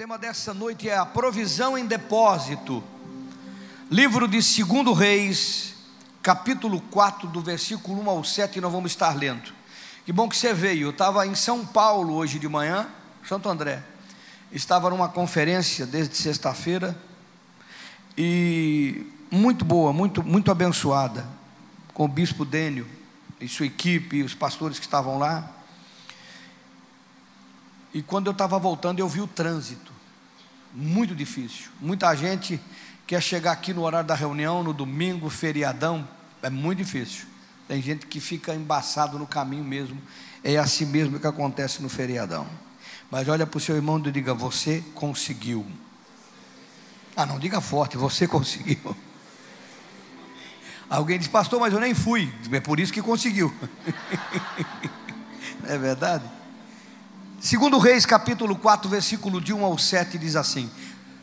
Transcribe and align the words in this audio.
tema 0.00 0.16
dessa 0.16 0.54
noite 0.54 0.88
é 0.88 0.96
a 0.96 1.04
provisão 1.04 1.76
em 1.76 1.84
depósito. 1.84 2.82
Livro 3.90 4.26
de 4.26 4.38
2 4.38 4.96
Reis, 4.96 5.74
capítulo 6.22 6.80
4, 6.90 7.28
do 7.28 7.42
versículo 7.42 8.00
1 8.04 8.08
ao 8.08 8.24
7, 8.24 8.62
nós 8.62 8.72
vamos 8.72 8.92
estar 8.92 9.14
lendo. 9.14 9.52
Que 10.06 10.10
bom 10.10 10.26
que 10.26 10.38
você 10.38 10.54
veio. 10.54 10.86
Eu 10.86 10.90
estava 10.90 11.26
em 11.26 11.34
São 11.34 11.66
Paulo 11.66 12.14
hoje 12.14 12.38
de 12.38 12.48
manhã, 12.48 12.88
Santo 13.28 13.46
André. 13.50 13.82
Estava 14.50 14.88
numa 14.88 15.06
conferência 15.06 15.84
desde 15.84 16.16
sexta-feira 16.16 16.98
e 18.16 19.06
muito 19.30 19.66
boa, 19.66 19.92
muito, 19.92 20.22
muito 20.22 20.50
abençoada, 20.50 21.28
com 21.92 22.06
o 22.06 22.08
bispo 22.08 22.46
Dênio 22.46 22.88
e 23.38 23.46
sua 23.46 23.66
equipe, 23.66 24.22
os 24.22 24.32
pastores 24.32 24.78
que 24.78 24.86
estavam 24.86 25.18
lá. 25.18 25.59
E 27.92 28.02
quando 28.02 28.26
eu 28.26 28.32
estava 28.32 28.58
voltando, 28.58 28.98
eu 29.00 29.08
vi 29.08 29.20
o 29.20 29.26
trânsito. 29.26 29.92
Muito 30.72 31.14
difícil. 31.14 31.70
Muita 31.80 32.14
gente 32.14 32.60
quer 33.06 33.20
chegar 33.20 33.52
aqui 33.52 33.74
no 33.74 33.82
horário 33.82 34.06
da 34.06 34.14
reunião, 34.14 34.62
no 34.62 34.72
domingo, 34.72 35.28
feriadão. 35.28 36.06
É 36.42 36.48
muito 36.48 36.78
difícil. 36.78 37.26
Tem 37.66 37.82
gente 37.82 38.06
que 38.06 38.20
fica 38.20 38.54
embaçado 38.54 39.18
no 39.18 39.26
caminho 39.26 39.64
mesmo. 39.64 40.00
É 40.42 40.56
assim 40.56 40.86
mesmo 40.86 41.18
que 41.18 41.26
acontece 41.26 41.82
no 41.82 41.88
feriadão. 41.88 42.46
Mas 43.10 43.28
olha 43.28 43.46
para 43.46 43.58
o 43.58 43.60
seu 43.60 43.74
irmão 43.74 44.00
e 44.04 44.12
diga: 44.12 44.32
Você 44.32 44.84
conseguiu. 44.94 45.66
Ah, 47.16 47.26
não, 47.26 47.38
diga 47.38 47.60
forte: 47.60 47.96
Você 47.96 48.26
conseguiu. 48.28 48.96
Alguém 50.88 51.18
diz, 51.20 51.28
pastor, 51.28 51.60
mas 51.60 51.72
eu 51.72 51.78
nem 51.78 51.94
fui. 51.94 52.32
É 52.50 52.58
por 52.58 52.80
isso 52.80 52.92
que 52.92 53.00
conseguiu. 53.00 53.54
é 55.64 55.78
verdade? 55.78 56.24
Segundo 57.40 57.78
Reis, 57.78 58.04
capítulo 58.04 58.54
4, 58.54 58.86
versículo 58.86 59.40
de 59.40 59.54
1 59.54 59.64
ao 59.64 59.78
7, 59.78 60.18
diz 60.18 60.36
assim: 60.36 60.70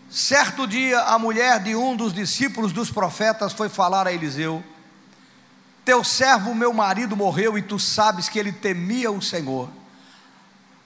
Certo 0.10 0.66
dia, 0.66 1.00
a 1.02 1.20
mulher 1.20 1.62
de 1.62 1.76
um 1.76 1.96
dos 1.96 2.12
discípulos 2.12 2.74
dos 2.74 2.90
profetas 2.90 3.54
foi 3.54 3.70
falar 3.70 4.08
a 4.08 4.12
Eliseu: 4.12 4.64
Teu 5.86 6.04
servo, 6.04 6.56
meu 6.56 6.74
marido, 6.74 7.16
morreu 7.16 7.56
e 7.56 7.62
tu 7.62 7.78
sabes 7.78 8.28
que 8.28 8.40
ele 8.40 8.52
temia 8.52 9.12
o 9.12 9.22
Senhor. 9.22 9.70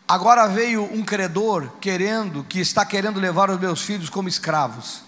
Agora 0.06 0.48
veio 0.48 0.84
um 0.94 1.02
credor 1.02 1.78
querendo, 1.80 2.44
que 2.44 2.60
está 2.60 2.86
querendo 2.86 3.18
levar 3.18 3.50
os 3.50 3.58
meus 3.58 3.82
filhos 3.82 4.10
como 4.10 4.28
escravos. 4.28 5.02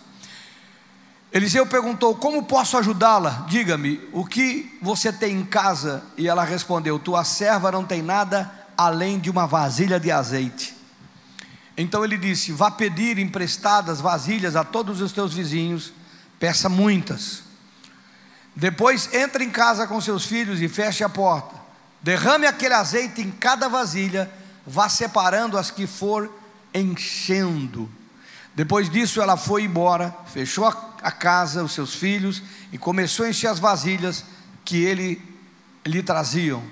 Eliseu 1.34 1.66
perguntou: 1.66 2.16
Como 2.16 2.44
posso 2.44 2.78
ajudá-la? 2.78 3.46
Diga-me, 3.50 4.00
o 4.14 4.24
que 4.24 4.80
você 4.82 5.12
tem 5.12 5.36
em 5.36 5.44
casa? 5.44 6.02
E 6.18 6.30
ela 6.30 6.46
respondeu: 6.46 6.98
Tua 6.98 7.26
serva 7.26 7.74
não 7.74 7.84
tem 7.84 8.02
nada 8.02 8.63
além 8.78 9.20
de 9.20 9.30
uma 9.30 9.46
vasilha 9.46 10.00
de 10.00 10.12
azeite. 10.12 10.76
Então 11.78 12.04
ele 12.04 12.18
disse: 12.18 12.52
Vá 12.52 12.70
pedir 12.70 13.18
emprestadas 13.18 14.00
vasilhas 14.00 14.56
a 14.56 14.64
todos 14.64 15.02
os 15.02 15.12
teus 15.12 15.34
vizinhos, 15.34 15.94
peça 16.40 16.70
muitas. 16.70 17.44
Depois 18.56 19.12
entre 19.14 19.44
em 19.44 19.50
casa 19.50 19.88
com 19.88 20.00
seus 20.00 20.26
filhos 20.26 20.62
e 20.62 20.68
feche 20.68 21.04
a 21.04 21.10
porta. 21.10 21.56
Derrame 22.02 22.46
aquele 22.46 22.74
azeite 22.74 23.22
em 23.22 23.32
cada 23.32 23.68
vasilha, 23.68 24.30
vá 24.68 24.90
separando 24.90 25.58
as 25.58 25.72
que 25.72 25.88
for 25.88 26.30
enchendo. 26.74 27.90
Depois 28.54 28.90
disso, 28.90 29.22
ela 29.22 29.36
foi 29.36 29.64
embora, 29.64 30.16
fechou 30.32 30.66
a 30.66 31.12
casa, 31.12 31.64
os 31.64 31.72
seus 31.72 31.96
filhos, 31.96 32.44
e 32.72 32.78
começou 32.78 33.26
a 33.26 33.30
encher 33.30 33.48
as 33.48 33.58
vasilhas 33.58 34.24
que 34.64 34.84
ele 34.84 35.22
lhe 35.86 36.04
traziam. 36.04 36.64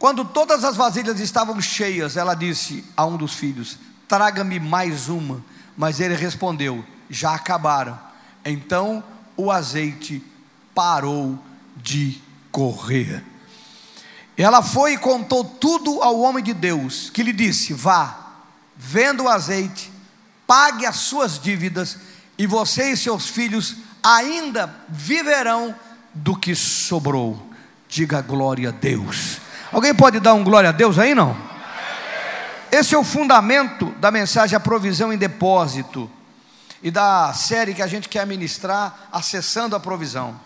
Quando 0.00 0.24
todas 0.24 0.64
as 0.64 0.76
vasilhas 0.76 1.20
estavam 1.20 1.60
cheias, 1.60 2.16
ela 2.16 2.32
disse 2.32 2.82
a 2.96 3.04
um 3.04 3.18
dos 3.18 3.34
filhos: 3.34 3.76
Traga-me 4.08 4.58
mais 4.58 5.10
uma. 5.10 5.44
Mas 5.76 6.00
ele 6.00 6.14
respondeu: 6.14 6.82
Já 7.10 7.34
acabaram. 7.34 8.00
Então 8.42 9.04
o 9.36 9.50
azeite 9.50 10.24
parou 10.74 11.38
de 11.76 12.18
correr. 12.50 13.22
Ela 14.38 14.62
foi 14.62 14.94
e 14.94 14.98
contou 14.98 15.44
tudo 15.44 16.02
ao 16.02 16.18
homem 16.20 16.42
de 16.42 16.54
Deus, 16.54 17.10
que 17.10 17.22
lhe 17.22 17.32
disse: 17.34 17.74
Vá, 17.74 18.38
venda 18.74 19.22
o 19.22 19.28
azeite, 19.28 19.92
pague 20.46 20.86
as 20.86 20.96
suas 20.96 21.38
dívidas, 21.38 21.98
e 22.38 22.46
você 22.46 22.92
e 22.92 22.96
seus 22.96 23.28
filhos 23.28 23.76
ainda 24.02 24.74
viverão 24.88 25.74
do 26.14 26.34
que 26.34 26.54
sobrou. 26.54 27.50
Diga 27.86 28.22
glória 28.22 28.70
a 28.70 28.72
Deus. 28.72 29.49
Alguém 29.72 29.94
pode 29.94 30.18
dar 30.18 30.34
um 30.34 30.42
glória 30.42 30.70
a 30.70 30.72
Deus 30.72 30.98
aí 30.98 31.14
não? 31.14 31.36
Esse 32.70 32.94
é 32.94 32.98
o 32.98 33.04
fundamento 33.04 33.86
da 33.98 34.10
mensagem 34.10 34.56
A 34.56 34.60
Provisão 34.60 35.12
em 35.12 35.18
Depósito 35.18 36.10
e 36.82 36.90
da 36.90 37.32
série 37.32 37.74
que 37.74 37.82
a 37.82 37.86
gente 37.86 38.08
quer 38.08 38.26
ministrar, 38.26 39.08
Acessando 39.12 39.74
a 39.74 39.80
Provisão. 39.80 40.38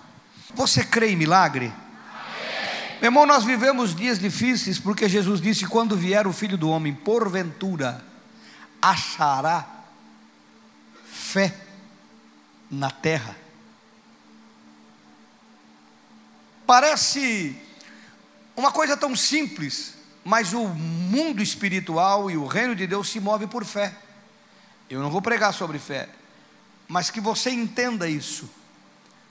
Você 0.55 0.83
crê 0.85 1.11
em 1.11 1.17
milagre? 1.17 1.67
Amém. 1.67 2.99
Meu 3.01 3.09
irmão, 3.09 3.27
nós 3.27 3.45
vivemos 3.45 3.95
dias 3.95 4.19
difíceis 4.19 4.79
porque 4.79 5.09
Jesus 5.09 5.41
disse: 5.41 5.67
quando 5.67 5.97
vier 5.97 6.27
o 6.27 6.33
filho 6.33 6.57
do 6.57 6.71
homem, 6.71 6.95
porventura, 6.95 8.03
achará 8.81 9.67
fé 11.05 11.55
na 12.71 12.91
terra. 12.91 13.37
Parece 16.67 17.61
uma 18.57 18.71
coisa 18.71 18.97
tão 18.97 19.17
simples, 19.17 19.95
mas 20.25 20.53
o 20.53 20.67
mundo 20.69 21.43
espiritual 21.43 22.31
e 22.31 22.37
o 22.37 22.47
reino 22.47 22.75
de 22.75 22.87
Deus 22.87 23.09
se 23.09 23.21
move 23.21 23.47
por 23.47 23.65
fé. 23.65 23.95
Eu 24.89 25.01
não 25.01 25.11
vou 25.11 25.21
pregar 25.21 25.53
sobre 25.53 25.79
fé, 25.79 26.09
mas 26.89 27.11
que 27.11 27.21
você 27.21 27.51
entenda 27.51 28.09
isso. 28.09 28.49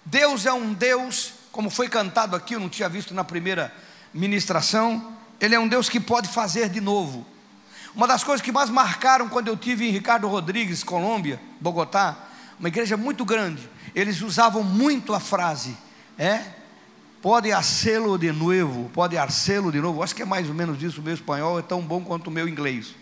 Deus 0.05 0.45
é 0.45 0.53
um 0.53 0.73
Deus, 0.73 1.33
como 1.51 1.69
foi 1.69 1.87
cantado 1.87 2.35
aqui, 2.35 2.55
eu 2.55 2.59
não 2.59 2.69
tinha 2.69 2.89
visto 2.89 3.13
na 3.13 3.23
primeira 3.23 3.73
ministração, 4.13 5.15
Ele 5.39 5.55
é 5.55 5.59
um 5.59 5.67
Deus 5.67 5.89
que 5.89 5.99
pode 5.99 6.27
fazer 6.27 6.69
de 6.69 6.81
novo. 6.81 7.25
Uma 7.95 8.07
das 8.07 8.23
coisas 8.23 8.43
que 8.43 8.51
mais 8.51 8.69
marcaram 8.69 9.29
quando 9.29 9.47
eu 9.47 9.55
tive 9.55 9.87
em 9.87 9.91
Ricardo 9.91 10.27
Rodrigues, 10.27 10.83
Colômbia, 10.83 11.39
Bogotá, 11.61 12.17
uma 12.59 12.67
igreja 12.67 12.97
muito 12.97 13.23
grande, 13.23 13.69
eles 13.93 14.21
usavam 14.21 14.63
muito 14.63 15.13
a 15.13 15.19
frase, 15.19 15.77
é, 16.17 16.43
Pode 17.23 17.53
hacê-lo 17.53 18.17
de 18.17 18.33
novo, 18.33 18.89
pode 18.89 19.17
hacê-lo 19.17 19.71
de 19.71 19.79
novo. 19.79 20.03
Acho 20.03 20.13
que 20.13 20.23
é 20.23 20.25
mais 20.25 20.49
ou 20.49 20.53
menos 20.53 20.83
isso. 20.83 20.99
O 20.99 21.03
meu 21.05 21.13
espanhol 21.13 21.57
é 21.57 21.61
tão 21.61 21.81
bom 21.81 22.03
quanto 22.03 22.27
o 22.27 22.31
meu 22.31 22.49
inglês. 22.49 22.93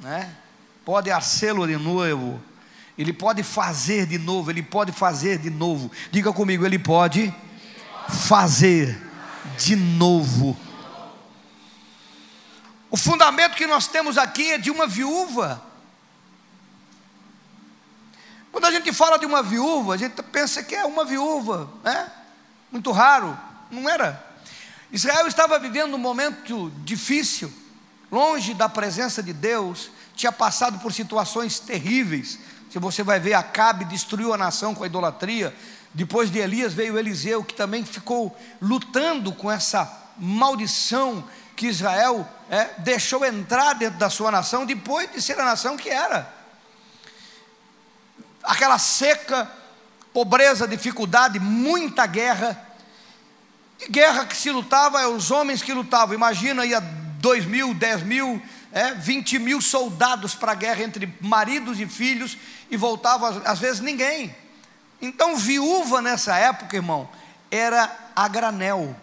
Né? 0.00 0.34
Pode 0.82 1.10
hacê-lo 1.10 1.66
de 1.66 1.76
novo. 1.76 2.42
Ele 2.96 3.12
pode 3.12 3.42
fazer 3.42 4.06
de 4.06 4.16
novo. 4.16 4.50
Ele 4.50 4.62
pode 4.62 4.92
fazer 4.92 5.36
de 5.36 5.50
novo. 5.50 5.90
Diga 6.10 6.32
comigo, 6.32 6.64
ele 6.64 6.78
pode 6.78 7.34
fazer 8.08 8.98
de 9.58 9.76
novo. 9.76 10.58
O 12.90 12.96
fundamento 12.96 13.56
que 13.56 13.66
nós 13.66 13.88
temos 13.88 14.16
aqui 14.16 14.52
é 14.52 14.58
de 14.58 14.70
uma 14.70 14.86
viúva. 14.86 15.62
Quando 18.50 18.64
a 18.64 18.70
gente 18.70 18.90
fala 18.90 19.18
de 19.18 19.26
uma 19.26 19.42
viúva, 19.42 19.92
a 19.92 19.96
gente 19.98 20.22
pensa 20.22 20.62
que 20.62 20.74
é 20.74 20.86
uma 20.86 21.04
viúva, 21.04 21.70
né? 21.84 22.10
Muito 22.70 22.90
raro, 22.92 23.38
não 23.70 23.88
era. 23.88 24.24
Israel 24.92 25.26
estava 25.26 25.58
vivendo 25.58 25.94
um 25.94 25.98
momento 25.98 26.72
difícil, 26.84 27.52
longe 28.10 28.54
da 28.54 28.68
presença 28.68 29.22
de 29.22 29.32
Deus, 29.32 29.90
tinha 30.14 30.32
passado 30.32 30.78
por 30.80 30.92
situações 30.92 31.58
terríveis. 31.60 32.38
Se 32.70 32.78
você 32.78 33.02
vai 33.02 33.18
ver, 33.18 33.34
Acabe 33.34 33.84
destruiu 33.84 34.34
a 34.34 34.38
nação 34.38 34.74
com 34.74 34.84
a 34.84 34.86
idolatria. 34.86 35.54
Depois 35.92 36.30
de 36.30 36.38
Elias 36.38 36.72
veio 36.72 36.98
Eliseu, 36.98 37.42
que 37.42 37.54
também 37.54 37.84
ficou 37.84 38.36
lutando 38.60 39.32
com 39.32 39.50
essa 39.50 39.90
maldição 40.16 41.24
que 41.56 41.66
Israel 41.66 42.26
é, 42.48 42.70
deixou 42.78 43.24
entrar 43.24 43.74
dentro 43.74 43.98
da 43.98 44.08
sua 44.08 44.30
nação, 44.30 44.64
depois 44.64 45.10
de 45.10 45.20
ser 45.20 45.38
a 45.38 45.44
nação 45.44 45.76
que 45.76 45.88
era. 45.88 46.32
Aquela 48.42 48.78
seca, 48.78 49.50
pobreza, 50.12 50.66
dificuldade, 50.66 51.38
muita 51.38 52.06
guerra. 52.06 52.68
E 53.80 53.90
guerra 53.90 54.26
que 54.26 54.36
se 54.36 54.50
lutava 54.50 55.00
é 55.00 55.06
os 55.06 55.30
homens 55.30 55.62
que 55.62 55.72
lutavam. 55.72 56.14
Imagina, 56.14 56.66
ia 56.66 56.80
dois 56.80 57.44
mil, 57.44 57.74
dez 57.74 58.02
mil, 58.02 58.42
é, 58.72 58.92
20 58.92 59.38
mil 59.38 59.60
soldados 59.60 60.34
para 60.34 60.52
a 60.52 60.54
guerra 60.54 60.82
entre 60.82 61.12
maridos 61.20 61.80
e 61.80 61.86
filhos 61.86 62.36
e 62.70 62.76
voltava 62.76 63.42
às 63.44 63.58
vezes 63.58 63.80
ninguém. 63.80 64.34
Então, 65.00 65.36
viúva 65.36 66.02
nessa 66.02 66.36
época, 66.36 66.76
irmão, 66.76 67.08
era 67.50 67.90
a 68.14 68.28
granel. 68.28 68.94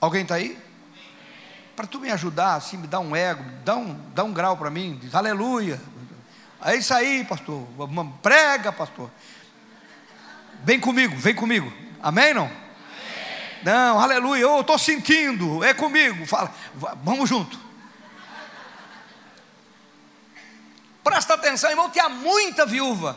Alguém 0.00 0.22
está 0.22 0.36
aí? 0.36 0.58
Para 1.74 1.86
tu 1.86 1.98
me 1.98 2.10
ajudar, 2.10 2.54
assim, 2.54 2.76
me 2.76 2.86
dá 2.86 3.00
um 3.00 3.16
ego, 3.16 3.42
dá 3.64 3.74
um, 3.74 3.98
dá 4.14 4.22
um 4.22 4.32
grau 4.32 4.56
para 4.56 4.70
mim, 4.70 4.96
diz 5.00 5.14
aleluia, 5.14 5.80
é 6.64 6.76
isso 6.76 6.92
aí, 6.94 7.24
pastor. 7.24 7.66
Prega, 8.22 8.72
pastor. 8.72 9.10
Vem 10.64 10.80
comigo, 10.80 11.16
vem 11.16 11.34
comigo. 11.34 11.72
Amém, 12.02 12.32
não? 12.34 12.50
Não, 13.62 13.98
aleluia. 13.98 14.42
Eu 14.42 14.60
estou 14.60 14.78
sentindo. 14.78 15.62
É 15.62 15.72
comigo. 15.74 16.26
Fala, 16.26 16.52
vamos 17.02 17.28
junto. 17.28 17.64
atenção, 21.44 21.70
irmão, 21.70 21.90
tinha 21.90 22.08
muita 22.08 22.64
viúva, 22.64 23.16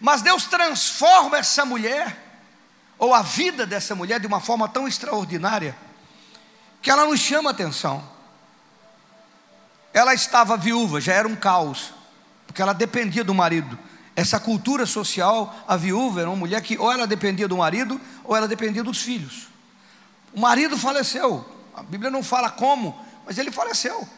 mas 0.00 0.22
Deus 0.22 0.46
transforma 0.46 1.38
essa 1.38 1.64
mulher, 1.64 2.16
ou 2.98 3.14
a 3.14 3.22
vida 3.22 3.66
dessa 3.66 3.94
mulher, 3.94 4.18
de 4.18 4.26
uma 4.26 4.40
forma 4.40 4.68
tão 4.68 4.88
extraordinária, 4.88 5.76
que 6.80 6.90
ela 6.90 7.04
nos 7.04 7.20
chama 7.20 7.50
atenção. 7.50 8.02
Ela 9.92 10.14
estava 10.14 10.56
viúva, 10.56 11.00
já 11.00 11.12
era 11.12 11.28
um 11.28 11.36
caos, 11.36 11.92
porque 12.48 12.60
ela 12.60 12.72
dependia 12.72 13.22
do 13.22 13.34
marido. 13.34 13.78
Essa 14.16 14.40
cultura 14.40 14.84
social, 14.84 15.54
a 15.68 15.76
viúva 15.76 16.22
era 16.22 16.28
uma 16.28 16.36
mulher 16.36 16.60
que 16.60 16.76
ou 16.76 16.90
ela 16.90 17.06
dependia 17.06 17.46
do 17.46 17.58
marido, 17.58 18.00
ou 18.24 18.34
ela 18.34 18.48
dependia 18.48 18.82
dos 18.82 19.00
filhos. 19.00 19.46
O 20.32 20.40
marido 20.40 20.76
faleceu, 20.76 21.46
a 21.72 21.84
Bíblia 21.84 22.10
não 22.10 22.24
fala 22.24 22.50
como, 22.50 23.00
mas 23.24 23.38
ele 23.38 23.52
faleceu. 23.52 24.08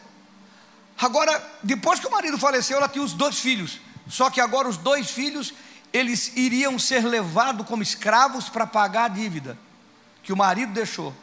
Agora, 0.97 1.39
depois 1.61 1.99
que 1.99 2.07
o 2.07 2.11
marido 2.11 2.37
faleceu, 2.37 2.77
ela 2.77 2.89
tinha 2.89 3.03
os 3.03 3.13
dois 3.13 3.39
filhos. 3.39 3.79
Só 4.07 4.29
que 4.29 4.41
agora 4.41 4.67
os 4.67 4.77
dois 4.77 5.11
filhos, 5.11 5.53
eles 5.93 6.35
iriam 6.35 6.79
ser 6.79 7.05
levados 7.05 7.67
como 7.67 7.83
escravos 7.83 8.49
para 8.49 8.65
pagar 8.65 9.05
a 9.05 9.07
dívida 9.09 9.57
que 10.23 10.33
o 10.33 10.37
marido 10.37 10.73
deixou. 10.73 11.13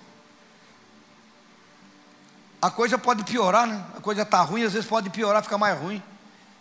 A 2.60 2.70
coisa 2.70 2.99
pode 2.99 3.25
piorar, 3.25 3.66
né? 3.66 3.84
A 3.96 4.00
coisa 4.00 4.22
está 4.22 4.40
ruim, 4.43 4.64
às 4.64 4.72
vezes 4.72 4.88
pode 4.88 5.10
piorar, 5.10 5.43
ficar 5.43 5.58
mais 5.58 5.78
ruim. 5.78 6.02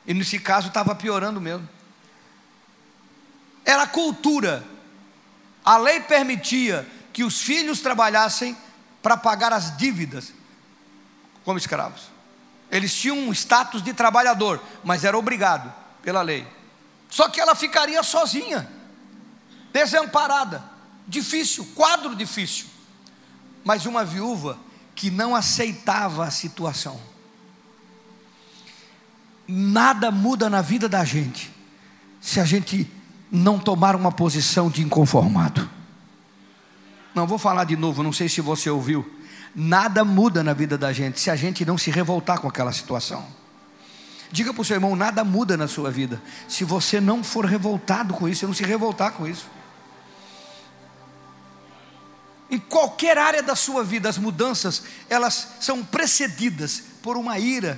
E 0.08 0.14
nesse 0.14 0.40
caso 0.40 0.70
estava 0.70 0.96
piorando 0.96 1.42
mesmo. 1.42 1.68
Era 3.66 3.86
cultura. 3.86 4.66
A 5.66 5.78
lei 5.78 6.00
permitia 6.00 6.88
que 7.12 7.26
os 7.26 7.42
filhos 7.42 7.82
trabalhassem 7.82 8.58
para 9.02 9.18
pagar 9.18 9.52
as 9.52 9.76
dívidas 9.76 10.32
como 11.44 11.58
escravos. 11.58 12.04
Eles 12.72 12.94
tinham 12.94 13.18
um 13.18 13.34
status 13.34 13.82
de 13.82 13.94
trabalhador, 13.94 14.62
mas 14.84 15.04
era 15.04 15.18
obrigado 15.18 15.74
pela 16.02 16.22
lei. 16.22 16.48
Só 17.10 17.30
que 17.30 17.40
ela 17.40 17.56
ficaria 17.56 18.02
sozinha, 18.04 18.70
desamparada, 19.74 20.64
difícil, 21.08 21.66
quadro 21.76 22.16
difícil. 22.16 22.68
Mas 23.64 23.86
uma 23.86 24.06
viúva 24.06 24.58
que 24.96 25.10
não 25.10 25.36
aceitava 25.36 26.26
a 26.26 26.32
situação. 26.32 27.00
Nada 29.48 30.12
muda 30.12 30.50
na 30.50 30.62
vida 30.62 30.90
da 30.90 31.06
gente 31.06 31.52
se 32.20 32.40
a 32.40 32.46
gente 32.46 32.92
não 33.32 33.58
tomar 33.58 33.96
uma 33.96 34.12
posição 34.12 34.70
de 34.70 34.82
inconformado. 34.82 35.70
Não 37.16 37.26
vou 37.26 37.38
falar 37.38 37.64
de 37.64 37.76
novo, 37.76 38.04
não 38.04 38.14
sei 38.14 38.28
se 38.28 38.42
você 38.42 38.70
ouviu. 38.70 39.10
Nada 39.56 40.04
muda 40.06 40.44
na 40.44 40.54
vida 40.54 40.78
da 40.78 40.94
gente 40.94 41.20
se 41.20 41.30
a 41.30 41.36
gente 41.36 41.66
não 41.66 41.78
se 41.78 41.90
revoltar 41.90 42.40
com 42.40 42.48
aquela 42.48 42.72
situação. 42.72 43.26
Diga 44.32 44.54
para 44.54 44.62
o 44.62 44.66
seu 44.66 44.76
irmão: 44.76 44.96
nada 44.96 45.24
muda 45.24 45.56
na 45.56 45.68
sua 45.68 45.90
vida 45.90 46.22
se 46.48 46.64
você 46.64 47.00
não 47.00 47.24
for 47.24 47.46
revoltado 47.46 48.14
com 48.14 48.28
isso, 48.28 48.42
se 48.42 48.46
não 48.46 48.54
se 48.54 48.64
revoltar 48.64 49.14
com 49.14 49.28
isso. 49.28 49.48
Em 52.50 52.60
qualquer 52.60 53.18
área 53.18 53.44
da 53.44 53.56
sua 53.56 53.84
vida, 53.84 54.08
as 54.08 54.18
mudanças, 54.18 54.84
elas 55.10 55.56
são 55.60 55.84
precedidas 55.84 56.82
por 57.02 57.18
uma 57.18 57.38
ira, 57.40 57.78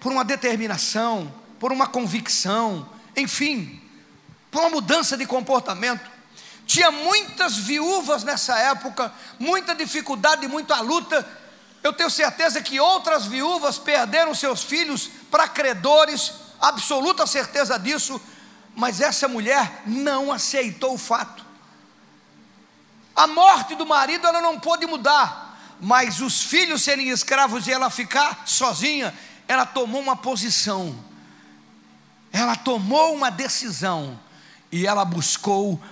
por 0.00 0.12
uma 0.12 0.24
determinação, 0.24 1.32
por 1.58 1.72
uma 1.72 1.86
convicção, 1.86 2.88
enfim, 3.16 3.80
por 4.50 4.60
uma 4.60 4.70
mudança 4.70 5.16
de 5.16 5.26
comportamento. 5.26 6.08
Tinha 6.66 6.90
muitas 6.90 7.56
viúvas 7.56 8.24
nessa 8.24 8.58
época, 8.58 9.12
muita 9.38 9.74
dificuldade, 9.74 10.46
muita 10.46 10.80
luta. 10.80 11.26
Eu 11.82 11.92
tenho 11.92 12.10
certeza 12.10 12.60
que 12.60 12.78
outras 12.78 13.26
viúvas 13.26 13.78
perderam 13.78 14.34
seus 14.34 14.62
filhos 14.62 15.10
para 15.30 15.48
credores, 15.48 16.32
absoluta 16.60 17.26
certeza 17.26 17.78
disso, 17.78 18.20
mas 18.74 19.00
essa 19.00 19.26
mulher 19.26 19.82
não 19.86 20.30
aceitou 20.30 20.94
o 20.94 20.98
fato. 20.98 21.44
A 23.16 23.26
morte 23.26 23.74
do 23.74 23.86
marido 23.86 24.26
ela 24.26 24.40
não 24.40 24.60
pôde 24.60 24.86
mudar, 24.86 25.76
mas 25.80 26.20
os 26.20 26.42
filhos 26.42 26.82
serem 26.82 27.08
escravos 27.08 27.66
e 27.66 27.72
ela 27.72 27.90
ficar 27.90 28.42
sozinha, 28.46 29.12
ela 29.48 29.64
tomou 29.64 30.00
uma 30.00 30.14
posição, 30.14 30.94
ela 32.30 32.54
tomou 32.54 33.14
uma 33.14 33.30
decisão 33.30 34.20
e 34.70 34.86
ela 34.86 35.04
buscou 35.06 35.82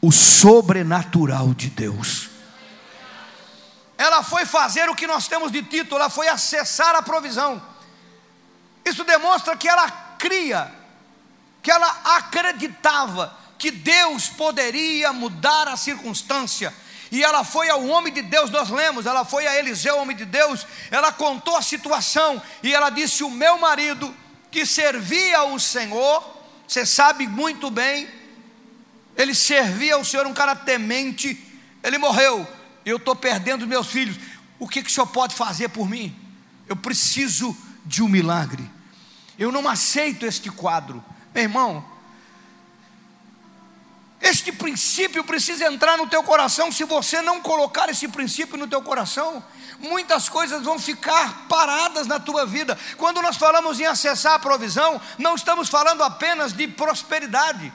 o 0.00 0.12
sobrenatural 0.12 1.52
de 1.52 1.68
Deus. 1.68 2.30
Ela 3.98 4.22
foi 4.22 4.46
fazer 4.46 4.88
o 4.88 4.94
que 4.94 5.06
nós 5.06 5.26
temos 5.28 5.50
de 5.50 5.62
título, 5.62 6.00
ela 6.00 6.10
foi 6.10 6.28
acessar 6.28 6.94
a 6.94 7.02
provisão. 7.02 7.60
Isso 8.84 9.04
demonstra 9.04 9.56
que 9.56 9.68
ela 9.68 9.90
cria, 10.18 10.72
que 11.62 11.70
ela 11.70 11.88
acreditava 12.16 13.36
que 13.58 13.70
Deus 13.70 14.28
poderia 14.28 15.12
mudar 15.12 15.68
a 15.68 15.76
circunstância. 15.76 16.74
E 17.12 17.22
ela 17.22 17.44
foi 17.44 17.68
ao 17.68 17.86
homem 17.88 18.10
de 18.10 18.22
Deus, 18.22 18.48
nós 18.48 18.70
lemos, 18.70 19.04
ela 19.04 19.22
foi 19.22 19.46
a 19.46 19.58
Eliseu, 19.58 19.98
homem 19.98 20.16
de 20.16 20.24
Deus, 20.24 20.66
ela 20.90 21.12
contou 21.12 21.54
a 21.58 21.62
situação 21.62 22.40
e 22.62 22.72
ela 22.72 22.88
disse: 22.88 23.22
O 23.22 23.28
meu 23.28 23.58
marido 23.58 24.12
que 24.50 24.64
servia 24.64 25.44
o 25.44 25.60
Senhor, 25.60 26.24
você 26.66 26.86
sabe 26.86 27.26
muito 27.26 27.70
bem, 27.70 28.08
ele 29.14 29.34
servia 29.34 29.96
ao 29.96 30.04
Senhor, 30.06 30.26
um 30.26 30.32
cara 30.32 30.56
temente, 30.56 31.38
ele 31.82 31.98
morreu, 31.98 32.48
eu 32.82 32.96
estou 32.96 33.14
perdendo 33.14 33.66
meus 33.66 33.88
filhos. 33.88 34.16
O 34.58 34.66
que, 34.66 34.82
que 34.82 34.88
o 34.88 34.92
Senhor 34.92 35.06
pode 35.06 35.34
fazer 35.34 35.68
por 35.68 35.86
mim? 35.86 36.16
Eu 36.66 36.76
preciso 36.76 37.54
de 37.84 38.02
um 38.02 38.08
milagre. 38.08 38.70
Eu 39.38 39.52
não 39.52 39.68
aceito 39.68 40.24
este 40.24 40.50
quadro. 40.50 41.04
Meu 41.34 41.42
irmão, 41.42 41.84
este 44.22 44.52
princípio 44.52 45.24
precisa 45.24 45.66
entrar 45.66 45.98
no 45.98 46.06
teu 46.06 46.22
coração. 46.22 46.70
Se 46.70 46.84
você 46.84 47.20
não 47.20 47.40
colocar 47.40 47.88
esse 47.88 48.06
princípio 48.06 48.56
no 48.56 48.68
teu 48.68 48.80
coração, 48.80 49.44
muitas 49.80 50.28
coisas 50.28 50.62
vão 50.62 50.78
ficar 50.78 51.48
paradas 51.48 52.06
na 52.06 52.20
tua 52.20 52.46
vida. 52.46 52.78
Quando 52.96 53.20
nós 53.20 53.36
falamos 53.36 53.80
em 53.80 53.84
acessar 53.84 54.34
a 54.34 54.38
provisão, 54.38 55.00
não 55.18 55.34
estamos 55.34 55.68
falando 55.68 56.04
apenas 56.04 56.52
de 56.52 56.68
prosperidade. 56.68 57.72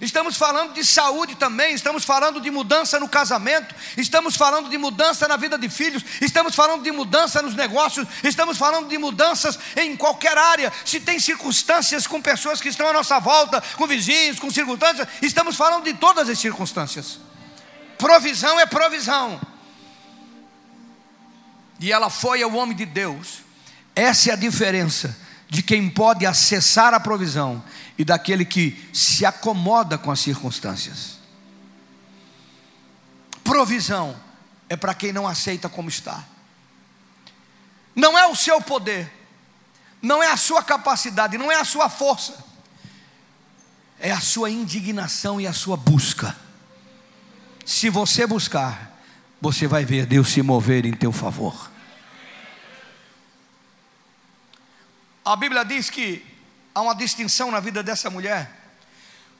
Estamos 0.00 0.36
falando 0.36 0.74
de 0.74 0.84
saúde 0.84 1.34
também, 1.34 1.74
estamos 1.74 2.04
falando 2.04 2.40
de 2.40 2.50
mudança 2.50 3.00
no 3.00 3.08
casamento, 3.08 3.74
estamos 3.96 4.36
falando 4.36 4.70
de 4.70 4.78
mudança 4.78 5.26
na 5.26 5.36
vida 5.36 5.58
de 5.58 5.68
filhos, 5.68 6.04
estamos 6.20 6.54
falando 6.54 6.84
de 6.84 6.92
mudança 6.92 7.42
nos 7.42 7.54
negócios, 7.54 8.06
estamos 8.22 8.56
falando 8.56 8.88
de 8.88 8.96
mudanças 8.96 9.58
em 9.76 9.96
qualquer 9.96 10.38
área. 10.38 10.72
Se 10.84 11.00
tem 11.00 11.18
circunstâncias 11.18 12.06
com 12.06 12.22
pessoas 12.22 12.60
que 12.60 12.68
estão 12.68 12.86
à 12.86 12.92
nossa 12.92 13.18
volta, 13.18 13.60
com 13.76 13.86
vizinhos, 13.88 14.38
com 14.38 14.50
circunstâncias, 14.50 15.08
estamos 15.20 15.56
falando 15.56 15.84
de 15.84 15.94
todas 15.94 16.28
as 16.28 16.38
circunstâncias. 16.38 17.18
Provisão 17.96 18.60
é 18.60 18.66
provisão. 18.66 19.40
E 21.80 21.92
ela 21.92 22.08
foi 22.08 22.42
ao 22.42 22.54
homem 22.54 22.76
de 22.76 22.86
Deus. 22.86 23.38
Essa 23.96 24.30
é 24.30 24.32
a 24.34 24.36
diferença 24.36 25.27
de 25.48 25.62
quem 25.62 25.88
pode 25.88 26.26
acessar 26.26 26.92
a 26.92 27.00
provisão 27.00 27.62
e 27.96 28.04
daquele 28.04 28.44
que 28.44 28.88
se 28.92 29.24
acomoda 29.24 29.96
com 29.96 30.10
as 30.10 30.20
circunstâncias. 30.20 31.18
Provisão 33.42 34.14
é 34.68 34.76
para 34.76 34.94
quem 34.94 35.12
não 35.12 35.26
aceita 35.26 35.68
como 35.68 35.88
está. 35.88 36.24
Não 37.94 38.16
é 38.16 38.26
o 38.26 38.36
seu 38.36 38.60
poder, 38.60 39.10
não 40.02 40.22
é 40.22 40.30
a 40.30 40.36
sua 40.36 40.62
capacidade, 40.62 41.38
não 41.38 41.50
é 41.50 41.56
a 41.56 41.64
sua 41.64 41.88
força, 41.88 42.44
é 43.98 44.12
a 44.12 44.20
sua 44.20 44.50
indignação 44.50 45.40
e 45.40 45.46
a 45.46 45.52
sua 45.52 45.76
busca. 45.76 46.36
Se 47.64 47.88
você 47.88 48.26
buscar, 48.26 49.00
você 49.40 49.66
vai 49.66 49.84
ver 49.84 50.06
Deus 50.06 50.28
se 50.28 50.42
mover 50.42 50.84
em 50.84 50.92
teu 50.92 51.10
favor. 51.10 51.70
A 55.28 55.36
Bíblia 55.36 55.62
diz 55.62 55.90
que 55.90 56.24
há 56.74 56.80
uma 56.80 56.94
distinção 56.94 57.50
na 57.50 57.60
vida 57.60 57.82
dessa 57.82 58.08
mulher, 58.08 58.50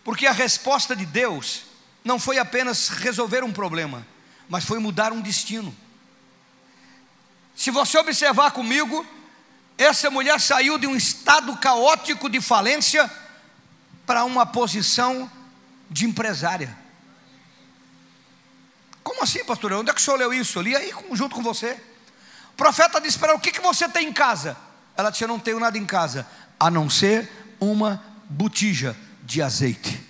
porque 0.04 0.26
a 0.26 0.32
resposta 0.32 0.94
de 0.94 1.06
Deus 1.06 1.62
não 2.04 2.18
foi 2.18 2.36
apenas 2.36 2.88
resolver 2.90 3.42
um 3.42 3.50
problema, 3.50 4.06
mas 4.50 4.66
foi 4.66 4.78
mudar 4.78 5.14
um 5.14 5.22
destino. 5.22 5.74
Se 7.56 7.70
você 7.70 7.96
observar 7.96 8.50
comigo, 8.50 9.06
essa 9.78 10.10
mulher 10.10 10.38
saiu 10.38 10.76
de 10.76 10.86
um 10.86 10.94
estado 10.94 11.56
caótico 11.56 12.28
de 12.28 12.38
falência 12.38 13.10
para 14.04 14.26
uma 14.26 14.44
posição 14.44 15.32
de 15.88 16.04
empresária. 16.04 16.76
Como 19.02 19.22
assim, 19.22 19.42
pastor? 19.42 19.72
Onde 19.72 19.88
é 19.88 19.94
que 19.94 20.02
o 20.02 20.04
senhor 20.04 20.18
leu 20.18 20.34
isso? 20.34 20.58
Eu 20.58 20.62
li 20.64 20.76
aí 20.76 20.92
junto 21.12 21.34
com 21.34 21.42
você. 21.42 21.80
O 22.52 22.56
profeta 22.58 23.00
disse 23.00 23.18
para 23.18 23.28
ela: 23.28 23.38
O 23.38 23.40
que, 23.40 23.50
que 23.50 23.62
você 23.62 23.88
tem 23.88 24.08
em 24.08 24.12
casa? 24.12 24.67
Ela 24.98 25.10
disse: 25.10 25.22
Eu 25.22 25.28
não 25.28 25.38
tenho 25.38 25.60
nada 25.60 25.78
em 25.78 25.86
casa 25.86 26.26
a 26.58 26.68
não 26.68 26.90
ser 26.90 27.30
uma 27.60 28.02
botija 28.28 28.96
de 29.22 29.40
azeite. 29.40 30.04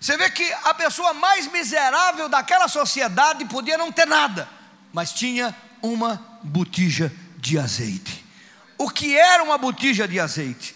Você 0.00 0.16
vê 0.16 0.28
que 0.28 0.52
a 0.64 0.74
pessoa 0.74 1.14
mais 1.14 1.46
miserável 1.46 2.28
daquela 2.28 2.66
sociedade 2.66 3.44
podia 3.44 3.78
não 3.78 3.92
ter 3.92 4.04
nada, 4.04 4.48
mas 4.92 5.12
tinha 5.12 5.54
uma 5.80 6.40
botija 6.42 7.12
de 7.38 7.56
azeite. 7.56 8.26
O 8.76 8.90
que 8.90 9.16
era 9.16 9.44
uma 9.44 9.56
botija 9.56 10.08
de 10.08 10.18
azeite? 10.18 10.74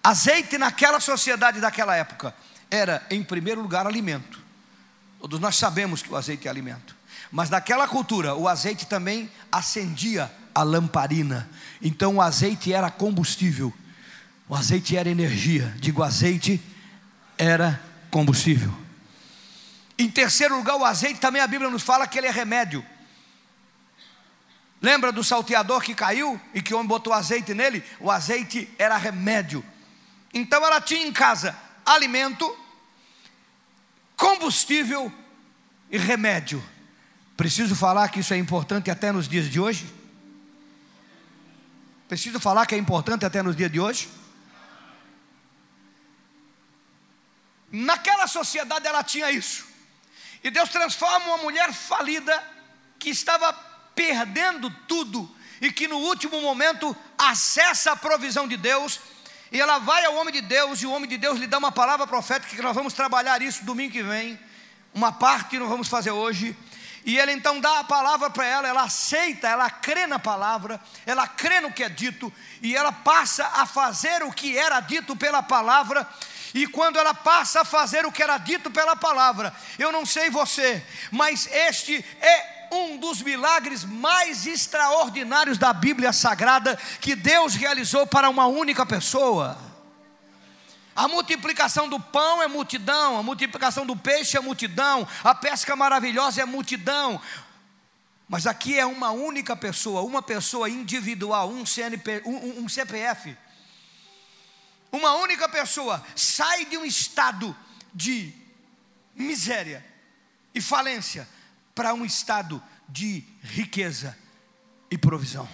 Azeite 0.00 0.58
naquela 0.58 1.00
sociedade 1.00 1.60
daquela 1.60 1.96
época 1.96 2.32
era, 2.70 3.04
em 3.10 3.24
primeiro 3.24 3.60
lugar, 3.60 3.84
alimento. 3.84 4.40
Todos 5.18 5.40
nós 5.40 5.56
sabemos 5.56 6.02
que 6.02 6.12
o 6.12 6.16
azeite 6.16 6.46
é 6.46 6.50
alimento. 6.50 6.94
Mas 7.32 7.50
naquela 7.50 7.88
cultura, 7.88 8.36
o 8.36 8.46
azeite 8.46 8.86
também 8.86 9.28
acendia 9.50 10.30
a 10.58 10.64
lamparina. 10.64 11.48
Então 11.80 12.16
o 12.16 12.20
azeite 12.20 12.72
era 12.72 12.90
combustível. 12.90 13.72
O 14.48 14.56
azeite 14.56 14.96
era 14.96 15.08
energia. 15.08 15.72
Digo, 15.78 16.02
azeite 16.02 16.60
era 17.38 17.80
combustível. 18.10 18.74
Em 19.96 20.10
terceiro 20.10 20.56
lugar, 20.56 20.74
o 20.74 20.84
azeite 20.84 21.20
também 21.20 21.40
a 21.40 21.46
Bíblia 21.46 21.70
nos 21.70 21.84
fala 21.84 22.08
que 22.08 22.18
ele 22.18 22.26
é 22.26 22.30
remédio. 22.32 22.84
Lembra 24.82 25.12
do 25.12 25.22
salteador 25.22 25.80
que 25.80 25.94
caiu 25.94 26.40
e 26.52 26.60
que 26.60 26.74
o 26.74 26.78
homem 26.78 26.88
botou 26.88 27.12
azeite 27.12 27.54
nele? 27.54 27.84
O 28.00 28.10
azeite 28.10 28.68
era 28.80 28.96
remédio. 28.96 29.64
Então 30.34 30.64
ela 30.66 30.80
tinha 30.80 31.06
em 31.06 31.12
casa 31.12 31.56
alimento, 31.86 32.52
combustível 34.16 35.12
e 35.88 35.96
remédio. 35.98 36.60
Preciso 37.36 37.76
falar 37.76 38.08
que 38.08 38.18
isso 38.18 38.34
é 38.34 38.36
importante 38.36 38.90
até 38.90 39.12
nos 39.12 39.28
dias 39.28 39.48
de 39.48 39.60
hoje? 39.60 39.97
Preciso 42.08 42.40
falar 42.40 42.66
que 42.66 42.74
é 42.74 42.78
importante 42.78 43.26
até 43.26 43.42
nos 43.42 43.54
dias 43.54 43.70
de 43.70 43.78
hoje? 43.78 44.08
Naquela 47.70 48.26
sociedade 48.26 48.86
ela 48.86 49.04
tinha 49.04 49.30
isso. 49.30 49.66
E 50.42 50.50
Deus 50.50 50.70
transforma 50.70 51.26
uma 51.26 51.38
mulher 51.38 51.72
falida 51.72 52.42
que 52.98 53.10
estava 53.10 53.52
perdendo 53.94 54.70
tudo 54.86 55.30
e 55.60 55.70
que 55.70 55.86
no 55.86 55.98
último 55.98 56.40
momento 56.40 56.96
acessa 57.18 57.92
a 57.92 57.96
provisão 57.96 58.48
de 58.48 58.56
Deus. 58.56 59.00
E 59.52 59.60
ela 59.60 59.78
vai 59.78 60.04
ao 60.04 60.14
homem 60.14 60.32
de 60.32 60.42
Deus, 60.42 60.80
e 60.80 60.86
o 60.86 60.92
homem 60.92 61.08
de 61.08 61.16
Deus 61.16 61.38
lhe 61.38 61.46
dá 61.46 61.58
uma 61.58 61.72
palavra 61.72 62.06
profética, 62.06 62.54
que 62.54 62.62
nós 62.62 62.74
vamos 62.74 62.92
trabalhar 62.92 63.40
isso 63.40 63.64
domingo 63.64 63.92
que 63.92 64.02
vem. 64.02 64.38
Uma 64.94 65.10
parte 65.10 65.58
nós 65.58 65.68
vamos 65.68 65.88
fazer 65.88 66.10
hoje. 66.10 66.56
E 67.04 67.18
ele 67.18 67.32
então 67.32 67.60
dá 67.60 67.80
a 67.80 67.84
palavra 67.84 68.30
para 68.30 68.44
ela, 68.44 68.68
ela 68.68 68.82
aceita, 68.82 69.48
ela 69.48 69.70
crê 69.70 70.06
na 70.06 70.18
palavra, 70.18 70.80
ela 71.06 71.26
crê 71.26 71.60
no 71.60 71.72
que 71.72 71.84
é 71.84 71.88
dito, 71.88 72.32
e 72.60 72.76
ela 72.76 72.92
passa 72.92 73.46
a 73.54 73.66
fazer 73.66 74.22
o 74.22 74.32
que 74.32 74.56
era 74.56 74.80
dito 74.80 75.16
pela 75.16 75.42
palavra, 75.42 76.06
e 76.54 76.66
quando 76.66 76.98
ela 76.98 77.14
passa 77.14 77.60
a 77.60 77.64
fazer 77.64 78.04
o 78.06 78.12
que 78.12 78.22
era 78.22 78.38
dito 78.38 78.70
pela 78.70 78.96
palavra, 78.96 79.54
eu 79.78 79.92
não 79.92 80.04
sei 80.04 80.30
você, 80.30 80.84
mas 81.10 81.46
este 81.46 82.04
é 82.20 82.58
um 82.70 82.98
dos 82.98 83.22
milagres 83.22 83.84
mais 83.84 84.46
extraordinários 84.46 85.56
da 85.56 85.72
Bíblia 85.72 86.12
Sagrada 86.12 86.78
que 87.00 87.14
Deus 87.14 87.54
realizou 87.54 88.06
para 88.06 88.28
uma 88.28 88.46
única 88.46 88.84
pessoa. 88.84 89.67
A 90.98 91.06
multiplicação 91.06 91.88
do 91.88 92.00
pão 92.00 92.42
é 92.42 92.48
multidão, 92.48 93.18
a 93.18 93.22
multiplicação 93.22 93.86
do 93.86 93.96
peixe 93.96 94.36
é 94.36 94.40
multidão, 94.40 95.06
a 95.22 95.34
pesca 95.34 95.76
maravilhosa 95.76 96.42
é 96.42 96.44
multidão. 96.44 97.20
Mas 98.28 98.46
aqui 98.46 98.78
é 98.78 98.84
uma 98.84 99.12
única 99.12 99.54
pessoa, 99.54 100.02
uma 100.02 100.20
pessoa 100.20 100.68
individual, 100.68 101.50
um, 101.50 101.64
CNP, 101.64 102.22
um, 102.26 102.64
um 102.64 102.68
CPF 102.68 103.36
uma 104.90 105.14
única 105.16 105.48
pessoa 105.48 106.04
sai 106.16 106.64
de 106.64 106.76
um 106.76 106.84
estado 106.84 107.54
de 107.92 108.32
miséria 109.14 109.84
e 110.54 110.60
falência 110.60 111.28
para 111.74 111.94
um 111.94 112.04
estado 112.04 112.62
de 112.88 113.22
riqueza 113.42 114.16
e 114.90 114.96
provisão. 114.96 115.48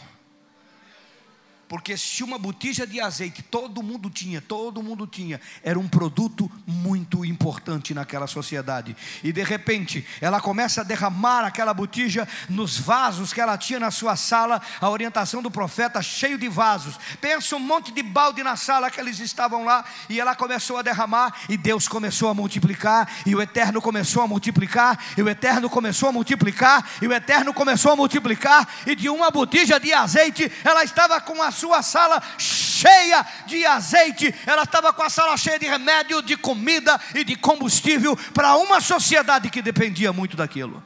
Porque 1.75 1.97
se 1.97 2.23
uma 2.23 2.39
botija 2.39 2.87
de 2.87 3.01
azeite 3.01 3.43
todo 3.43 3.83
mundo 3.83 4.09
tinha, 4.09 4.41
todo 4.41 4.81
mundo 4.81 5.09
tinha, 5.09 5.41
era 5.61 5.77
um 5.77 5.89
produto 5.89 6.49
muito 6.65 7.25
importante 7.25 7.93
naquela 7.93 8.29
sociedade. 8.29 8.97
E 9.25 9.33
de 9.33 9.43
repente, 9.43 10.07
ela 10.21 10.41
começa 10.41 10.83
a 10.83 10.85
derramar 10.85 11.45
aquela 11.45 11.75
botija 11.75 12.29
nos 12.49 12.79
vasos 12.79 13.33
que 13.33 13.41
ela 13.41 13.59
tinha 13.59 13.81
na 13.81 13.91
sua 13.91 14.15
sala, 14.15 14.63
a 14.81 14.89
orientação 14.89 15.43
do 15.43 15.51
profeta 15.51 16.01
cheio 16.01 16.39
de 16.39 16.49
vasos. 16.49 16.97
Pensa 17.21 17.57
um 17.57 17.59
monte 17.59 17.91
de 17.91 18.05
balde 18.05 18.45
na 18.45 18.55
sala 18.55 18.89
que 18.89 19.01
eles 19.01 19.19
estavam 19.19 19.65
lá, 19.65 19.85
e 20.09 20.21
ela 20.21 20.37
começou 20.37 20.77
a 20.77 20.83
derramar, 20.83 21.35
e 21.49 21.57
Deus 21.57 21.89
começou 21.89 22.29
a 22.29 22.35
multiplicar, 22.35 23.11
e 23.27 23.35
o 23.35 23.43
Eterno 23.43 23.83
começou 23.83 24.23
a 24.23 24.29
multiplicar, 24.29 24.97
e 25.19 25.23
o 25.23 25.29
Eterno 25.29 25.69
começou 25.69 26.09
a 26.09 26.13
multiplicar, 26.13 26.89
e 27.03 27.09
o 27.09 27.13
Eterno 27.13 27.53
começou 27.53 27.91
a 27.91 27.97
multiplicar, 27.97 28.69
e 28.87 28.95
de 28.95 29.09
uma 29.09 29.29
botija 29.29 29.81
de 29.81 29.93
azeite, 29.93 30.53
ela 30.63 30.85
estava 30.85 31.21
com 31.21 31.43
a 31.43 31.51
sua 31.51 31.64
sala 31.83 32.23
cheia 32.39 33.25
de 33.47 33.65
azeite, 33.65 34.35
ela 34.47 34.65
estava 34.65 34.93
com 34.93 35.03
a 35.03 35.11
sala 35.11 35.37
cheia 35.37 35.59
de 35.59 35.67
remédio, 35.67 36.23
de 36.23 36.37
comida 36.37 37.01
e 37.15 37.25
de 37.25 37.37
combustível 37.37 38.17
para 38.33 38.57
uma 38.57 38.81
sociedade 38.81 39.51
que 39.51 39.63
dependia 39.63 40.13
muito 40.13 40.37
daquilo. 40.37 40.83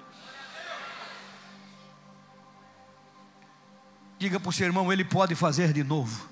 Diga 4.18 4.40
para 4.40 4.50
o 4.50 4.52
seu 4.52 4.66
irmão, 4.66 4.92
ele 4.92 5.04
pode 5.04 5.34
fazer 5.34 5.72
de 5.72 5.84
novo. 5.84 6.28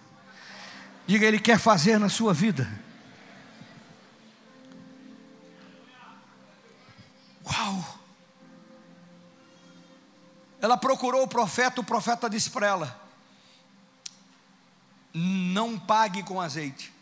Diga, 1.07 1.25
ele 1.25 1.39
quer 1.39 1.59
fazer 1.59 1.99
na 1.99 2.09
sua 2.09 2.35
vida. 2.35 2.69
Uau! 7.47 7.97
Ela 10.61 10.77
procurou 10.77 11.23
o 11.23 11.29
profeta, 11.29 11.81
o 11.81 11.85
profeta 11.85 12.29
disse 12.29 12.51
para 12.51 12.67
ela: 12.67 13.06
não 15.19 15.79
pague 15.79 16.23
com 16.23 16.39
azeite, 16.39 16.93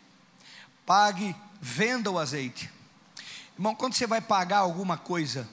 pague, 0.85 1.35
venda 1.59 2.09
o 2.09 2.17
azeite. 2.17 2.71
Irmão, 3.55 3.75
quando 3.75 3.93
você 3.93 4.07
vai 4.07 4.21
pagar 4.21 4.59
alguma 4.59 4.97
coisa 4.97 5.47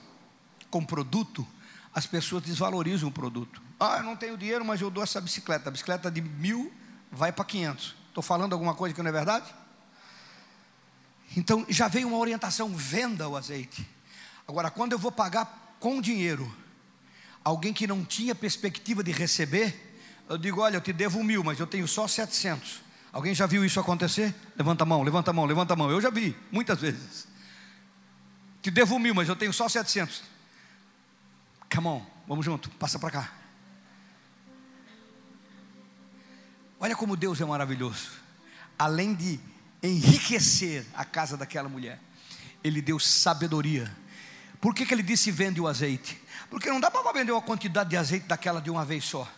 com 0.70 0.84
produto, 0.84 1.44
as 1.92 2.06
pessoas 2.06 2.44
desvalorizam 2.44 3.08
o 3.08 3.12
produto. 3.12 3.60
Ah, 3.80 3.96
eu 3.98 4.04
não 4.04 4.14
tenho 4.14 4.38
dinheiro, 4.38 4.64
mas 4.64 4.80
eu 4.80 4.90
dou 4.90 5.02
essa 5.02 5.20
bicicleta. 5.20 5.68
A 5.68 5.72
bicicleta 5.72 6.08
de 6.08 6.20
mil 6.20 6.72
vai 7.10 7.32
para 7.32 7.44
500. 7.44 7.96
Estou 8.08 8.22
falando 8.22 8.52
alguma 8.52 8.74
coisa 8.74 8.94
que 8.94 9.02
não 9.02 9.08
é 9.08 9.12
verdade? 9.12 9.52
Então 11.36 11.66
já 11.68 11.88
veio 11.88 12.06
uma 12.06 12.18
orientação: 12.18 12.68
venda 12.76 13.28
o 13.28 13.36
azeite. 13.36 13.84
Agora, 14.46 14.70
quando 14.70 14.92
eu 14.92 14.98
vou 14.98 15.10
pagar 15.10 15.76
com 15.80 16.00
dinheiro, 16.00 16.54
alguém 17.42 17.72
que 17.72 17.88
não 17.88 18.04
tinha 18.04 18.36
perspectiva 18.36 19.02
de 19.02 19.10
receber, 19.10 19.91
eu 20.28 20.38
digo: 20.38 20.60
Olha, 20.60 20.76
eu 20.76 20.80
te 20.80 20.92
devo 20.92 21.22
mil, 21.22 21.42
mas 21.44 21.58
eu 21.58 21.66
tenho 21.66 21.86
só 21.86 22.06
700. 22.06 22.80
Alguém 23.12 23.34
já 23.34 23.46
viu 23.46 23.64
isso 23.64 23.78
acontecer? 23.78 24.34
Levanta 24.56 24.84
a 24.84 24.86
mão, 24.86 25.02
levanta 25.02 25.30
a 25.30 25.34
mão, 25.34 25.44
levanta 25.44 25.74
a 25.74 25.76
mão. 25.76 25.90
Eu 25.90 26.00
já 26.00 26.08
vi, 26.08 26.34
muitas 26.50 26.80
vezes. 26.80 27.28
Te 28.62 28.70
devo 28.70 28.98
mil, 28.98 29.14
mas 29.14 29.28
eu 29.28 29.36
tenho 29.36 29.52
só 29.52 29.68
700. 29.68 30.22
Come 31.74 31.88
on, 31.88 32.06
vamos 32.26 32.44
junto, 32.44 32.70
passa 32.70 32.98
para 32.98 33.10
cá. 33.10 33.32
Olha 36.80 36.96
como 36.96 37.16
Deus 37.16 37.40
é 37.40 37.44
maravilhoso. 37.44 38.10
Além 38.78 39.14
de 39.14 39.38
enriquecer 39.82 40.86
a 40.94 41.04
casa 41.04 41.36
daquela 41.36 41.68
mulher, 41.68 42.00
Ele 42.64 42.80
deu 42.80 42.98
sabedoria. 42.98 43.94
Por 44.60 44.74
que, 44.74 44.86
que 44.86 44.94
ele 44.94 45.02
disse 45.02 45.30
vende 45.30 45.60
o 45.60 45.66
azeite? 45.66 46.20
Porque 46.48 46.70
não 46.70 46.80
dá 46.80 46.90
para 46.90 47.12
vender 47.12 47.32
uma 47.32 47.42
quantidade 47.42 47.90
de 47.90 47.96
azeite 47.96 48.26
daquela 48.26 48.60
de 48.60 48.70
uma 48.70 48.84
vez 48.84 49.04
só 49.04 49.28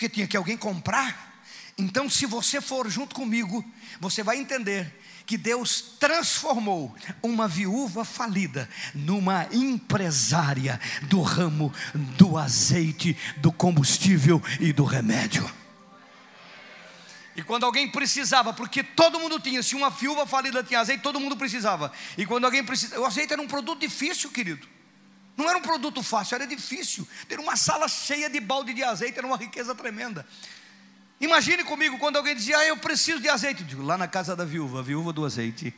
porque 0.00 0.08
tinha 0.08 0.26
que 0.26 0.36
alguém 0.36 0.56
comprar. 0.56 1.42
Então, 1.76 2.08
se 2.08 2.24
você 2.24 2.58
for 2.58 2.88
junto 2.88 3.14
comigo, 3.14 3.62
você 4.00 4.22
vai 4.22 4.38
entender 4.38 4.98
que 5.26 5.36
Deus 5.36 5.94
transformou 6.00 6.96
uma 7.22 7.46
viúva 7.46 8.02
falida 8.02 8.66
numa 8.94 9.46
empresária 9.52 10.80
do 11.02 11.20
ramo 11.20 11.70
do 12.16 12.38
azeite, 12.38 13.14
do 13.36 13.52
combustível 13.52 14.42
e 14.58 14.72
do 14.72 14.84
remédio. 14.84 15.50
E 17.36 17.42
quando 17.42 17.64
alguém 17.64 17.86
precisava, 17.86 18.54
porque 18.54 18.82
todo 18.82 19.20
mundo 19.20 19.38
tinha, 19.38 19.62
se 19.62 19.74
uma 19.74 19.90
viúva 19.90 20.26
falida 20.26 20.64
tinha 20.64 20.80
azeite, 20.80 21.02
todo 21.02 21.20
mundo 21.20 21.36
precisava. 21.36 21.92
E 22.16 22.24
quando 22.24 22.46
alguém 22.46 22.64
precisava, 22.64 23.02
o 23.02 23.04
azeite 23.04 23.34
era 23.34 23.42
um 23.42 23.46
produto 23.46 23.80
difícil, 23.80 24.30
querido. 24.30 24.66
Não 25.36 25.48
era 25.48 25.58
um 25.58 25.62
produto 25.62 26.02
fácil, 26.02 26.34
era 26.34 26.46
difícil. 26.46 27.06
Ter 27.28 27.40
uma 27.40 27.56
sala 27.56 27.88
cheia 27.88 28.28
de 28.28 28.40
balde 28.40 28.74
de 28.74 28.82
azeite 28.82 29.18
era 29.18 29.26
uma 29.26 29.36
riqueza 29.36 29.74
tremenda. 29.74 30.26
Imagine 31.20 31.64
comigo 31.64 31.98
quando 31.98 32.16
alguém 32.16 32.34
dizia, 32.34 32.58
ah, 32.58 32.64
eu 32.64 32.76
preciso 32.78 33.20
de 33.20 33.28
azeite. 33.28 33.60
Eu 33.60 33.66
digo, 33.66 33.82
lá 33.82 33.98
na 33.98 34.08
casa 34.08 34.34
da 34.34 34.44
viúva, 34.44 34.80
a 34.80 34.82
viúva 34.82 35.12
do 35.12 35.24
azeite. 35.24 35.74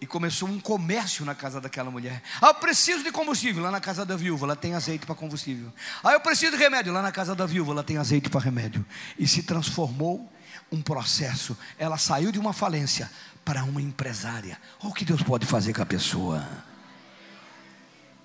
E 0.00 0.06
começou 0.06 0.48
um 0.48 0.60
comércio 0.60 1.24
na 1.24 1.34
casa 1.34 1.60
daquela 1.60 1.90
mulher. 1.90 2.22
Ah, 2.40 2.48
eu 2.48 2.54
preciso 2.54 3.04
de 3.04 3.12
combustível. 3.12 3.62
Lá 3.62 3.70
na 3.70 3.80
casa 3.80 4.04
da 4.04 4.16
viúva, 4.16 4.46
ela 4.46 4.56
tem 4.56 4.74
azeite 4.74 5.06
para 5.06 5.14
combustível. 5.14 5.72
Ah, 6.02 6.12
eu 6.12 6.20
preciso 6.20 6.52
de 6.52 6.58
remédio. 6.58 6.92
Lá 6.92 7.02
na 7.02 7.12
casa 7.12 7.34
da 7.34 7.46
viúva, 7.46 7.72
ela 7.72 7.84
tem 7.84 7.96
azeite 7.96 8.28
para 8.28 8.40
remédio. 8.40 8.84
E 9.16 9.26
se 9.26 9.42
transformou 9.42 10.32
um 10.70 10.82
processo. 10.82 11.56
Ela 11.78 11.96
saiu 11.96 12.32
de 12.32 12.38
uma 12.40 12.52
falência 12.52 13.10
para 13.44 13.64
uma 13.64 13.80
empresária. 13.80 14.58
Olha 14.80 14.90
o 14.90 14.94
que 14.94 15.04
Deus 15.04 15.22
pode 15.22 15.46
fazer 15.46 15.72
com 15.72 15.82
a 15.82 15.86
pessoa. 15.86 16.46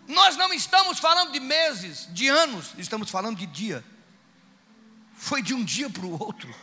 Nós 0.07 0.35
não 0.35 0.53
estamos 0.53 0.99
falando 0.99 1.31
de 1.31 1.39
meses, 1.39 2.07
de 2.11 2.27
anos, 2.27 2.73
estamos 2.77 3.09
falando 3.09 3.37
de 3.37 3.45
dia. 3.45 3.83
Foi 5.15 5.41
de 5.41 5.53
um 5.53 5.63
dia 5.63 5.89
para 5.89 6.05
o 6.05 6.21
outro. 6.21 6.53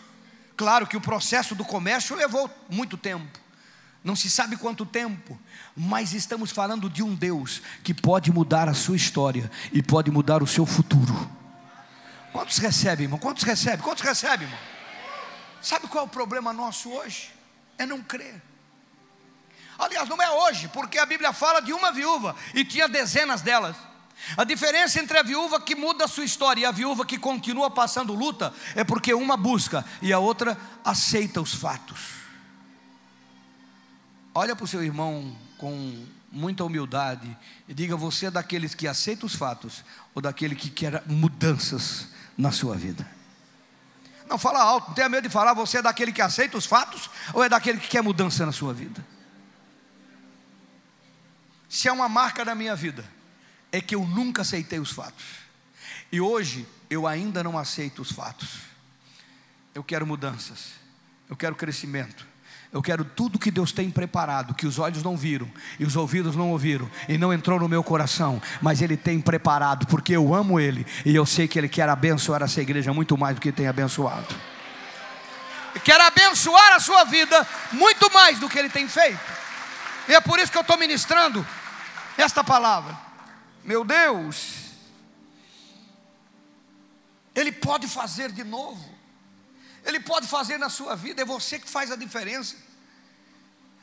Claro 0.57 0.87
que 0.87 0.97
o 0.97 1.01
processo 1.01 1.55
do 1.55 1.65
comércio 1.65 2.15
levou 2.15 2.51
muito 2.69 2.99
tempo, 2.99 3.41
não 4.05 4.15
se 4.15 4.29
sabe 4.29 4.57
quanto 4.57 4.85
tempo, 4.85 5.41
mas 5.75 6.13
estamos 6.13 6.51
falando 6.51 6.91
de 6.91 7.03
um 7.03 7.15
Deus 7.15 7.63
que 7.83 7.95
pode 7.95 8.31
mudar 8.31 8.69
a 8.69 8.75
sua 8.75 8.97
história 8.97 9.51
e 9.73 9.83
pode 9.83 10.11
mudar 10.11 10.43
o 10.43 10.47
seu 10.47 10.67
futuro. 10.67 11.31
Quantos 12.33 12.59
recebem, 12.59 13.05
irmão? 13.05 13.19
Quantos 13.19 13.43
recebem? 13.43 13.81
Quantos 13.81 14.03
recebem, 14.03 14.47
irmão? 14.47 14.61
Sabe 15.63 15.89
qual 15.89 16.05
é 16.05 16.07
o 16.07 16.11
problema 16.11 16.53
nosso 16.53 16.91
hoje? 16.91 17.31
É 17.77 17.85
não 17.85 18.03
crer. 18.03 18.41
Aliás, 19.81 20.07
não 20.11 20.21
é 20.21 20.31
hoje, 20.31 20.69
porque 20.69 20.99
a 20.99 21.07
Bíblia 21.07 21.33
fala 21.33 21.61
de 21.61 21.73
uma 21.73 21.91
viúva 21.91 22.37
e 22.55 22.63
tinha 22.65 22.87
dezenas 22.87 23.41
delas. 23.41 23.75
A 24.37 24.45
diferença 24.45 25.01
entre 25.01 25.19
a 25.19 25.23
viúva 25.23 25.59
que 25.59 25.75
muda 25.75 26.05
a 26.05 26.09
sua 26.09 26.25
história 26.25 26.61
e 26.61 26.65
a 26.67 26.71
viúva 26.71 27.07
que 27.07 27.19
continua 27.19 27.71
passando 27.71 28.15
luta 28.15 28.53
é 28.77 28.85
porque 28.85 29.15
uma 29.15 29.39
busca 29.39 29.83
e 30.03 30.13
a 30.13 30.19
outra 30.19 30.59
aceita 30.85 31.41
os 31.41 31.55
fatos. 31.55 32.21
Olha 34.35 34.55
para 34.55 34.65
o 34.65 34.69
seu 34.69 34.85
irmão 34.85 35.35
com 35.57 36.07
muita 36.31 36.63
humildade 36.63 37.35
e 37.67 37.73
diga: 37.73 37.97
você 37.97 38.27
é 38.27 38.31
daqueles 38.31 38.75
que 38.75 38.87
aceita 38.87 39.25
os 39.25 39.35
fatos 39.35 39.83
ou 40.15 40.21
daquele 40.21 40.55
que 40.55 40.69
quer 40.69 41.03
mudanças 41.07 42.09
na 42.37 42.53
sua 42.53 42.77
vida? 42.77 43.09
Não 44.29 44.37
fala 44.37 44.63
alto, 44.63 44.89
não 44.89 44.95
tenha 44.95 45.09
medo 45.09 45.27
de 45.27 45.33
falar. 45.33 45.55
Você 45.55 45.79
é 45.79 45.83
daquele 45.83 46.13
que 46.13 46.21
aceita 46.21 46.59
os 46.59 46.67
fatos 46.67 47.09
ou 47.33 47.43
é 47.43 47.49
daquele 47.49 47.81
que 47.81 47.89
quer 47.89 48.03
mudança 48.03 48.45
na 48.45 48.53
sua 48.53 48.75
vida? 48.75 49.03
Se 51.71 51.87
é 51.87 51.93
uma 51.93 52.09
marca 52.09 52.45
da 52.45 52.53
minha 52.53 52.75
vida 52.75 53.05
é 53.71 53.81
que 53.81 53.95
eu 53.95 54.05
nunca 54.05 54.43
aceitei 54.43 54.81
os 54.81 54.91
fatos. 54.91 55.25
E 56.11 56.21
hoje 56.21 56.67
eu 56.91 57.07
ainda 57.07 57.45
não 57.45 57.57
aceito 57.57 58.03
os 58.03 58.11
fatos. 58.11 58.59
Eu 59.73 59.85
quero 59.85 60.05
mudanças. 60.05 60.73
Eu 61.29 61.37
quero 61.37 61.55
crescimento. 61.55 62.27
Eu 62.73 62.83
quero 62.83 63.05
tudo 63.05 63.39
que 63.39 63.53
Deus 63.53 63.71
tem 63.71 63.89
preparado, 63.89 64.53
que 64.53 64.67
os 64.67 64.81
olhos 64.81 65.03
não 65.03 65.17
viram 65.17 65.49
e 65.79 65.85
os 65.85 65.95
ouvidos 65.95 66.35
não 66.35 66.51
ouviram 66.51 66.91
e 67.09 67.17
não 67.17 67.33
entrou 67.33 67.59
no 67.59 67.69
meu 67.69 67.83
coração, 67.85 68.43
mas 68.61 68.83
Ele 68.83 68.97
tem 68.97 69.21
preparado, 69.21 69.87
porque 69.87 70.15
eu 70.15 70.35
amo 70.35 70.59
Ele 70.59 70.87
e 71.05 71.15
eu 71.15 71.27
sei 71.27 71.49
que 71.49 71.59
Ele 71.59 71.69
quer 71.69 71.89
abençoar 71.89 72.43
essa 72.43 72.61
igreja 72.61 72.93
muito 72.93 73.17
mais 73.17 73.37
do 73.37 73.41
que 73.41 73.51
tem 73.51 73.69
abençoado. 73.69 74.35
Quer 75.85 76.01
abençoar 76.01 76.73
a 76.73 76.81
sua 76.81 77.05
vida 77.05 77.47
muito 77.73 78.13
mais 78.13 78.39
do 78.41 78.49
que 78.49 78.59
Ele 78.59 78.71
tem 78.71 78.89
feito. 78.89 79.21
E 80.09 80.15
é 80.15 80.21
por 80.21 80.39
isso 80.39 80.51
que 80.51 80.59
eu 80.59 80.63
estou 80.63 80.79
ministrando 80.79 81.47
esta 82.21 82.45
palavra. 82.45 82.99
Meu 83.65 83.85
Deus, 83.85 84.71
Ele 87.35 87.53
pode 87.53 87.87
fazer 87.87 88.33
de 88.33 88.45
novo, 88.45 88.89
Ele 89.85 90.01
pode 90.01 90.27
fazer 90.27 90.59
na 90.59 90.69
sua 90.69 90.95
vida, 90.97 91.23
é 91.23 91.25
você 91.25 91.59
que 91.59 91.69
faz 91.69 91.91
a 91.91 91.97
diferença. 91.97 92.57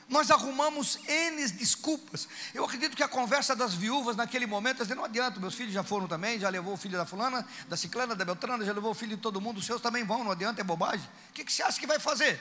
Nós 0.09 0.31
arrumamos 0.31 0.97
N 1.05 1.49
desculpas. 1.49 2.29
Eu 2.53 2.63
acredito 2.63 2.95
que 2.95 3.03
a 3.03 3.09
conversa 3.09 3.53
das 3.53 3.73
viúvas 3.73 4.15
naquele 4.15 4.45
momento, 4.45 4.77
dizendo, 4.77 4.99
não 4.99 5.05
adianta, 5.05 5.37
meus 5.37 5.53
filhos 5.53 5.73
já 5.73 5.83
foram 5.83 6.07
também, 6.07 6.39
já 6.39 6.47
levou 6.47 6.75
o 6.75 6.77
filho 6.77 6.97
da 6.97 7.05
fulana, 7.05 7.45
da 7.67 7.75
ciclana, 7.75 8.15
da 8.15 8.23
beltrana, 8.23 8.63
já 8.63 8.71
levou 8.71 8.91
o 8.91 8.93
filho 8.93 9.17
de 9.17 9.21
todo 9.21 9.41
mundo, 9.41 9.57
os 9.57 9.65
seus 9.65 9.81
também 9.81 10.05
vão, 10.05 10.23
não 10.23 10.31
adianta, 10.31 10.61
é 10.61 10.63
bobagem. 10.63 11.05
O 11.29 11.33
que, 11.33 11.43
que 11.43 11.51
você 11.51 11.61
acha 11.61 11.77
que 11.77 11.85
vai 11.85 11.99
fazer? 11.99 12.39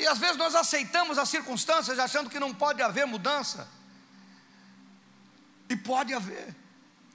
E 0.00 0.06
às 0.06 0.18
vezes 0.18 0.38
nós 0.38 0.54
aceitamos 0.54 1.18
as 1.18 1.28
circunstâncias 1.28 1.98
achando 1.98 2.30
que 2.30 2.40
não 2.40 2.54
pode 2.54 2.80
haver 2.80 3.06
mudança. 3.06 3.68
E 5.68 5.76
pode 5.76 6.14
haver, 6.14 6.56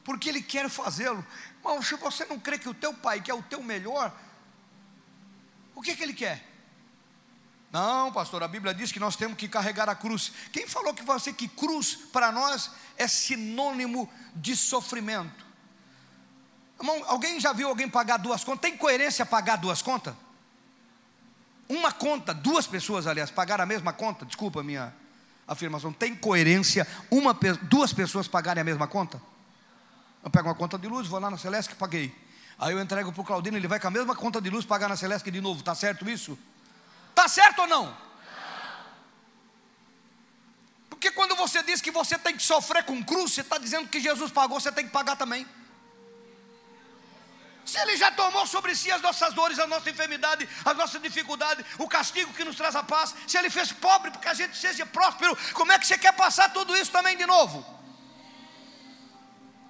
porque 0.03 0.29
Ele 0.29 0.41
quer 0.41 0.69
fazê-lo. 0.69 1.25
Mas 1.63 1.87
se 1.87 1.95
você 1.95 2.25
não 2.25 2.39
crê 2.39 2.59
que 2.59 2.69
o 2.69 2.75
teu 2.75 2.93
pai 2.93 3.21
quer 3.21 3.33
o 3.33 3.41
teu 3.41 3.63
melhor, 3.63 4.15
o 5.73 5.81
que, 5.81 5.95
que 5.95 6.03
Ele 6.03 6.13
quer? 6.13 6.47
Não, 7.71 8.13
pastor, 8.13 8.43
a 8.43 8.47
Bíblia 8.47 8.71
diz 8.71 8.91
que 8.91 8.99
nós 8.99 9.15
temos 9.15 9.35
que 9.35 9.49
carregar 9.49 9.89
a 9.89 9.95
cruz. 9.95 10.31
Quem 10.51 10.67
falou 10.67 10.93
que 10.93 11.03
você 11.03 11.33
que 11.33 11.47
cruz 11.47 11.95
para 12.13 12.31
nós 12.31 12.69
é 12.97 13.07
sinônimo 13.07 14.07
de 14.35 14.55
sofrimento? 14.55 15.43
Irmão, 16.79 17.03
alguém 17.07 17.39
já 17.39 17.51
viu 17.51 17.67
alguém 17.67 17.89
pagar 17.89 18.17
duas 18.17 18.43
contas? 18.43 18.61
Tem 18.61 18.77
coerência 18.77 19.25
pagar 19.25 19.55
duas 19.55 19.81
contas? 19.81 20.13
Uma 21.67 21.91
conta, 21.91 22.33
duas 22.33 22.67
pessoas, 22.67 23.07
aliás, 23.07 23.31
pagaram 23.31 23.63
a 23.63 23.67
mesma 23.67 23.91
conta? 23.91 24.25
Desculpa 24.25 24.59
a 24.59 24.63
minha 24.63 24.93
afirmação. 25.47 25.91
Tem 25.91 26.15
coerência 26.15 26.87
uma, 27.09 27.33
duas 27.63 27.91
pessoas 27.91 28.27
pagarem 28.27 28.61
a 28.61 28.63
mesma 28.63 28.87
conta? 28.87 29.21
Eu 30.23 30.29
pego 30.29 30.47
uma 30.47 30.55
conta 30.55 30.77
de 30.77 30.87
luz, 30.87 31.07
vou 31.07 31.19
lá 31.19 31.29
na 31.29 31.37
Celeste 31.37 31.73
que 31.73 31.75
paguei. 31.75 32.13
Aí 32.57 32.73
eu 32.73 32.81
entrego 32.81 33.11
para 33.11 33.21
o 33.21 33.25
Claudino, 33.25 33.57
ele 33.57 33.67
vai 33.67 33.79
com 33.79 33.87
a 33.87 33.91
mesma 33.91 34.15
conta 34.15 34.39
de 34.39 34.49
luz 34.49 34.65
pagar 34.65 34.87
na 34.87 34.95
Celeste 34.95 35.29
de 35.29 35.41
novo. 35.41 35.59
Está 35.59 35.75
certo 35.75 36.09
isso? 36.09 36.37
Está 37.09 37.27
certo 37.27 37.59
ou 37.63 37.67
não? 37.67 37.95
Porque 40.89 41.11
quando 41.11 41.35
você 41.35 41.61
diz 41.63 41.81
que 41.81 41.91
você 41.91 42.17
tem 42.17 42.35
que 42.35 42.43
sofrer 42.43 42.83
com 42.83 43.03
cruz, 43.03 43.33
você 43.33 43.41
está 43.41 43.57
dizendo 43.57 43.87
que 43.87 43.99
Jesus 43.99 44.31
pagou, 44.31 44.59
você 44.59 44.71
tem 44.71 44.85
que 44.85 44.91
pagar 44.91 45.15
também. 45.15 45.45
Se 47.65 47.79
Ele 47.79 47.97
já 47.97 48.11
tomou 48.11 48.45
sobre 48.45 48.75
si 48.75 48.91
as 48.91 49.01
nossas 49.01 49.33
dores, 49.33 49.57
a 49.57 49.65
nossa 49.65 49.89
enfermidade, 49.89 50.47
a 50.63 50.73
nossa 50.75 50.99
dificuldade, 50.99 51.65
o 51.79 51.87
castigo 51.87 52.31
que 52.31 52.43
nos 52.43 52.55
traz 52.55 52.75
a 52.75 52.83
paz, 52.83 53.15
se 53.25 53.37
Ele 53.37 53.49
fez 53.49 53.71
pobre 53.71 54.11
para 54.11 54.21
que 54.21 54.29
a 54.29 54.35
gente 54.35 54.55
seja 54.55 54.85
próspero, 54.85 55.35
como 55.53 55.71
é 55.71 55.79
que 55.79 55.87
você 55.87 55.97
quer 55.97 56.13
passar 56.13 56.53
tudo 56.53 56.77
isso 56.77 56.91
também 56.91 57.17
de 57.17 57.25
novo? 57.25 57.65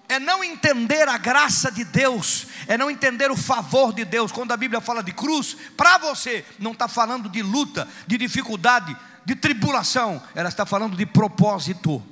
É 0.10 0.20
não 0.20 0.44
entender 0.44 1.08
a 1.08 1.18
graça 1.18 1.72
de 1.72 1.86
Deus, 1.86 2.48
é 2.68 2.78
não 2.78 2.92
entender 2.92 3.32
o 3.32 3.38
favor 3.38 3.94
de 3.94 4.04
Deus. 4.04 4.32
Quando 4.32 4.52
a 4.52 4.58
Bíblia 4.58 4.82
fala 4.82 5.02
de 5.02 5.14
cruz, 5.14 5.56
para 5.78 5.98
você, 5.98 6.46
não 6.60 6.74
está 6.74 6.90
falando 6.90 7.30
de 7.30 7.42
luta, 7.42 7.88
de 8.06 8.18
dificuldade, 8.18 8.96
de 9.24 9.36
tribulação, 9.36 10.22
ela 10.36 10.50
está 10.50 10.66
falando 10.66 10.98
de 10.98 11.06
propósito. 11.06 12.06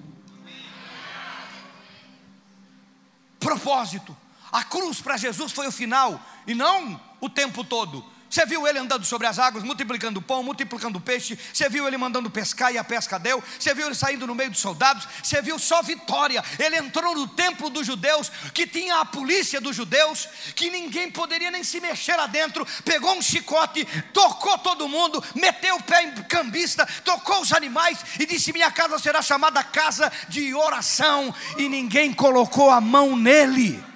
Propósito. 3.37 4.22
A 4.53 4.63
cruz 4.63 5.01
para 5.01 5.17
Jesus 5.17 5.51
foi 5.51 5.65
o 5.65 5.71
final 5.71 6.21
e 6.45 6.53
não 6.53 7.01
o 7.19 7.27
tempo 7.27 7.63
todo. 7.63 8.05
Você 8.29 8.47
viu 8.47 8.67
ele 8.67 8.79
andando 8.79 9.05
sobre 9.05 9.27
as 9.27 9.37
águas, 9.37 9.63
multiplicando 9.63 10.19
pão, 10.19 10.41
multiplicando 10.41 10.99
peixe. 10.99 11.37
Você 11.53 11.69
viu 11.69 11.87
ele 11.87 11.97
mandando 11.97 12.31
pescar 12.31 12.73
e 12.73 12.79
a 12.79 12.83
pesca 12.83 13.19
deu. 13.19 13.43
Você 13.59 13.75
viu 13.75 13.85
ele 13.85 13.93
saindo 13.95 14.25
no 14.25 14.33
meio 14.33 14.49
dos 14.49 14.59
soldados. 14.59 15.07
Você 15.21 15.39
viu 15.39 15.59
só 15.59 15.83
vitória. 15.83 16.43
Ele 16.57 16.75
entrou 16.77 17.15
no 17.15 17.27
templo 17.27 17.69
dos 17.69 17.85
judeus, 17.85 18.31
que 18.51 18.65
tinha 18.65 19.01
a 19.01 19.05
polícia 19.05 19.61
dos 19.61 19.75
judeus, 19.75 20.27
que 20.55 20.71
ninguém 20.71 21.11
poderia 21.11 21.51
nem 21.51 21.63
se 21.63 21.79
mexer 21.79 22.15
lá 22.15 22.25
dentro. 22.25 22.65
Pegou 22.83 23.13
um 23.13 23.21
chicote, 23.21 23.85
tocou 24.11 24.57
todo 24.57 24.89
mundo, 24.89 25.23
meteu 25.35 25.75
o 25.75 25.83
pé 25.83 26.01
em 26.03 26.13
cambista, 26.23 26.87
tocou 27.03 27.41
os 27.41 27.53
animais 27.53 27.99
e 28.19 28.25
disse: 28.25 28.51
Minha 28.51 28.71
casa 28.71 28.97
será 28.97 29.21
chamada 29.21 29.63
casa 29.63 30.11
de 30.27 30.55
oração. 30.55 31.33
E 31.55 31.69
ninguém 31.69 32.11
colocou 32.11 32.71
a 32.71 32.81
mão 32.81 33.15
nele. 33.15 33.92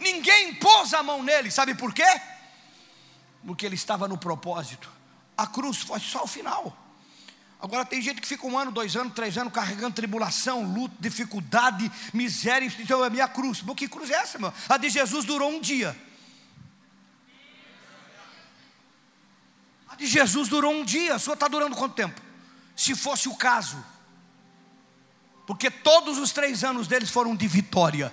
Ninguém 0.00 0.54
pôs 0.54 0.94
a 0.94 1.02
mão 1.02 1.22
nele, 1.22 1.50
sabe 1.50 1.74
por 1.74 1.92
quê? 1.92 2.20
Porque 3.46 3.66
ele 3.66 3.74
estava 3.74 4.08
no 4.08 4.16
propósito. 4.16 4.90
A 5.36 5.46
cruz 5.46 5.78
foi 5.78 6.00
só 6.00 6.24
o 6.24 6.26
final. 6.26 6.76
Agora 7.60 7.84
tem 7.84 8.00
gente 8.00 8.22
que 8.22 8.26
fica 8.26 8.46
um 8.46 8.58
ano, 8.58 8.72
dois 8.72 8.96
anos, 8.96 9.12
três 9.12 9.36
anos 9.36 9.52
carregando 9.52 9.94
tribulação, 9.94 10.64
luta, 10.64 10.94
dificuldade, 10.98 11.92
miséria. 12.14 12.72
Então 12.78 13.04
é 13.04 13.10
minha 13.10 13.28
cruz. 13.28 13.60
Mas 13.60 13.76
que 13.76 13.86
cruz 13.86 14.10
é 14.10 14.14
essa, 14.14 14.38
meu? 14.38 14.52
A 14.66 14.78
de 14.78 14.88
Jesus 14.88 15.26
durou 15.26 15.50
um 15.50 15.60
dia. 15.60 15.94
A 19.86 19.96
de 19.96 20.06
Jesus 20.06 20.48
durou 20.48 20.72
um 20.72 20.82
dia. 20.82 21.16
A 21.16 21.18
sua 21.18 21.34
está 21.34 21.48
durando 21.48 21.76
quanto 21.76 21.94
tempo? 21.94 22.18
Se 22.74 22.94
fosse 22.94 23.28
o 23.28 23.34
caso. 23.34 23.84
Porque 25.46 25.70
todos 25.70 26.16
os 26.16 26.32
três 26.32 26.64
anos 26.64 26.86
deles 26.86 27.10
foram 27.10 27.36
de 27.36 27.46
vitória, 27.46 28.10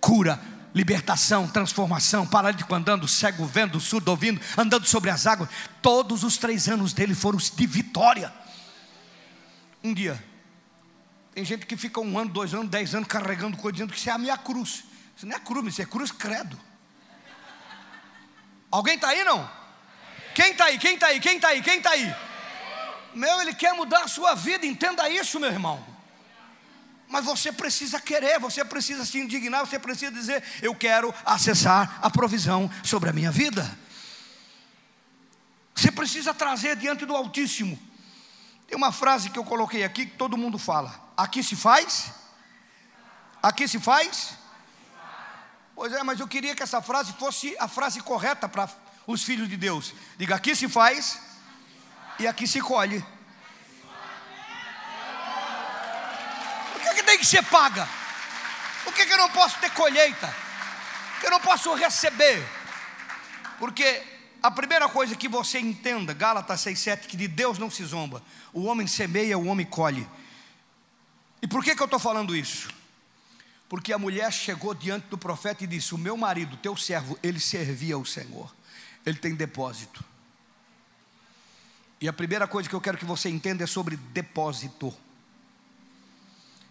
cura, 0.00 0.40
libertação, 0.74 1.46
transformação, 1.46 2.26
paralítico 2.26 2.74
andando, 2.74 3.06
cego 3.06 3.46
vendo, 3.46 3.78
surdo 3.78 4.10
ouvindo, 4.10 4.40
andando 4.58 4.86
sobre 4.86 5.08
as 5.08 5.26
águas. 5.26 5.48
Todos 5.80 6.24
os 6.24 6.36
três 6.36 6.68
anos 6.68 6.92
dele 6.92 7.14
foram 7.14 7.38
de 7.38 7.66
vitória. 7.66 8.32
Um 9.82 9.94
dia, 9.94 10.22
tem 11.32 11.44
gente 11.44 11.64
que 11.64 11.76
fica 11.76 12.00
um 12.00 12.18
ano, 12.18 12.30
dois 12.30 12.52
anos, 12.52 12.68
dez 12.68 12.94
anos 12.94 13.06
carregando 13.06 13.56
coisa, 13.56 13.72
dizendo 13.72 13.92
que 13.92 13.98
isso 13.98 14.10
é 14.10 14.12
a 14.12 14.18
minha 14.18 14.36
cruz. 14.36 14.84
Isso 15.16 15.26
não 15.26 15.36
é 15.36 15.38
cruz, 15.38 15.66
isso 15.66 15.82
é 15.82 15.86
cruz 15.86 16.10
credo. 16.10 16.58
Alguém 18.70 18.96
está 18.96 19.08
aí 19.08 19.22
não? 19.22 19.48
Quem 20.34 20.50
está 20.50 20.64
aí? 20.64 20.78
Quem 20.78 20.94
está 20.94 21.06
aí? 21.06 21.20
Quem 21.20 21.36
está 21.36 21.48
aí? 21.48 21.62
Quem 21.62 21.78
está 21.78 21.90
aí? 21.90 22.14
Meu, 23.14 23.40
ele 23.40 23.54
quer 23.54 23.72
mudar 23.74 24.02
a 24.02 24.08
sua 24.08 24.34
vida, 24.34 24.66
entenda 24.66 25.08
isso, 25.08 25.38
meu 25.38 25.50
irmão. 25.50 25.93
Mas 27.14 27.24
você 27.24 27.52
precisa 27.52 28.00
querer, 28.00 28.40
você 28.40 28.64
precisa 28.64 29.04
se 29.06 29.20
indignar, 29.20 29.60
você 29.60 29.78
precisa 29.78 30.10
dizer: 30.10 30.42
Eu 30.60 30.74
quero 30.74 31.14
acessar 31.24 32.00
a 32.02 32.10
provisão 32.10 32.68
sobre 32.82 33.08
a 33.08 33.12
minha 33.12 33.30
vida. 33.30 33.62
Você 35.72 35.92
precisa 35.92 36.34
trazer 36.34 36.74
diante 36.74 37.06
do 37.06 37.14
Altíssimo. 37.14 37.78
Tem 38.66 38.76
uma 38.76 38.90
frase 38.90 39.30
que 39.30 39.38
eu 39.38 39.44
coloquei 39.44 39.84
aqui 39.84 40.06
que 40.06 40.16
todo 40.16 40.36
mundo 40.36 40.58
fala: 40.58 40.92
Aqui 41.16 41.40
se 41.40 41.54
faz? 41.54 42.10
Aqui 43.40 43.68
se 43.68 43.78
faz? 43.78 44.30
Pois 45.72 45.92
é, 45.92 46.02
mas 46.02 46.18
eu 46.18 46.26
queria 46.26 46.52
que 46.52 46.64
essa 46.64 46.82
frase 46.82 47.12
fosse 47.12 47.54
a 47.60 47.68
frase 47.68 48.00
correta 48.00 48.48
para 48.48 48.68
os 49.06 49.22
filhos 49.22 49.48
de 49.48 49.56
Deus. 49.56 49.94
Diga: 50.18 50.34
aqui 50.34 50.56
se 50.56 50.68
faz 50.68 51.20
e 52.18 52.26
aqui 52.26 52.48
se 52.48 52.60
colhe. 52.60 53.06
Que, 57.24 57.30
ser 57.30 57.42
paga? 57.44 57.88
Por 58.84 58.92
que, 58.92 59.06
que 59.06 59.12
eu 59.12 59.16
não 59.16 59.30
posso 59.30 59.58
ter 59.58 59.70
colheita? 59.70 60.26
Por 60.26 61.20
que 61.20 61.26
eu 61.26 61.30
não 61.30 61.40
posso 61.40 61.74
receber? 61.74 62.46
Porque 63.58 64.02
a 64.42 64.50
primeira 64.50 64.86
coisa 64.90 65.16
que 65.16 65.26
você 65.26 65.58
entenda, 65.58 66.12
Gálatas 66.12 66.60
6,7, 66.60 67.06
que 67.06 67.16
de 67.16 67.26
Deus 67.26 67.58
não 67.58 67.70
se 67.70 67.82
zomba. 67.82 68.22
O 68.52 68.64
homem 68.64 68.86
semeia, 68.86 69.38
o 69.38 69.46
homem 69.46 69.64
colhe. 69.64 70.06
E 71.40 71.46
por 71.46 71.64
que, 71.64 71.74
que 71.74 71.80
eu 71.80 71.86
estou 71.86 71.98
falando 71.98 72.36
isso? 72.36 72.68
Porque 73.70 73.92
a 73.92 73.98
mulher 73.98 74.30
chegou 74.30 74.74
diante 74.74 75.06
do 75.06 75.16
profeta 75.16 75.64
e 75.64 75.66
disse: 75.66 75.94
O 75.94 75.98
meu 75.98 76.18
marido, 76.18 76.58
teu 76.58 76.76
servo, 76.76 77.18
ele 77.22 77.40
servia 77.40 77.94
ao 77.94 78.04
Senhor, 78.04 78.54
ele 79.06 79.16
tem 79.16 79.34
depósito. 79.34 80.04
E 82.00 82.06
a 82.06 82.12
primeira 82.12 82.46
coisa 82.46 82.68
que 82.68 82.74
eu 82.74 82.80
quero 82.82 82.98
que 82.98 83.04
você 83.06 83.30
entenda 83.30 83.64
é 83.64 83.66
sobre 83.66 83.96
depósito. 83.96 84.94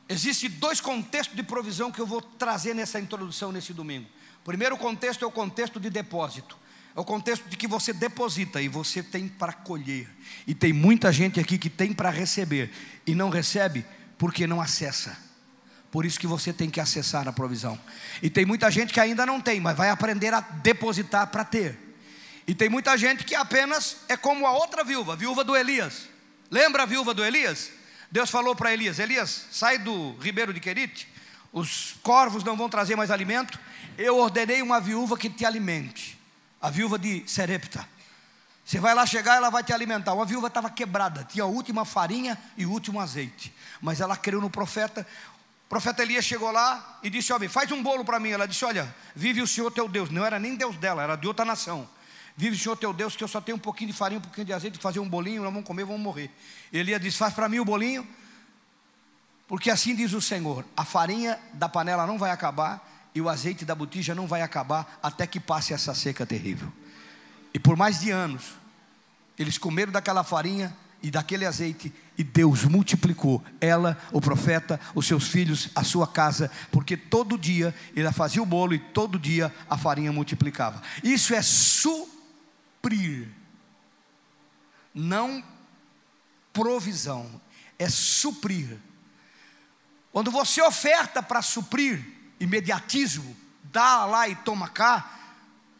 Existem 0.08 0.50
dois 0.50 0.82
contextos 0.82 1.36
de 1.36 1.44
provisão 1.44 1.92
que 1.92 2.00
eu 2.00 2.06
vou 2.06 2.22
trazer 2.22 2.74
nessa 2.74 3.00
introdução 3.00 3.52
nesse 3.52 3.74
domingo. 3.74 4.08
O 4.42 4.44
primeiro 4.44 4.78
contexto 4.78 5.24
é 5.24 5.28
o 5.28 5.32
contexto 5.32 5.80
de 5.80 5.90
depósito. 5.90 6.58
É 6.96 7.00
o 7.00 7.06
contexto 7.06 7.48
de 7.50 7.58
que 7.58 7.68
você 7.68 7.92
deposita 7.92 8.62
e 8.62 8.68
você 8.68 9.02
tem 9.02 9.28
para 9.28 9.54
colher. 9.54 10.08
E 10.46 10.54
tem 10.54 10.72
muita 10.72 11.12
gente 11.12 11.40
aqui 11.40 11.58
que 11.58 11.70
tem 11.70 11.92
para 11.94 12.10
receber 12.10 12.72
e 13.08 13.16
não 13.16 13.30
recebe 13.30 13.86
porque 14.18 14.46
não 14.46 14.62
acessa. 14.62 15.18
Por 15.90 16.06
isso 16.06 16.20
que 16.20 16.28
você 16.28 16.52
tem 16.52 16.70
que 16.70 16.80
acessar 16.80 17.28
a 17.28 17.34
provisão. 17.34 17.80
E 18.22 18.30
tem 18.30 18.46
muita 18.46 18.70
gente 18.70 18.94
que 18.94 19.00
ainda 19.00 19.26
não 19.26 19.40
tem, 19.40 19.60
mas 19.60 19.78
vai 19.78 19.90
aprender 19.90 20.34
a 20.34 20.40
depositar 20.42 21.28
para 21.28 21.46
ter. 21.46 21.80
E 22.46 22.54
tem 22.54 22.68
muita 22.68 22.98
gente 22.98 23.24
que 23.24 23.36
apenas 23.36 23.98
é 24.10 24.18
como 24.18 24.46
a 24.46 24.52
outra 24.52 24.84
viúva, 24.84 25.14
a 25.14 25.16
viúva 25.16 25.44
do 25.44 25.56
Elias. 25.56 26.10
Lembra 26.52 26.84
a 26.84 26.86
viúva 26.86 27.14
do 27.14 27.24
Elias? 27.24 27.72
Deus 28.14 28.30
falou 28.30 28.56
para 28.56 28.72
Elias: 28.72 29.00
Elias, 29.00 29.48
sai 29.52 29.80
do 29.80 30.16
ribeiro 30.20 30.54
de 30.54 30.60
Querite, 30.60 31.08
os 31.52 31.96
corvos 32.04 32.44
não 32.44 32.56
vão 32.56 32.70
trazer 32.70 32.96
mais 32.96 33.10
alimento. 33.10 33.60
Eu 33.98 34.20
ordenei 34.20 34.62
uma 34.62 34.80
viúva 34.80 35.18
que 35.18 35.32
te 35.32 35.44
alimente 35.44 36.16
a 36.62 36.70
viúva 36.70 37.00
de 37.00 37.24
Serepta. 37.26 37.90
Você 38.64 38.80
vai 38.80 38.94
lá 38.94 39.04
chegar, 39.08 39.38
ela 39.38 39.50
vai 39.50 39.64
te 39.64 39.74
alimentar. 39.74 40.14
Uma 40.14 40.26
viúva 40.26 40.46
estava 40.46 40.70
quebrada, 40.70 41.24
tinha 41.24 41.44
a 41.44 41.48
última 41.48 41.86
farinha 41.86 42.38
e 42.56 42.68
o 42.68 42.72
último 42.72 43.00
azeite. 43.00 43.52
Mas 43.82 44.00
ela 44.00 44.16
creu 44.16 44.40
no 44.40 44.50
profeta. 44.50 45.08
O 45.66 45.70
profeta 45.70 46.04
Elias 46.04 46.24
chegou 46.24 46.52
lá 46.52 47.00
e 47.02 47.10
disse: 47.10 47.34
Olha, 47.34 47.50
faz 47.50 47.72
um 47.72 47.82
bolo 47.82 48.06
para 48.06 48.20
mim. 48.20 48.30
Ela 48.30 48.48
disse: 48.48 48.64
Olha, 48.64 48.96
vive 49.16 49.42
o 49.42 49.48
Senhor 49.48 49.72
teu 49.72 49.90
Deus. 49.90 50.12
Não 50.12 50.24
era 50.24 50.38
nem 50.38 50.56
Deus 50.56 50.78
dela, 50.78 51.02
era 51.02 51.16
de 51.16 51.26
outra 51.26 51.44
nação. 51.44 51.90
Vive 52.36 52.58
Senhor 52.58 52.76
teu 52.76 52.92
Deus, 52.92 53.16
que 53.16 53.24
eu 53.24 53.28
só 53.28 53.40
tenho 53.40 53.58
um 53.58 53.60
pouquinho 53.60 53.92
de 53.92 53.98
farinha, 53.98 54.18
um 54.18 54.24
pouquinho 54.24 54.46
de 54.46 54.54
azeite, 54.54 54.78
fazer 54.80 55.00
um 55.00 55.08
bolinho, 55.08 55.44
nós 55.44 55.52
vamos 55.52 55.68
comer, 55.68 55.86
vamos 55.86 56.02
morrer. 56.02 56.32
Elias 56.72 57.00
disse: 57.00 57.18
Faz 57.18 57.34
para 57.34 57.48
mim 57.48 57.60
o 57.60 57.66
bolinho, 57.66 58.08
porque 59.48 59.70
assim 59.70 59.96
diz 59.96 60.14
o 60.14 60.22
Senhor: 60.22 60.66
a 60.76 60.84
farinha 60.84 61.40
da 61.54 61.70
panela 61.70 62.08
não 62.08 62.18
vai 62.18 62.32
acabar, 62.32 63.12
e 63.14 63.22
o 63.22 63.30
azeite 63.30 63.64
da 63.64 63.76
botija 63.76 64.16
não 64.16 64.26
vai 64.26 64.42
acabar 64.42 65.00
até 65.02 65.28
que 65.28 65.40
passe 65.40 65.74
essa 65.74 65.94
seca 65.94 66.26
terrível. 66.26 66.72
E 67.54 67.60
por 67.60 67.78
mais 67.78 68.00
de 68.00 68.10
anos, 68.10 68.56
eles 69.38 69.58
comeram 69.60 69.92
daquela 69.92 70.24
farinha 70.24 70.76
e 71.04 71.12
daquele 71.12 71.46
azeite, 71.46 71.94
e 72.18 72.24
Deus 72.24 72.64
multiplicou 72.64 73.44
ela, 73.60 73.98
o 74.12 74.22
profeta, 74.22 74.80
os 74.96 75.06
seus 75.06 75.28
filhos, 75.28 75.70
a 75.76 75.84
sua 75.84 76.08
casa, 76.08 76.50
porque 76.72 76.96
todo 76.96 77.38
dia 77.38 77.76
ele 77.94 78.10
fazia 78.14 78.42
o 78.42 78.46
bolo 78.46 78.74
e 78.74 78.80
todo 78.80 79.20
dia 79.20 79.54
a 79.70 79.78
farinha 79.78 80.14
multiplicava. 80.14 80.82
Isso 81.04 81.36
é 81.36 81.42
suprir, 82.84 83.30
não 84.94 85.42
provisão, 86.52 87.42
é 87.80 87.88
suprir. 87.88 88.78
Quando 90.12 90.30
você 90.30 90.62
oferta 90.62 91.24
para 91.24 91.42
suprir, 91.42 92.06
imediatismo, 92.40 93.36
dá 93.64 94.06
lá 94.06 94.28
e 94.28 94.36
toma 94.36 94.68
cá, 94.68 95.18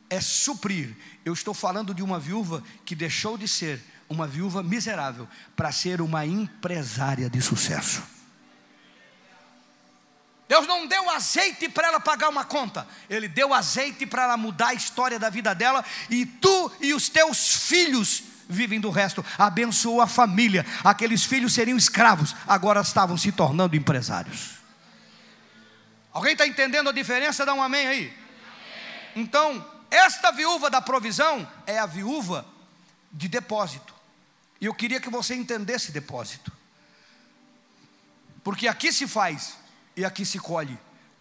é 0.10 0.22
suprir. 0.22 0.96
Eu 1.26 1.34
estou 1.34 1.54
falando 1.54 1.94
de 1.94 2.02
uma 2.02 2.20
viúva 2.20 2.64
que 2.86 2.96
deixou 2.96 3.38
de 3.38 3.48
ser 3.50 3.84
uma 4.08 4.26
viúva 4.26 4.64
miserável 4.64 5.28
para 5.56 5.72
ser 5.72 6.02
uma 6.02 6.26
empresária 6.26 7.30
de 7.30 7.42
sucesso. 7.42 8.02
Deus 10.48 10.68
não 10.68 10.86
deu 10.86 11.10
azeite 11.10 11.70
para 11.70 11.88
ela 11.88 12.00
pagar 12.00 12.30
uma 12.30 12.44
conta, 12.44 12.88
Ele 13.10 13.28
deu 13.28 13.54
azeite 13.54 14.06
para 14.06 14.24
ela 14.24 14.38
mudar 14.38 14.70
a 14.70 14.74
história 14.74 15.18
da 15.18 15.30
vida 15.30 15.56
dela, 15.56 15.84
e 16.10 16.26
tu 16.26 16.72
e 16.82 16.94
os 16.94 17.10
teus 17.10 17.68
filhos 17.68 18.24
vivem 18.48 18.80
do 18.80 18.90
resto. 18.90 19.26
Abençoou 19.38 20.02
a 20.02 20.08
família, 20.08 20.66
aqueles 20.84 21.24
filhos 21.24 21.54
seriam 21.54 21.78
escravos, 21.78 22.36
agora 22.48 22.82
estavam 22.82 23.18
se 23.18 23.32
tornando 23.32 23.76
empresários. 23.76 24.58
Alguém 26.12 26.34
está 26.34 26.46
entendendo 26.46 26.90
a 26.90 26.94
diferença? 26.94 27.46
Dá 27.46 27.54
um 27.54 27.64
amém 27.64 27.88
aí. 27.88 28.18
Então, 29.16 29.66
esta 29.90 30.32
viúva 30.32 30.70
da 30.70 30.82
provisão 30.82 31.50
é 31.66 31.80
a 31.80 31.86
viúva 31.86 32.46
de 33.12 33.28
depósito. 33.28 33.94
E 34.62 34.66
eu 34.66 34.74
queria 34.74 35.00
que 35.00 35.10
você 35.10 35.34
entendesse 35.34 35.92
depósito. 35.92 36.52
Porque 38.44 38.68
aqui 38.68 38.94
se 38.94 39.08
faz 39.08 39.58
e 39.96 40.04
aqui 40.04 40.26
se 40.26 40.40
colhe. 40.40 40.78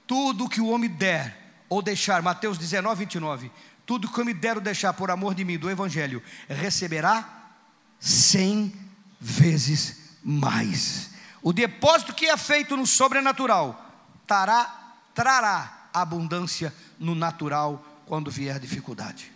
Tudo 0.07 0.49
que 0.49 0.61
o 0.61 0.69
homem 0.69 0.91
der 0.91 1.37
ou 1.69 1.81
deixar, 1.81 2.21
Mateus 2.23 2.59
19, 2.59 3.01
29. 3.01 3.51
Tudo 3.87 4.09
que 4.09 4.19
o 4.19 4.23
homem 4.23 4.35
der 4.35 4.57
ou 4.57 4.63
deixar 4.63 4.93
por 4.93 5.11
amor 5.11 5.35
de 5.35 5.45
mim, 5.45 5.59
do 5.59 5.71
Evangelho, 5.71 6.23
receberá 6.49 7.51
cem 7.99 8.73
vezes 9.21 10.19
mais. 10.25 11.11
O 11.43 11.53
depósito 11.53 12.15
que 12.15 12.27
é 12.27 12.37
feito 12.37 12.77
no 12.77 12.87
sobrenatural 12.87 13.91
tará 14.27 14.79
trará 15.15 15.89
abundância 15.93 16.75
no 16.99 17.15
natural 17.15 17.85
quando 18.07 18.31
vier 18.31 18.59
dificuldade. 18.59 19.31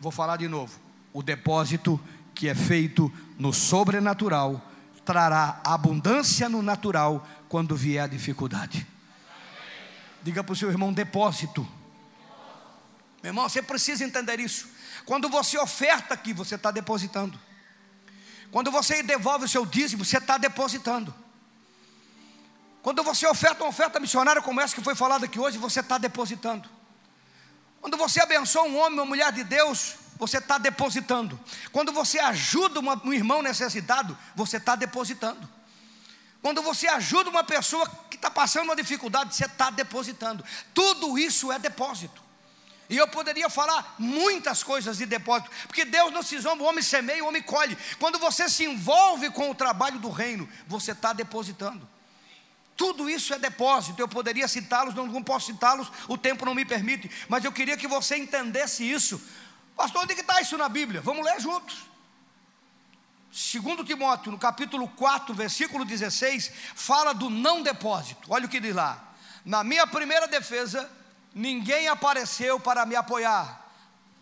Vou 0.00 0.12
falar 0.12 0.36
de 0.36 0.48
novo. 0.48 0.78
O 1.12 1.22
depósito 1.22 2.00
que 2.34 2.48
é 2.48 2.54
feito 2.54 3.12
no 3.38 3.52
sobrenatural 3.52 4.69
trará 5.10 5.60
abundância 5.64 6.48
no 6.48 6.62
natural 6.62 7.26
quando 7.48 7.74
vier 7.74 8.04
a 8.04 8.06
dificuldade. 8.06 8.86
Diga 10.22 10.44
para 10.44 10.52
o 10.52 10.56
seu 10.56 10.70
irmão: 10.70 10.92
depósito. 10.92 11.68
Meu 13.20 13.30
irmão, 13.30 13.48
você 13.48 13.60
precisa 13.60 14.04
entender 14.04 14.38
isso. 14.38 14.68
Quando 15.04 15.28
você 15.28 15.58
oferta 15.58 16.14
aqui, 16.14 16.32
você 16.32 16.54
está 16.54 16.70
depositando. 16.70 17.36
Quando 18.52 18.70
você 18.70 19.02
devolve 19.02 19.46
o 19.46 19.48
seu 19.48 19.66
dízimo, 19.66 20.04
você 20.04 20.18
está 20.18 20.38
depositando. 20.38 21.12
Quando 22.80 23.02
você 23.02 23.26
oferta 23.26 23.64
uma 23.64 23.70
oferta 23.70 23.98
missionária 23.98 24.40
como 24.40 24.60
essa 24.60 24.76
que 24.76 24.80
foi 24.80 24.94
falada 24.94 25.24
aqui 25.24 25.40
hoje, 25.40 25.58
você 25.58 25.80
está 25.80 25.98
depositando. 25.98 26.68
Quando 27.80 27.96
você 27.96 28.20
abençoa 28.20 28.62
um 28.62 28.78
homem, 28.78 29.00
uma 29.00 29.06
mulher 29.06 29.32
de 29.32 29.42
Deus, 29.42 29.96
você 30.20 30.38
está 30.38 30.58
depositando. 30.58 31.40
Quando 31.72 31.90
você 31.90 32.20
ajuda 32.20 32.78
uma, 32.78 33.00
um 33.04 33.12
irmão 33.12 33.42
necessitado, 33.42 34.16
você 34.36 34.58
está 34.58 34.76
depositando. 34.76 35.48
Quando 36.42 36.62
você 36.62 36.86
ajuda 36.86 37.30
uma 37.30 37.42
pessoa 37.42 37.90
que 38.08 38.16
está 38.16 38.30
passando 38.30 38.64
uma 38.64 38.76
dificuldade, 38.76 39.34
você 39.34 39.46
está 39.46 39.70
depositando. 39.70 40.44
Tudo 40.72 41.18
isso 41.18 41.50
é 41.50 41.58
depósito. 41.58 42.22
E 42.88 42.96
eu 42.96 43.06
poderia 43.08 43.48
falar 43.48 43.94
muitas 43.98 44.62
coisas 44.62 44.98
de 44.98 45.06
depósito, 45.06 45.50
porque 45.66 45.84
Deus 45.84 46.12
não 46.12 46.22
se 46.22 46.38
zomba, 46.38 46.64
o 46.64 46.66
homem 46.66 46.82
semeia, 46.82 47.24
o 47.24 47.28
homem 47.28 47.40
colhe. 47.40 47.78
Quando 47.98 48.18
você 48.18 48.48
se 48.48 48.64
envolve 48.64 49.30
com 49.30 49.50
o 49.50 49.54
trabalho 49.54 49.98
do 49.98 50.10
reino, 50.10 50.48
você 50.66 50.92
está 50.92 51.12
depositando. 51.12 51.88
Tudo 52.76 53.10
isso 53.10 53.32
é 53.34 53.38
depósito. 53.38 54.00
Eu 54.00 54.08
poderia 54.08 54.48
citá-los, 54.48 54.94
não, 54.94 55.06
não 55.06 55.22
posso 55.22 55.52
citá-los, 55.52 55.92
o 56.08 56.16
tempo 56.16 56.44
não 56.44 56.54
me 56.54 56.64
permite. 56.64 57.10
Mas 57.28 57.44
eu 57.44 57.52
queria 57.52 57.76
que 57.76 57.86
você 57.86 58.16
entendesse 58.16 58.90
isso. 58.90 59.20
Pastor, 59.76 60.02
onde 60.02 60.12
está 60.12 60.40
isso 60.40 60.56
na 60.58 60.68
Bíblia? 60.68 61.00
Vamos 61.00 61.24
ler 61.24 61.40
juntos. 61.40 61.90
Segundo 63.32 63.84
Timóteo, 63.84 64.32
no 64.32 64.38
capítulo 64.38 64.88
4, 64.88 65.34
versículo 65.34 65.84
16, 65.84 66.50
fala 66.74 67.12
do 67.12 67.30
não 67.30 67.62
depósito. 67.62 68.26
Olha 68.28 68.46
o 68.46 68.48
que 68.48 68.58
diz 68.58 68.74
lá. 68.74 69.14
Na 69.44 69.62
minha 69.62 69.86
primeira 69.86 70.26
defesa, 70.26 70.90
ninguém 71.34 71.88
apareceu 71.88 72.58
para 72.58 72.84
me 72.84 72.96
apoiar. 72.96 73.70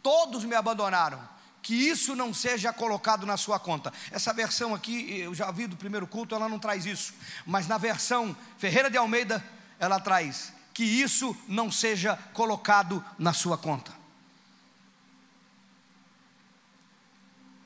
Todos 0.02 0.44
me 0.44 0.54
abandonaram 0.54 1.20
que 1.62 1.74
isso 1.74 2.14
não 2.14 2.32
seja 2.32 2.72
colocado 2.72 3.26
na 3.26 3.36
sua 3.36 3.58
conta. 3.58 3.92
Essa 4.10 4.32
versão 4.32 4.74
aqui, 4.74 5.20
eu 5.20 5.34
já 5.34 5.50
vi 5.50 5.66
do 5.66 5.76
primeiro 5.76 6.06
culto, 6.06 6.34
ela 6.34 6.48
não 6.48 6.58
traz 6.58 6.86
isso, 6.86 7.12
mas 7.44 7.66
na 7.66 7.78
versão 7.78 8.36
Ferreira 8.58 8.90
de 8.90 8.96
Almeida, 8.96 9.44
ela 9.78 9.98
traz 10.00 10.52
que 10.72 10.84
isso 10.84 11.36
não 11.48 11.72
seja 11.72 12.16
colocado 12.32 13.04
na 13.18 13.32
sua 13.32 13.58
conta. 13.58 13.97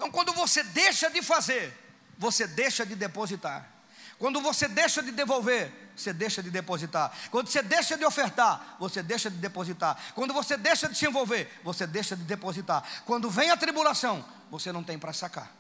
Então, 0.03 0.11
quando 0.11 0.33
você 0.33 0.65
deixa 0.65 1.09
de 1.09 1.23
fazer, 1.23 1.73
você 2.19 2.45
deixa 2.45 2.85
de 2.85 2.97
depositar. 2.97 3.71
Quando 4.19 4.41
você 4.41 4.67
deixa 4.67 5.01
de 5.01 5.13
devolver, 5.13 5.73
você 5.95 6.13
deixa 6.13 6.43
de 6.43 6.51
depositar. 6.51 7.13
Quando 7.31 7.49
você 7.49 7.63
deixa 7.63 7.97
de 7.97 8.05
ofertar, 8.05 8.75
você 8.81 9.01
deixa 9.01 9.31
de 9.31 9.37
depositar. 9.37 9.97
Quando 10.13 10.35
você 10.35 10.57
deixa 10.57 10.89
de 10.89 10.99
se 10.99 11.07
envolver, 11.07 11.49
você 11.63 11.87
deixa 11.87 12.17
de 12.17 12.25
depositar. 12.25 12.83
Quando 13.07 13.31
vem 13.31 13.51
a 13.53 13.57
tribulação, 13.57 14.25
você 14.51 14.73
não 14.73 14.83
tem 14.83 14.99
para 14.99 15.13
sacar. 15.13 15.53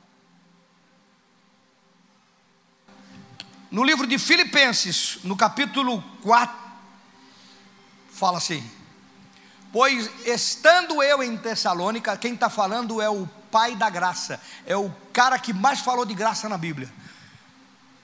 No 3.70 3.84
livro 3.84 4.08
de 4.08 4.18
Filipenses, 4.18 5.20
no 5.22 5.36
capítulo 5.36 6.02
4, 6.20 6.52
fala 8.10 8.38
assim: 8.38 8.68
Pois 9.72 10.10
estando 10.26 11.00
eu 11.00 11.22
em 11.22 11.36
Tessalônica, 11.36 12.16
quem 12.16 12.34
está 12.34 12.50
falando 12.50 13.00
é 13.00 13.08
o 13.08 13.28
pai 13.52 13.76
da 13.76 13.90
graça, 13.90 14.40
é 14.66 14.74
o 14.74 14.90
cara 15.12 15.38
que 15.38 15.52
mais 15.52 15.80
falou 15.80 16.06
de 16.06 16.14
graça 16.14 16.48
na 16.48 16.56
Bíblia. 16.56 16.90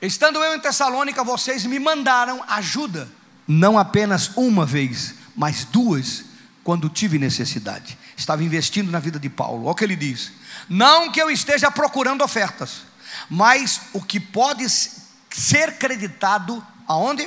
Estando 0.00 0.38
eu 0.44 0.54
em 0.54 0.60
Tessalônica, 0.60 1.24
vocês 1.24 1.64
me 1.64 1.78
mandaram 1.78 2.44
ajuda, 2.46 3.08
não 3.48 3.78
apenas 3.78 4.30
uma 4.36 4.66
vez, 4.66 5.14
mas 5.34 5.64
duas, 5.64 6.26
quando 6.62 6.90
tive 6.90 7.18
necessidade. 7.18 7.98
Estava 8.14 8.44
investindo 8.44 8.90
na 8.90 8.98
vida 8.98 9.18
de 9.18 9.30
Paulo. 9.30 9.62
Olha 9.62 9.72
o 9.72 9.74
que 9.74 9.82
ele 9.82 9.96
diz: 9.96 10.32
Não 10.68 11.10
que 11.10 11.20
eu 11.20 11.30
esteja 11.30 11.70
procurando 11.70 12.22
ofertas, 12.22 12.82
mas 13.30 13.80
o 13.94 14.02
que 14.02 14.20
pode 14.20 14.66
ser 15.30 15.78
creditado 15.78 16.64
aonde? 16.86 17.26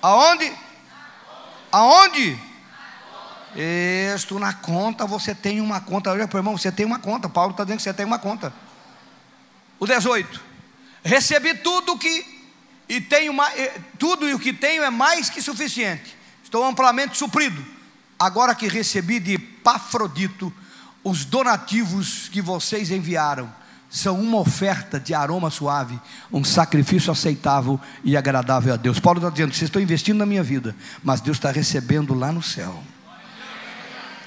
Aonde? 0.00 0.52
Aonde? 1.70 2.49
Isto 3.54 4.38
na 4.38 4.52
conta, 4.52 5.06
você 5.06 5.34
tem 5.34 5.60
uma 5.60 5.80
conta. 5.80 6.10
Olha, 6.10 6.28
irmão, 6.32 6.56
você 6.56 6.70
tem 6.70 6.86
uma 6.86 6.98
conta. 6.98 7.28
Paulo 7.28 7.52
está 7.52 7.64
dizendo 7.64 7.78
que 7.78 7.82
você 7.82 7.94
tem 7.94 8.06
uma 8.06 8.18
conta. 8.18 8.52
O 9.78 9.86
18. 9.86 10.40
Recebi 11.02 11.54
tudo 11.54 11.98
que 11.98 12.40
e 12.88 13.00
tenho 13.00 13.32
tudo 13.98 14.28
e 14.28 14.34
o 14.34 14.38
que 14.38 14.52
tenho 14.52 14.82
é 14.82 14.90
mais 14.90 15.30
que 15.30 15.40
suficiente. 15.40 16.16
Estou 16.42 16.64
amplamente 16.64 17.16
suprido. 17.16 17.64
Agora 18.18 18.54
que 18.54 18.68
recebi 18.68 19.18
de 19.20 19.38
Pafrodito 19.38 20.52
os 21.02 21.24
donativos 21.24 22.28
que 22.28 22.42
vocês 22.42 22.90
enviaram, 22.90 23.50
são 23.88 24.20
uma 24.20 24.38
oferta 24.38 25.00
de 25.00 25.14
aroma 25.14 25.50
suave, 25.50 25.98
um 26.30 26.44
sacrifício 26.44 27.10
aceitável 27.10 27.80
e 28.04 28.16
agradável 28.16 28.74
a 28.74 28.76
Deus. 28.76 29.00
Paulo 29.00 29.18
está 29.18 29.30
dizendo: 29.30 29.52
vocês 29.52 29.68
estão 29.68 29.82
investindo 29.82 30.18
na 30.18 30.26
minha 30.26 30.42
vida, 30.42 30.76
mas 31.02 31.20
Deus 31.20 31.38
está 31.38 31.50
recebendo 31.50 32.14
lá 32.14 32.30
no 32.30 32.42
céu. 32.42 32.82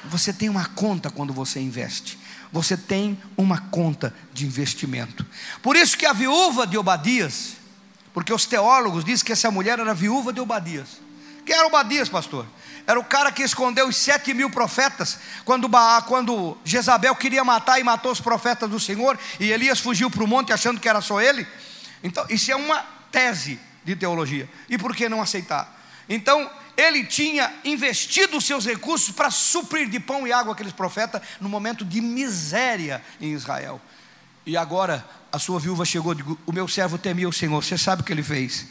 Você 0.06 0.34
tem 0.34 0.50
uma 0.50 0.66
conta 0.66 1.10
quando 1.10 1.34
você 1.34 1.60
investe 1.60 2.18
você 2.54 2.78
tem 2.78 3.20
uma 3.36 3.58
conta 3.58 4.14
de 4.32 4.46
investimento. 4.46 5.26
Por 5.60 5.76
isso 5.76 5.98
que 5.98 6.06
a 6.06 6.14
viúva 6.14 6.68
de 6.68 6.78
Obadias, 6.78 7.54
porque 8.14 8.32
os 8.32 8.46
teólogos 8.46 9.04
dizem 9.04 9.26
que 9.26 9.32
essa 9.32 9.50
mulher 9.50 9.80
era 9.80 9.92
viúva 9.92 10.32
de 10.32 10.40
Obadias. 10.40 11.02
Quem 11.44 11.56
era 11.56 11.66
Obadias, 11.66 12.08
pastor? 12.08 12.46
Era 12.86 13.00
o 13.00 13.04
cara 13.04 13.32
que 13.32 13.42
escondeu 13.42 13.88
os 13.88 13.98
sete 13.98 14.36
mil 14.36 14.52
profetas, 14.52 15.18
quando, 15.44 15.68
quando 16.06 16.56
Jezabel 16.64 17.16
queria 17.16 17.44
matar 17.44 17.80
e 17.80 17.84
matou 17.84 18.12
os 18.12 18.22
profetas 18.22 18.70
do 18.70 18.80
Senhor, 18.80 19.18
e 19.40 19.52
Elias 19.52 19.80
fugiu 19.80 20.12
para 20.12 20.24
o 20.24 20.28
monte 20.28 20.54
achando 20.54 20.80
que 20.80 20.88
era 20.88 21.02
só 21.02 21.20
ele. 21.20 21.48
Então, 22.04 22.24
isso 22.30 22.52
é 22.52 22.56
uma 22.56 22.86
tese 23.12 23.60
de 23.84 23.96
teologia. 23.96 24.48
E 24.70 24.78
por 24.78 24.96
que 24.96 25.10
não 25.10 25.24
aceitar? 25.24 25.82
Então, 26.08 26.48
ele 26.78 27.06
tinha 27.06 27.52
investido 27.64 28.38
os 28.38 28.46
seus 28.46 28.66
recursos 28.66 29.14
para 29.14 29.30
suprir 29.30 29.90
de 29.90 30.00
pão 30.00 30.28
e 30.28 30.34
água 30.34 30.54
aqueles 30.54 30.74
profetas 30.74 31.22
no 31.40 31.50
momento 31.50 31.86
de 31.86 32.02
miséria 32.02 33.02
em 33.22 33.32
Israel. 33.34 33.80
E 34.46 34.58
agora 34.58 35.06
a 35.32 35.40
sua 35.40 35.60
viúva 35.60 35.86
chegou, 35.86 36.14
digo, 36.14 36.38
o 36.46 36.52
meu 36.52 36.68
servo 36.68 36.98
temia 36.98 37.28
o 37.28 37.34
Senhor, 37.34 37.64
você 37.64 37.78
sabe 37.78 38.02
o 38.02 38.06
que 38.06 38.12
ele 38.12 38.24
fez? 38.24 38.68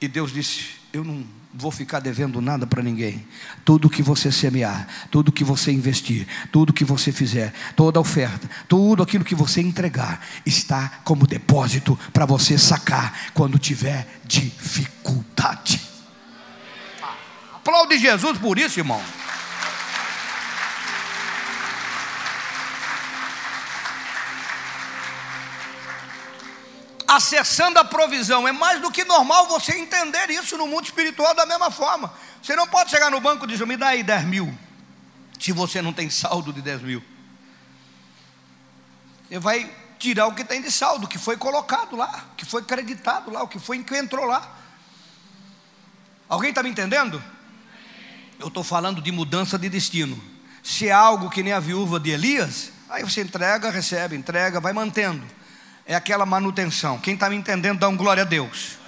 E 0.00 0.08
Deus 0.08 0.32
disse: 0.32 0.70
Eu 0.92 1.04
não 1.04 1.24
vou 1.52 1.70
ficar 1.70 2.00
devendo 2.00 2.40
nada 2.40 2.66
para 2.66 2.82
ninguém. 2.82 3.26
Tudo 3.64 3.88
que 3.88 4.02
você 4.02 4.32
semear, 4.32 4.88
tudo 5.10 5.30
que 5.30 5.44
você 5.44 5.70
investir, 5.70 6.26
tudo 6.50 6.72
que 6.72 6.84
você 6.84 7.12
fizer, 7.12 7.52
toda 7.76 8.00
oferta, 8.00 8.50
tudo 8.68 9.02
aquilo 9.02 9.24
que 9.24 9.34
você 9.34 9.60
entregar, 9.60 10.20
está 10.44 11.00
como 11.04 11.26
depósito 11.26 11.98
para 12.12 12.26
você 12.26 12.58
sacar 12.58 13.30
quando 13.32 13.58
tiver 13.58 14.20
dificuldade. 14.24 15.83
Aplaude 17.64 17.96
Jesus 17.96 18.36
por 18.36 18.58
isso, 18.58 18.78
irmão. 18.78 19.02
Acessando 27.08 27.78
a 27.78 27.84
provisão, 27.84 28.46
é 28.46 28.52
mais 28.52 28.82
do 28.82 28.90
que 28.90 29.02
normal 29.04 29.48
você 29.48 29.78
entender 29.78 30.28
isso 30.28 30.58
no 30.58 30.66
mundo 30.66 30.84
espiritual 30.84 31.34
da 31.34 31.46
mesma 31.46 31.70
forma. 31.70 32.12
Você 32.42 32.54
não 32.54 32.66
pode 32.66 32.90
chegar 32.90 33.10
no 33.10 33.18
banco 33.18 33.46
e 33.46 33.48
dizer, 33.48 33.66
me 33.66 33.78
dá 33.78 33.88
aí 33.88 34.02
10 34.02 34.24
mil, 34.24 34.58
se 35.40 35.50
você 35.50 35.80
não 35.80 35.92
tem 35.92 36.10
saldo 36.10 36.52
de 36.52 36.60
10 36.60 36.82
mil. 36.82 37.02
Você 39.26 39.38
vai 39.38 39.74
tirar 39.98 40.26
o 40.26 40.34
que 40.34 40.44
tem 40.44 40.60
de 40.60 40.70
saldo, 40.70 41.08
que 41.08 41.16
foi 41.16 41.38
colocado 41.38 41.96
lá, 41.96 42.26
que 42.36 42.44
foi 42.44 42.62
creditado 42.62 43.30
lá, 43.30 43.42
o 43.42 43.48
que 43.48 43.58
foi 43.58 43.82
que 43.82 43.96
entrou 43.96 44.26
lá. 44.26 44.54
Alguém 46.28 46.50
está 46.50 46.62
me 46.62 46.68
entendendo? 46.68 47.24
Eu 48.38 48.48
estou 48.48 48.64
falando 48.64 49.00
de 49.00 49.12
mudança 49.12 49.58
de 49.58 49.68
destino. 49.68 50.20
Se 50.62 50.88
é 50.88 50.92
algo 50.92 51.30
que 51.30 51.42
nem 51.42 51.52
a 51.52 51.60
viúva 51.60 52.00
de 52.00 52.10
Elias, 52.10 52.72
aí 52.88 53.02
você 53.02 53.22
entrega, 53.22 53.70
recebe, 53.70 54.16
entrega, 54.16 54.60
vai 54.60 54.72
mantendo. 54.72 55.24
É 55.86 55.94
aquela 55.94 56.24
manutenção. 56.24 56.98
Quem 56.98 57.14
está 57.14 57.28
me 57.28 57.36
entendendo, 57.36 57.78
dá 57.78 57.88
um 57.88 57.96
glória 57.96 58.22
a 58.22 58.26
Deus. 58.26 58.78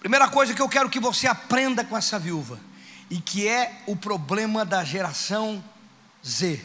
Primeira 0.00 0.28
coisa 0.28 0.54
que 0.54 0.62
eu 0.62 0.68
quero 0.68 0.88
que 0.88 0.98
você 0.98 1.26
aprenda 1.26 1.84
com 1.84 1.96
essa 1.96 2.18
viúva, 2.18 2.58
e 3.10 3.20
que 3.20 3.46
é 3.46 3.82
o 3.86 3.94
problema 3.94 4.64
da 4.64 4.82
geração 4.82 5.62
Z. 6.26 6.64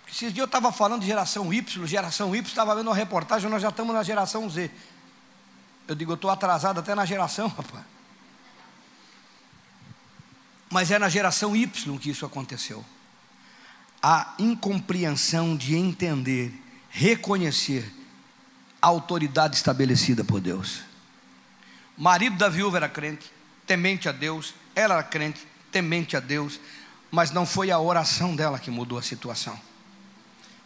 Porque 0.00 0.16
esses 0.16 0.32
dias 0.32 0.38
eu 0.38 0.46
estava 0.46 0.72
falando 0.72 1.02
de 1.02 1.06
geração 1.06 1.52
Y, 1.52 1.86
geração 1.86 2.34
Y, 2.34 2.44
estava 2.44 2.74
vendo 2.74 2.88
uma 2.88 2.96
reportagem, 2.96 3.48
nós 3.48 3.62
já 3.62 3.68
estamos 3.68 3.94
na 3.94 4.02
geração 4.02 4.48
Z. 4.50 4.70
Eu 5.86 5.94
digo, 5.94 6.12
eu 6.12 6.14
estou 6.16 6.30
atrasado 6.30 6.80
até 6.80 6.94
na 6.94 7.04
geração, 7.04 7.46
rapaz. 7.56 7.84
Mas 10.72 10.90
é 10.90 10.98
na 10.98 11.10
geração 11.10 11.54
Y 11.54 11.98
que 11.98 12.08
isso 12.08 12.24
aconteceu. 12.24 12.82
A 14.02 14.34
incompreensão 14.38 15.54
de 15.54 15.76
entender, 15.76 16.50
reconhecer 16.88 17.92
a 18.80 18.86
autoridade 18.86 19.54
estabelecida 19.54 20.24
por 20.24 20.40
Deus. 20.40 20.80
Marido 21.94 22.38
da 22.38 22.48
viúva 22.48 22.78
era 22.78 22.88
crente, 22.88 23.30
temente 23.66 24.08
a 24.08 24.12
Deus, 24.12 24.54
ela 24.74 24.94
era 24.94 25.02
crente, 25.02 25.46
temente 25.70 26.16
a 26.16 26.20
Deus, 26.20 26.58
mas 27.10 27.30
não 27.30 27.44
foi 27.44 27.70
a 27.70 27.78
oração 27.78 28.34
dela 28.34 28.58
que 28.58 28.70
mudou 28.70 28.96
a 28.96 29.02
situação. 29.02 29.60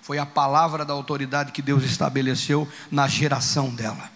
Foi 0.03 0.19
a 0.19 0.25
palavra 0.25 0.85
da 0.85 0.93
autoridade 0.93 1.51
que 1.51 1.61
Deus 1.61 1.83
estabeleceu 1.83 2.71
na 2.93 3.09
geração 3.09 3.71
dela. 3.75 4.09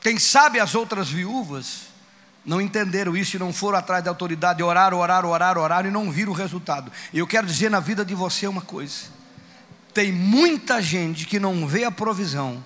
Quem 0.00 0.18
sabe 0.18 0.58
as 0.58 0.74
outras 0.74 1.08
viúvas 1.08 1.93
não 2.44 2.60
entenderam 2.60 3.16
isso 3.16 3.36
e 3.36 3.38
não 3.38 3.52
foram 3.52 3.78
atrás 3.78 4.04
da 4.04 4.10
autoridade, 4.10 4.62
oraram, 4.62 4.98
oraram, 4.98 5.30
oraram, 5.30 5.62
oraram 5.62 5.88
e 5.88 5.92
não 5.92 6.10
viram 6.10 6.32
o 6.32 6.34
resultado. 6.34 6.92
E 7.12 7.18
eu 7.18 7.26
quero 7.26 7.46
dizer 7.46 7.70
na 7.70 7.80
vida 7.80 8.04
de 8.04 8.14
você 8.14 8.46
uma 8.46 8.60
coisa: 8.60 9.04
tem 9.94 10.12
muita 10.12 10.82
gente 10.82 11.24
que 11.24 11.40
não 11.40 11.66
vê 11.66 11.84
a 11.84 11.90
provisão, 11.90 12.62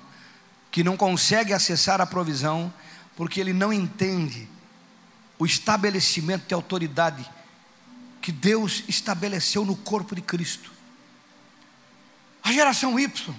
que 0.70 0.82
não 0.82 0.96
consegue 0.96 1.52
acessar 1.52 2.00
a 2.00 2.06
provisão, 2.06 2.72
porque 3.16 3.40
ele 3.40 3.52
não 3.52 3.72
entende 3.72 4.48
o 5.38 5.46
estabelecimento 5.46 6.48
de 6.48 6.54
autoridade 6.54 7.28
que 8.20 8.32
Deus 8.32 8.82
estabeleceu 8.88 9.64
no 9.64 9.76
corpo 9.76 10.14
de 10.14 10.20
Cristo. 10.20 10.72
A 12.42 12.52
geração 12.52 12.98
Y, 12.98 13.34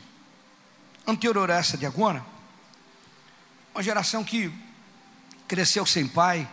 anterior 1.06 1.52
a 1.52 1.56
essa 1.56 1.78
de 1.78 1.86
agora, 1.86 2.26
uma 3.74 3.84
geração 3.84 4.24
que 4.24 4.52
cresceu 5.50 5.84
sem 5.84 6.08
pai, 6.08 6.48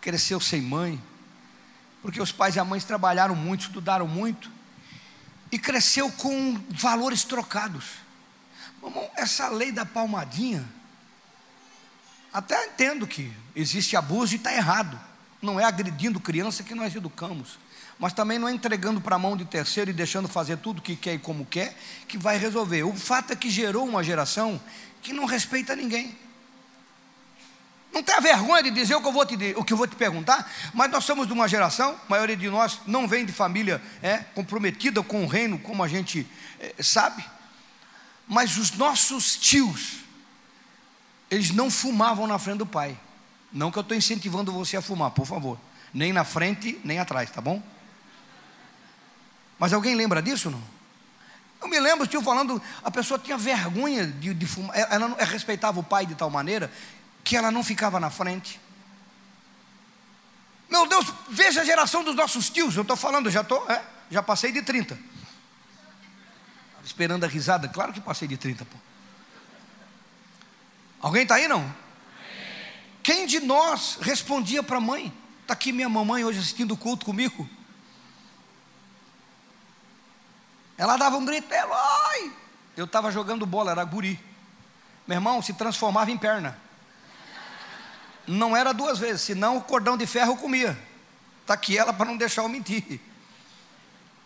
cresceu 0.00 0.40
sem 0.40 0.60
mãe, 0.60 1.00
porque 2.02 2.20
os 2.20 2.32
pais 2.32 2.56
e 2.56 2.60
as 2.60 2.66
mães 2.66 2.84
trabalharam 2.84 3.36
muito, 3.36 3.66
estudaram 3.66 4.08
muito, 4.08 4.50
e 5.50 5.58
cresceu 5.58 6.10
com 6.10 6.60
valores 6.70 7.22
trocados. 7.22 7.84
Essa 9.16 9.48
lei 9.48 9.70
da 9.70 9.86
palmadinha, 9.86 10.68
até 12.32 12.66
entendo 12.66 13.06
que 13.06 13.32
existe 13.54 13.96
abuso 13.96 14.34
e 14.34 14.36
está 14.36 14.52
errado. 14.52 15.00
Não 15.40 15.60
é 15.60 15.64
agredindo 15.64 16.18
criança 16.18 16.64
que 16.64 16.74
nós 16.74 16.94
educamos, 16.96 17.60
mas 17.96 18.12
também 18.12 18.40
não 18.40 18.48
é 18.48 18.52
entregando 18.52 19.00
para 19.00 19.14
a 19.14 19.18
mão 19.20 19.36
de 19.36 19.44
terceiro 19.44 19.90
e 19.90 19.94
deixando 19.94 20.26
fazer 20.26 20.58
tudo 20.58 20.82
que 20.82 20.96
quer 20.96 21.14
e 21.14 21.18
como 21.18 21.46
quer, 21.46 21.78
que 22.08 22.18
vai 22.18 22.38
resolver. 22.38 22.82
O 22.82 22.92
fato 22.92 23.32
é 23.32 23.36
que 23.36 23.48
gerou 23.48 23.86
uma 23.86 24.02
geração 24.02 24.60
que 25.00 25.12
não 25.12 25.26
respeita 25.26 25.76
ninguém. 25.76 26.23
Não 27.94 28.02
tenha 28.02 28.20
vergonha 28.20 28.60
de 28.60 28.72
dizer 28.72 28.96
o 28.96 29.00
que 29.00 29.06
eu 29.06 29.12
vou 29.12 29.24
te, 29.24 29.54
o 29.56 29.64
que 29.64 29.72
eu 29.72 29.76
vou 29.76 29.86
te 29.86 29.94
perguntar, 29.94 30.50
mas 30.74 30.90
nós 30.90 31.04
somos 31.04 31.28
de 31.28 31.32
uma 31.32 31.46
geração, 31.46 31.92
a 31.92 32.10
maioria 32.10 32.36
de 32.36 32.50
nós 32.50 32.80
não 32.88 33.06
vem 33.06 33.24
de 33.24 33.32
família 33.32 33.80
é, 34.02 34.18
comprometida 34.34 35.00
com 35.00 35.22
o 35.22 35.28
reino, 35.28 35.60
como 35.60 35.80
a 35.80 35.86
gente 35.86 36.26
é, 36.58 36.74
sabe, 36.82 37.24
mas 38.26 38.56
os 38.56 38.72
nossos 38.72 39.36
tios 39.36 39.98
eles 41.30 41.52
não 41.52 41.70
fumavam 41.70 42.26
na 42.26 42.38
frente 42.38 42.58
do 42.58 42.66
pai. 42.66 42.98
Não 43.52 43.70
que 43.70 43.78
eu 43.78 43.82
estou 43.82 43.96
incentivando 43.96 44.52
você 44.52 44.76
a 44.76 44.82
fumar, 44.82 45.12
por 45.12 45.26
favor. 45.26 45.58
Nem 45.92 46.12
na 46.12 46.24
frente, 46.24 46.80
nem 46.84 46.98
atrás, 46.98 47.30
tá 47.30 47.40
bom? 47.40 47.62
Mas 49.56 49.72
alguém 49.72 49.94
lembra 49.94 50.20
disso 50.20 50.50
não? 50.50 50.62
Eu 51.62 51.68
me 51.68 51.78
lembro, 51.78 52.06
tio 52.06 52.20
falando, 52.20 52.60
a 52.82 52.90
pessoa 52.90 53.18
tinha 53.18 53.38
vergonha 53.38 54.06
de, 54.06 54.34
de 54.34 54.46
fumar, 54.46 54.76
ela, 54.76 54.92
ela, 54.92 55.24
respeitava 55.24 55.78
o 55.80 55.82
pai 55.82 56.04
de 56.04 56.14
tal 56.14 56.28
maneira 56.28 56.70
que 57.24 57.36
ela 57.36 57.50
não 57.50 57.64
ficava 57.64 57.98
na 57.98 58.10
frente. 58.10 58.60
Meu 60.68 60.86
Deus, 60.86 61.06
veja 61.28 61.62
a 61.62 61.64
geração 61.64 62.04
dos 62.04 62.14
nossos 62.14 62.50
tios. 62.50 62.76
Eu 62.76 62.82
estou 62.82 62.96
falando, 62.96 63.30
já 63.30 63.40
estou, 63.40 63.68
é, 63.70 63.82
já 64.10 64.22
passei 64.22 64.52
de 64.52 64.62
30. 64.62 64.98
Esperando 66.84 67.24
a 67.24 67.26
risada, 67.26 67.66
claro 67.68 67.92
que 67.92 68.00
passei 68.00 68.28
de 68.28 68.36
30, 68.36 68.64
pô. 68.66 68.76
Alguém 71.00 71.22
está 71.22 71.36
aí 71.36 71.48
não? 71.48 71.74
Quem 73.02 73.26
de 73.26 73.40
nós 73.40 73.98
respondia 74.00 74.62
para 74.62 74.76
a 74.76 74.80
mãe? 74.80 75.12
Está 75.42 75.54
aqui 75.54 75.72
minha 75.72 75.88
mamãe 75.88 76.24
hoje 76.24 76.38
assistindo 76.38 76.72
o 76.72 76.76
culto 76.76 77.04
comigo. 77.04 77.48
Ela 80.76 80.96
dava 80.96 81.16
um 81.16 81.24
grito, 81.24 81.52
Eloy! 81.52 82.32
Eu 82.76 82.86
estava 82.86 83.10
jogando 83.10 83.46
bola, 83.46 83.70
era 83.70 83.84
guri. 83.84 84.18
Meu 85.06 85.16
irmão 85.16 85.40
se 85.40 85.52
transformava 85.52 86.10
em 86.10 86.18
perna. 86.18 86.58
Não 88.26 88.56
era 88.56 88.72
duas 88.72 88.98
vezes, 88.98 89.22
senão 89.22 89.56
o 89.56 89.60
cordão 89.60 89.96
de 89.96 90.06
ferro 90.06 90.36
comia. 90.36 90.78
Está 91.42 91.54
aqui 91.54 91.76
ela 91.76 91.92
para 91.92 92.06
não 92.06 92.16
deixar 92.16 92.42
eu 92.42 92.48
mentir. 92.48 93.00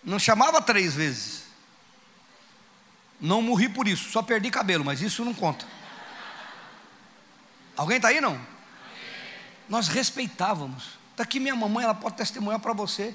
Não 0.04 0.18
chamava 0.18 0.62
três 0.62 0.94
vezes. 0.94 1.42
Não 3.20 3.42
morri 3.42 3.68
por 3.68 3.88
isso, 3.88 4.10
só 4.10 4.22
perdi 4.22 4.50
cabelo, 4.50 4.84
mas 4.84 5.02
isso 5.02 5.24
não 5.24 5.34
conta. 5.34 5.66
Alguém 7.76 7.96
está 7.96 8.08
aí 8.08 8.20
não? 8.20 8.40
Nós 9.68 9.88
respeitávamos. 9.88 10.98
Está 11.10 11.24
aqui 11.24 11.40
minha 11.40 11.56
mamãe, 11.56 11.84
ela 11.84 11.94
pode 11.94 12.16
testemunhar 12.16 12.60
para 12.60 12.72
você. 12.72 13.14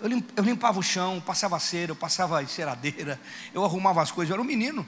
Eu 0.00 0.44
limpava 0.44 0.78
o 0.78 0.82
chão, 0.82 1.20
passava 1.20 1.58
cera, 1.58 1.90
eu 1.90 1.96
passava 1.96 2.42
enceradeira, 2.42 3.18
eu 3.52 3.64
arrumava 3.64 4.02
as 4.02 4.12
coisas, 4.12 4.30
eu 4.30 4.34
era 4.34 4.42
um 4.42 4.44
menino. 4.44 4.86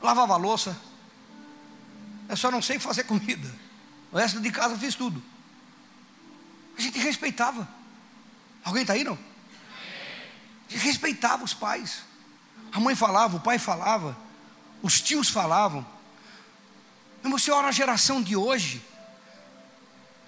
Lavava 0.00 0.34
a 0.34 0.36
louça. 0.36 0.76
Eu 2.28 2.36
só 2.36 2.50
não 2.50 2.62
sei 2.62 2.78
fazer 2.78 3.04
comida. 3.04 3.48
O 4.10 4.16
resto 4.16 4.40
de 4.40 4.50
casa 4.50 4.74
eu 4.74 4.78
fiz 4.78 4.94
tudo. 4.94 5.22
A 6.76 6.80
gente 6.80 6.98
respeitava. 6.98 7.68
Alguém 8.64 8.82
está 8.82 8.94
aí 8.94 9.04
não? 9.04 9.18
A 10.68 10.72
gente 10.72 10.84
respeitava 10.84 11.44
os 11.44 11.52
pais. 11.52 12.02
A 12.72 12.80
mãe 12.80 12.94
falava, 12.94 13.36
o 13.36 13.40
pai 13.40 13.58
falava, 13.58 14.16
os 14.82 15.00
tios 15.00 15.28
falavam. 15.28 15.86
Mas 17.22 17.32
você 17.32 17.50
olha 17.50 17.68
a 17.68 17.72
geração 17.72 18.22
de 18.22 18.36
hoje, 18.36 18.82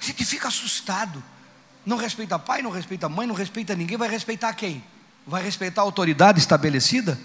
a 0.01 0.05
gente 0.05 0.25
fica 0.25 0.49
assustado. 0.49 1.23
Não 1.85 1.97
respeita 1.97 2.39
pai, 2.39 2.63
não 2.63 2.71
respeita 2.71 3.09
mãe, 3.09 3.27
não 3.27 3.35
respeita 3.35 3.75
ninguém, 3.75 3.97
vai 3.97 4.09
respeitar 4.09 4.53
quem? 4.55 4.85
Vai 5.27 5.43
respeitar 5.43 5.83
a 5.83 5.85
autoridade 5.85 6.39
estabelecida? 6.39 7.19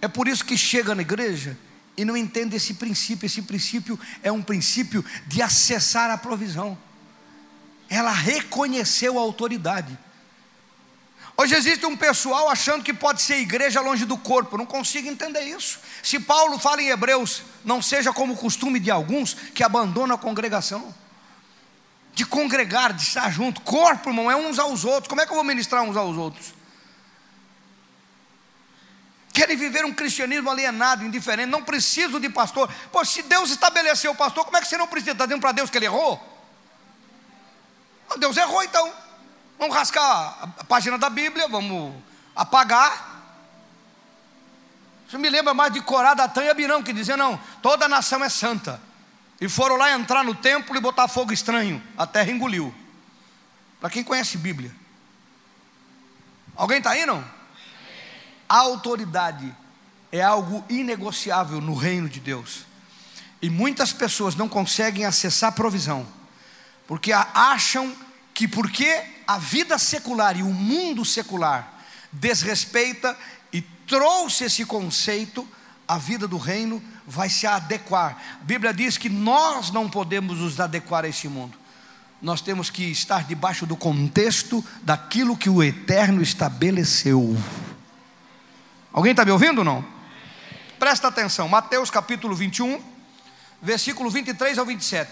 É 0.00 0.08
por 0.08 0.28
isso 0.28 0.44
que 0.44 0.56
chega 0.56 0.94
na 0.94 1.02
igreja 1.02 1.56
e 1.96 2.04
não 2.04 2.16
entende 2.16 2.56
esse 2.56 2.74
princípio. 2.74 3.26
Esse 3.26 3.42
princípio 3.42 3.98
é 4.22 4.30
um 4.30 4.42
princípio 4.42 5.04
de 5.26 5.42
acessar 5.42 6.10
a 6.10 6.18
provisão. 6.18 6.76
Ela 7.88 8.10
reconheceu 8.10 9.18
a 9.18 9.22
autoridade. 9.22 9.98
Hoje 11.36 11.54
existe 11.54 11.84
um 11.84 11.96
pessoal 11.96 12.48
achando 12.48 12.84
que 12.84 12.94
pode 12.94 13.20
ser 13.20 13.38
igreja 13.38 13.80
longe 13.80 14.04
do 14.04 14.16
corpo, 14.16 14.56
não 14.56 14.66
consigo 14.66 15.08
entender 15.08 15.42
isso. 15.42 15.80
Se 16.02 16.20
Paulo 16.20 16.58
fala 16.58 16.80
em 16.80 16.90
Hebreus, 16.90 17.42
não 17.64 17.82
seja 17.82 18.12
como 18.12 18.34
o 18.34 18.36
costume 18.36 18.78
de 18.78 18.90
alguns 18.90 19.34
que 19.34 19.64
abandonam 19.64 20.14
a 20.14 20.18
congregação 20.18 20.94
de 22.14 22.24
congregar, 22.24 22.92
de 22.92 23.02
estar 23.02 23.30
junto. 23.30 23.60
Corpo, 23.60 24.08
irmão, 24.08 24.30
é 24.30 24.36
uns 24.36 24.58
aos 24.58 24.84
outros. 24.84 25.08
Como 25.08 25.20
é 25.20 25.26
que 25.26 25.32
eu 25.32 25.36
vou 25.36 25.44
ministrar 25.44 25.82
uns 25.82 25.96
aos 25.96 26.16
outros? 26.16 26.54
Querem 29.34 29.56
viver 29.56 29.84
um 29.84 29.92
cristianismo 29.92 30.48
alienado, 30.48 31.04
indiferente, 31.04 31.50
não 31.50 31.64
preciso 31.64 32.20
de 32.20 32.28
pastor. 32.28 32.72
Pô, 32.92 33.04
se 33.04 33.20
Deus 33.20 33.50
estabeleceu 33.50 34.12
o 34.12 34.14
pastor, 34.14 34.44
como 34.44 34.56
é 34.56 34.60
que 34.60 34.68
você 34.68 34.78
não 34.78 34.86
precisa? 34.86 35.10
Está 35.10 35.26
dizendo 35.26 35.40
para 35.40 35.50
Deus 35.50 35.68
que 35.68 35.76
ele 35.76 35.86
errou? 35.86 36.22
Deus 38.16 38.36
errou 38.36 38.62
então. 38.62 38.92
Vamos 39.58 39.74
rascar 39.74 40.38
a 40.56 40.62
página 40.62 40.96
da 40.96 41.10
Bíblia, 41.10 41.48
vamos 41.48 42.00
apagar. 42.36 43.22
Isso 45.08 45.18
me 45.18 45.28
lembra 45.28 45.52
mais 45.52 45.72
de 45.72 45.80
Corá, 45.80 46.14
Datã 46.14 46.44
e 46.44 46.48
Abirão, 46.48 46.80
que 46.80 46.92
diziam: 46.92 47.16
não, 47.16 47.36
toda 47.60 47.88
nação 47.88 48.22
é 48.22 48.28
santa. 48.28 48.80
E 49.40 49.48
foram 49.48 49.74
lá 49.74 49.90
entrar 49.90 50.22
no 50.22 50.36
templo 50.36 50.76
e 50.76 50.80
botar 50.80 51.08
fogo 51.08 51.32
estranho. 51.32 51.82
A 51.98 52.06
terra 52.06 52.30
engoliu. 52.30 52.72
Para 53.80 53.90
quem 53.90 54.04
conhece 54.04 54.38
Bíblia. 54.38 54.72
Alguém 56.54 56.78
está 56.78 56.90
aí 56.90 57.04
não? 57.04 57.24
A 58.48 58.58
autoridade 58.58 59.54
é 60.12 60.22
algo 60.22 60.64
inegociável 60.68 61.60
no 61.60 61.74
reino 61.74 62.08
de 62.08 62.20
Deus. 62.20 62.64
E 63.42 63.50
muitas 63.50 63.92
pessoas 63.92 64.34
não 64.34 64.48
conseguem 64.48 65.04
acessar 65.04 65.50
a 65.50 65.52
provisão, 65.52 66.06
porque 66.86 67.12
acham 67.12 67.94
que 68.32 68.48
porque 68.48 69.02
a 69.26 69.38
vida 69.38 69.78
secular 69.78 70.36
e 70.36 70.42
o 70.42 70.52
mundo 70.52 71.04
secular 71.04 71.82
desrespeita 72.12 73.16
e 73.52 73.60
trouxe 73.60 74.44
esse 74.44 74.64
conceito, 74.64 75.46
a 75.86 75.98
vida 75.98 76.26
do 76.26 76.38
reino 76.38 76.82
vai 77.06 77.28
se 77.28 77.46
adequar. 77.46 78.16
A 78.40 78.44
Bíblia 78.44 78.72
diz 78.72 78.96
que 78.96 79.08
nós 79.08 79.70
não 79.70 79.88
podemos 79.88 80.38
nos 80.38 80.58
adequar 80.58 81.04
a 81.04 81.08
esse 81.08 81.28
mundo. 81.28 81.56
Nós 82.22 82.40
temos 82.40 82.70
que 82.70 82.84
estar 82.84 83.24
debaixo 83.24 83.66
do 83.66 83.76
contexto 83.76 84.64
daquilo 84.82 85.36
que 85.36 85.50
o 85.50 85.62
Eterno 85.62 86.22
estabeleceu. 86.22 87.36
Alguém 88.94 89.10
está 89.10 89.24
me 89.24 89.32
ouvindo 89.32 89.58
ou 89.58 89.64
não? 89.64 89.84
Presta 90.78 91.08
atenção, 91.08 91.48
Mateus 91.48 91.90
capítulo 91.90 92.36
21, 92.36 92.80
versículo 93.60 94.08
23 94.08 94.56
ao 94.56 94.64
27. 94.64 95.10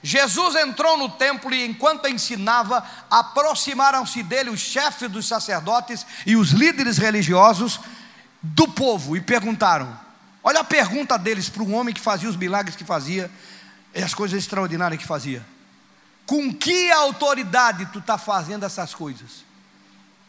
Jesus 0.00 0.54
entrou 0.54 0.96
no 0.96 1.08
templo 1.08 1.52
e, 1.52 1.66
enquanto 1.66 2.06
ensinava, 2.06 2.84
aproximaram-se 3.10 4.22
dele 4.22 4.50
os 4.50 4.60
chefes 4.60 5.10
dos 5.10 5.26
sacerdotes 5.26 6.06
e 6.24 6.36
os 6.36 6.50
líderes 6.50 6.96
religiosos 6.96 7.80
do 8.40 8.68
povo 8.68 9.16
e 9.16 9.20
perguntaram: 9.20 9.98
Olha 10.40 10.60
a 10.60 10.64
pergunta 10.64 11.18
deles 11.18 11.48
para 11.48 11.64
um 11.64 11.74
homem 11.74 11.92
que 11.92 12.00
fazia 12.00 12.28
os 12.28 12.36
milagres 12.36 12.76
que 12.76 12.84
fazia 12.84 13.28
e 13.92 14.00
as 14.00 14.14
coisas 14.14 14.38
extraordinárias 14.38 15.00
que 15.00 15.08
fazia. 15.08 15.44
Com 16.24 16.54
que 16.54 16.92
autoridade 16.92 17.86
tu 17.86 17.98
está 17.98 18.16
fazendo 18.16 18.64
essas 18.64 18.94
coisas? 18.94 19.44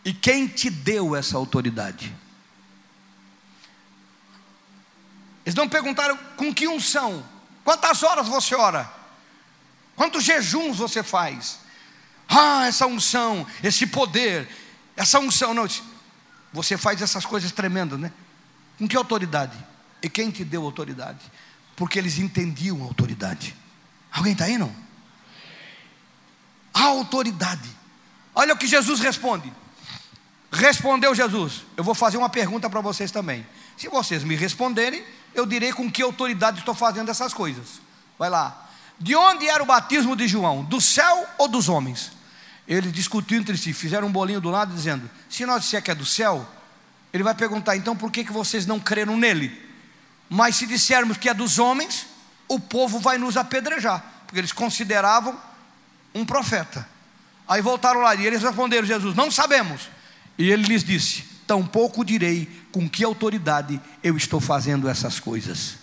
E 0.03 0.11
quem 0.11 0.47
te 0.47 0.71
deu 0.71 1.15
essa 1.15 1.37
autoridade? 1.37 2.24
Eles 5.45 5.55
não 5.55 5.69
perguntaram 5.69 6.17
com 6.35 6.53
que 6.53 6.67
unção, 6.67 7.23
quantas 7.63 8.01
horas 8.01 8.27
você 8.27 8.55
ora, 8.55 8.91
quantos 9.95 10.23
jejuns 10.23 10.77
você 10.77 11.03
faz. 11.03 11.59
Ah, 12.27 12.65
essa 12.65 12.87
unção, 12.87 13.45
esse 13.63 13.85
poder, 13.85 14.49
essa 14.95 15.19
unção, 15.19 15.53
não, 15.53 15.67
você 16.51 16.77
faz 16.77 17.01
essas 17.01 17.25
coisas 17.25 17.51
tremendas, 17.51 17.99
né? 17.99 18.11
Com 18.77 18.87
que 18.87 18.97
autoridade? 18.97 19.55
E 20.01 20.09
quem 20.09 20.31
te 20.31 20.43
deu 20.43 20.63
autoridade? 20.63 21.19
Porque 21.75 21.99
eles 21.99 22.17
entendiam 22.17 22.81
a 22.81 22.85
autoridade. 22.85 23.55
Alguém 24.11 24.33
está 24.33 24.45
aí 24.45 24.57
não? 24.57 24.75
A 26.73 26.83
autoridade. 26.85 27.69
Olha 28.33 28.53
o 28.53 28.57
que 28.57 28.67
Jesus 28.67 28.99
responde. 28.99 29.51
Respondeu 30.51 31.13
Jesus. 31.13 31.65
Eu 31.75 31.83
vou 31.83 31.93
fazer 31.93 32.17
uma 32.17 32.29
pergunta 32.29 32.69
para 32.69 32.81
vocês 32.81 33.11
também. 33.11 33.45
Se 33.77 33.87
vocês 33.89 34.23
me 34.23 34.35
responderem, 34.35 35.03
eu 35.35 35.45
direi 35.45 35.71
com 35.73 35.91
que 35.91 36.01
autoridade 36.01 36.59
estou 36.59 36.73
fazendo 36.73 37.11
essas 37.11 37.33
coisas. 37.33 37.81
Vai 38.17 38.29
lá. 38.29 38.67
De 38.97 39.15
onde 39.15 39.47
era 39.47 39.61
o 39.61 39.65
batismo 39.65 40.15
de 40.15 40.27
João? 40.27 40.63
Do 40.63 40.79
céu 40.79 41.27
ou 41.37 41.47
dos 41.47 41.67
homens? 41.67 42.11
Eles 42.67 42.91
discutiram 42.91 43.41
entre 43.41 43.57
si, 43.57 43.73
fizeram 43.73 44.07
um 44.07 44.11
bolinho 44.11 44.39
do 44.41 44.49
lado 44.49 44.73
dizendo: 44.73 45.09
se 45.29 45.45
nós 45.45 45.63
disser 45.63 45.83
que 45.83 45.91
é 45.91 45.95
do 45.95 46.05
céu, 46.05 46.47
ele 47.13 47.23
vai 47.23 47.35
perguntar, 47.35 47.75
então 47.75 47.95
por 47.95 48.11
que, 48.11 48.23
que 48.23 48.31
vocês 48.31 48.65
não 48.65 48.79
creram 48.79 49.17
nele? 49.17 49.63
Mas 50.29 50.55
se 50.55 50.65
dissermos 50.65 51.17
que 51.17 51.29
é 51.29 51.33
dos 51.33 51.59
homens, 51.59 52.07
o 52.47 52.59
povo 52.59 52.99
vai 52.99 53.17
nos 53.17 53.37
apedrejar, 53.37 54.03
porque 54.25 54.39
eles 54.39 54.51
consideravam 54.51 55.39
um 56.13 56.25
profeta. 56.25 56.87
Aí 57.47 57.61
voltaram 57.61 57.99
lá 57.99 58.15
e 58.15 58.25
eles 58.25 58.41
responderam: 58.41 58.87
Jesus, 58.87 59.15
não 59.15 59.29
sabemos. 59.29 59.89
E 60.37 60.49
ele 60.49 60.63
lhes 60.63 60.83
disse: 60.83 61.23
Tampouco 61.45 62.03
direi 62.03 62.64
com 62.75 62.89
que 62.89 63.05
autoridade 63.05 63.79
eu 64.03 64.17
estou 64.17 64.41
fazendo 64.41 64.89
essas 64.89 65.17
coisas. 65.17 65.75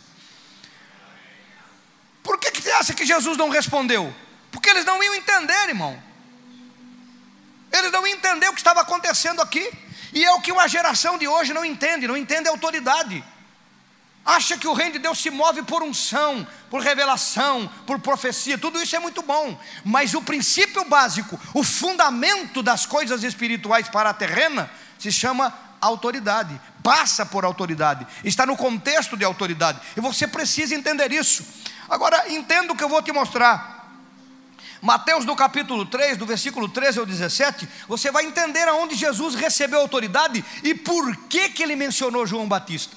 Por 2.23 2.39
que, 2.39 2.51
que 2.51 2.61
você 2.61 2.71
acha 2.71 2.93
que 2.93 3.07
Jesus 3.07 3.39
não 3.39 3.49
respondeu? 3.49 4.15
Porque 4.51 4.69
eles 4.69 4.85
não 4.85 5.03
iam 5.03 5.15
entender, 5.15 5.71
irmão. 5.71 5.99
Eles 7.73 7.91
não 7.91 8.07
iam 8.07 8.15
entender 8.15 8.47
o 8.49 8.53
que 8.53 8.61
estava 8.61 8.83
acontecendo 8.83 9.41
aqui. 9.41 9.73
E 10.13 10.23
é 10.23 10.33
o 10.33 10.43
que 10.43 10.53
uma 10.53 10.69
geração 10.69 11.17
de 11.17 11.27
hoje 11.27 11.55
não 11.55 11.65
entende, 11.65 12.07
não 12.07 12.15
entende 12.15 12.47
a 12.47 12.51
autoridade. 12.51 13.25
acha 14.23 14.59
que 14.59 14.69
o 14.69 14.75
reino 14.75 14.93
de 14.93 14.99
Deus 14.99 15.19
se 15.19 15.31
move 15.31 15.63
por 15.63 15.83
unção, 15.83 16.47
por 16.69 16.83
revelação, 16.83 17.73
por 17.87 18.01
profecia, 18.01 18.59
tudo 18.59 18.83
isso 18.83 18.95
é 18.95 18.99
muito 18.99 19.23
bom, 19.23 19.59
mas 19.83 20.13
o 20.13 20.21
princípio 20.21 20.85
básico, 20.85 21.41
o 21.55 21.65
fundamento 21.65 22.63
das 22.63 22.85
coisas 22.85 23.25
espirituais 23.25 23.89
para 23.89 24.11
a 24.11 24.15
terrena, 24.15 24.71
se 24.99 25.11
chama 25.11 25.72
autoridade, 25.83 26.59
passa 26.83 27.27
por 27.27 27.45
autoridade, 27.45 28.07
está 28.25 28.47
no 28.47 28.57
contexto 28.57 29.17
de 29.17 29.25
autoridade, 29.25 29.81
e 29.97 30.01
você 30.01 30.27
precisa 30.27 30.75
entender 30.75 31.13
isso. 31.13 31.45
Agora, 31.91 32.33
entenda 32.33 32.73
o 32.73 32.77
que 32.77 32.85
eu 32.85 32.89
vou 32.89 33.03
te 33.03 33.13
mostrar. 33.13 33.73
Mateus 34.81 35.25
no 35.25 35.37
capítulo 35.37 35.85
3, 35.87 36.17
do 36.17 36.27
versículo 36.27 36.69
13 36.69 37.01
ao 37.01 37.07
17, 37.07 37.69
você 37.87 38.11
vai 38.11 38.25
entender 38.25 38.67
aonde 38.67 38.95
Jesus 38.95 39.35
recebeu 39.35 39.81
autoridade 39.81 40.45
e 40.63 40.75
por 40.75 41.17
que, 41.29 41.51
que 41.51 41.63
ele 41.63 41.77
mencionou 41.77 42.27
João 42.27 42.49
Batista. 42.49 42.97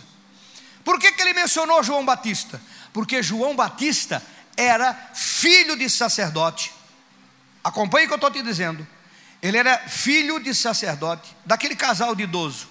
Por 0.84 1.00
que, 1.00 1.12
que 1.12 1.22
ele 1.22 1.34
mencionou 1.34 1.84
João 1.84 2.06
Batista? 2.06 2.62
Porque 2.94 3.22
João 3.22 3.56
Batista 3.56 4.24
era 4.56 4.94
filho 5.14 5.76
de 5.76 5.90
sacerdote. 5.90 6.72
Acompanhe 7.64 8.06
o 8.06 8.08
que 8.08 8.14
eu 8.14 8.18
estou 8.18 8.32
te 8.32 8.42
dizendo. 8.42 8.88
Ele 9.42 9.58
era 9.58 9.78
filho 9.88 10.40
de 10.40 10.56
sacerdote, 10.56 11.36
daquele 11.46 11.76
casal 11.76 12.16
de 12.16 12.24
idoso. 12.24 12.68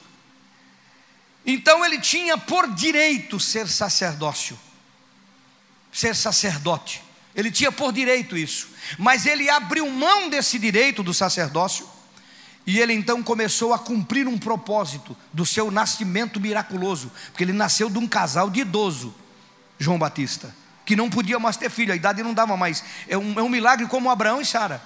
Então 1.46 1.84
ele 1.84 2.00
tinha 2.00 2.38
por 2.38 2.70
direito 2.72 3.38
ser 3.38 3.68
sacerdócio, 3.68 4.58
ser 5.92 6.16
sacerdote. 6.16 7.02
Ele 7.34 7.50
tinha 7.50 7.72
por 7.72 7.92
direito 7.92 8.36
isso, 8.36 8.68
mas 8.96 9.26
ele 9.26 9.50
abriu 9.50 9.90
mão 9.90 10.28
desse 10.28 10.58
direito 10.58 11.02
do 11.02 11.12
sacerdócio 11.12 11.88
e 12.66 12.78
ele 12.78 12.94
então 12.94 13.22
começou 13.22 13.74
a 13.74 13.78
cumprir 13.78 14.26
um 14.26 14.38
propósito 14.38 15.16
do 15.32 15.44
seu 15.44 15.70
nascimento 15.70 16.40
miraculoso, 16.40 17.10
porque 17.26 17.44
ele 17.44 17.52
nasceu 17.52 17.90
de 17.90 17.98
um 17.98 18.06
casal 18.06 18.48
de 18.48 18.60
idoso, 18.60 19.14
João 19.78 19.98
Batista, 19.98 20.54
que 20.86 20.96
não 20.96 21.10
podia 21.10 21.38
mais 21.38 21.56
ter 21.56 21.70
filho, 21.70 21.92
a 21.92 21.96
idade 21.96 22.22
não 22.22 22.32
dava 22.32 22.56
mais. 22.56 22.82
É 23.08 23.18
um, 23.18 23.38
é 23.38 23.42
um 23.42 23.48
milagre 23.48 23.86
como 23.86 24.10
Abraão 24.10 24.40
e 24.40 24.46
Sara. 24.46 24.80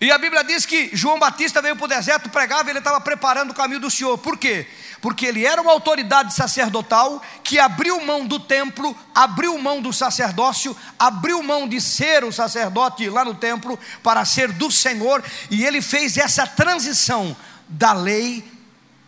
E 0.00 0.12
a 0.12 0.18
Bíblia 0.18 0.44
diz 0.44 0.64
que 0.64 0.90
João 0.92 1.18
Batista 1.18 1.60
veio 1.60 1.74
para 1.74 1.84
o 1.84 1.88
deserto, 1.88 2.30
pregava, 2.30 2.70
ele 2.70 2.78
estava 2.78 3.00
preparando 3.00 3.50
o 3.50 3.54
caminho 3.54 3.80
do 3.80 3.90
Senhor. 3.90 4.16
Por 4.16 4.36
quê? 4.36 4.64
Porque 5.00 5.26
ele 5.26 5.44
era 5.44 5.60
uma 5.60 5.72
autoridade 5.72 6.34
sacerdotal 6.34 7.20
que 7.42 7.58
abriu 7.58 8.00
mão 8.04 8.24
do 8.24 8.38
templo, 8.38 8.96
abriu 9.12 9.58
mão 9.58 9.82
do 9.82 9.92
sacerdócio, 9.92 10.76
abriu 10.96 11.42
mão 11.42 11.66
de 11.66 11.80
ser 11.80 12.22
o 12.22 12.32
sacerdote 12.32 13.08
lá 13.10 13.24
no 13.24 13.34
templo 13.34 13.76
para 14.00 14.24
ser 14.24 14.52
do 14.52 14.70
Senhor, 14.70 15.22
e 15.50 15.64
ele 15.64 15.82
fez 15.82 16.16
essa 16.16 16.46
transição 16.46 17.36
da 17.68 17.92
lei 17.92 18.44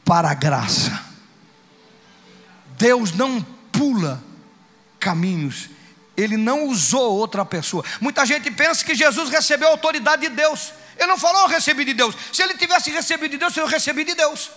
para 0.04 0.32
a 0.32 0.34
graça. 0.34 1.04
Deus 2.76 3.12
não 3.12 3.40
pula 3.70 4.20
caminhos, 4.98 5.70
ele 6.16 6.36
não 6.36 6.66
usou 6.66 7.16
outra 7.16 7.44
pessoa. 7.44 7.84
Muita 8.00 8.26
gente 8.26 8.50
pensa 8.50 8.84
que 8.84 8.94
Jesus 8.94 9.30
recebeu 9.30 9.68
a 9.68 9.72
autoridade 9.72 10.22
de 10.22 10.30
Deus. 10.30 10.79
Ele 11.00 11.08
não 11.08 11.16
falou, 11.16 11.40
eu 11.42 11.48
recebi 11.48 11.82
de 11.86 11.94
Deus. 11.94 12.14
Se 12.30 12.42
ele 12.42 12.52
tivesse 12.52 12.90
recebido 12.90 13.30
de 13.30 13.38
Deus, 13.38 13.56
eu 13.56 13.66
recebi 13.66 14.04
de 14.04 14.14
Deus. 14.14 14.50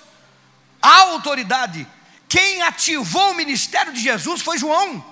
A 0.82 1.04
autoridade. 1.04 1.88
Quem 2.28 2.62
ativou 2.64 3.32
o 3.32 3.34
ministério 3.34 3.94
de 3.94 4.02
Jesus 4.02 4.42
foi 4.42 4.58
João. 4.58 5.04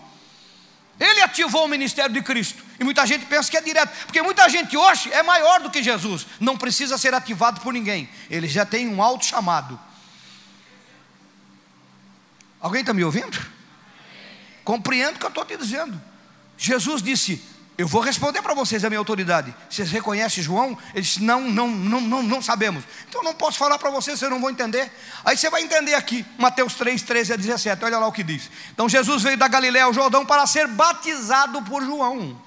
Ele 1.00 1.22
ativou 1.22 1.64
o 1.64 1.68
ministério 1.70 2.14
de 2.14 2.22
Cristo. 2.22 2.62
E 2.78 2.84
muita 2.84 3.08
gente 3.08 3.26
pensa 3.28 3.50
que 3.50 3.56
é 3.56 3.62
direto. 3.62 3.90
Porque 4.06 4.22
muita 4.22 4.50
gente 4.50 4.76
hoje 4.76 5.10
é 5.14 5.24
maior 5.24 5.62
do 5.62 5.72
que 5.72 5.82
Jesus. 5.82 6.28
Não 6.38 6.58
precisa 6.58 6.98
ser 6.98 7.14
ativado 7.14 7.62
por 7.62 7.72
ninguém. 7.72 8.10
Ele 8.30 8.50
já 8.50 8.66
tem 8.66 8.90
um 8.90 9.02
alto 9.02 9.26
chamado. 9.26 9.80
Alguém 12.60 12.82
está 12.82 12.94
me 12.94 13.06
ouvindo? 13.06 13.40
Compreendo 14.66 15.16
o 15.16 15.20
que 15.20 15.26
eu 15.26 15.30
estou 15.30 15.46
te 15.46 15.56
dizendo. 15.56 16.00
Jesus 16.58 17.02
disse: 17.02 17.42
eu 17.82 17.88
vou 17.88 18.00
responder 18.00 18.44
para 18.44 18.54
vocês 18.54 18.86
a 18.86 18.90
minha 18.90 19.00
autoridade. 19.00 19.52
Vocês 19.68 19.90
reconhecem 19.90 20.44
João? 20.44 20.78
Ele 20.94 21.02
disse: 21.02 21.24
não, 21.24 21.42
não, 21.42 21.68
não, 21.68 22.00
não, 22.00 22.22
não 22.22 22.42
sabemos. 22.42 22.84
Então 23.10 23.24
não 23.24 23.34
posso 23.34 23.58
falar 23.58 23.80
para 23.80 23.90
vocês, 23.90 24.20
vocês 24.20 24.30
não 24.30 24.40
vão 24.40 24.52
entender. 24.52 24.92
Aí 25.26 25.36
você 25.36 25.50
vai 25.50 25.64
entender 25.64 25.96
aqui, 25.96 26.24
Mateus 26.38 26.76
3, 26.76 27.02
13 27.02 27.34
a 27.34 27.36
17. 27.36 27.84
Olha 27.84 27.98
lá 27.98 28.06
o 28.06 28.12
que 28.12 28.22
diz. 28.22 28.52
Então 28.72 28.88
Jesus 28.88 29.24
veio 29.24 29.36
da 29.36 29.48
Galiléia 29.48 29.86
ao 29.86 29.94
Jordão 29.94 30.24
para 30.24 30.46
ser 30.46 30.68
batizado 30.68 31.60
por 31.64 31.84
João. 31.84 32.40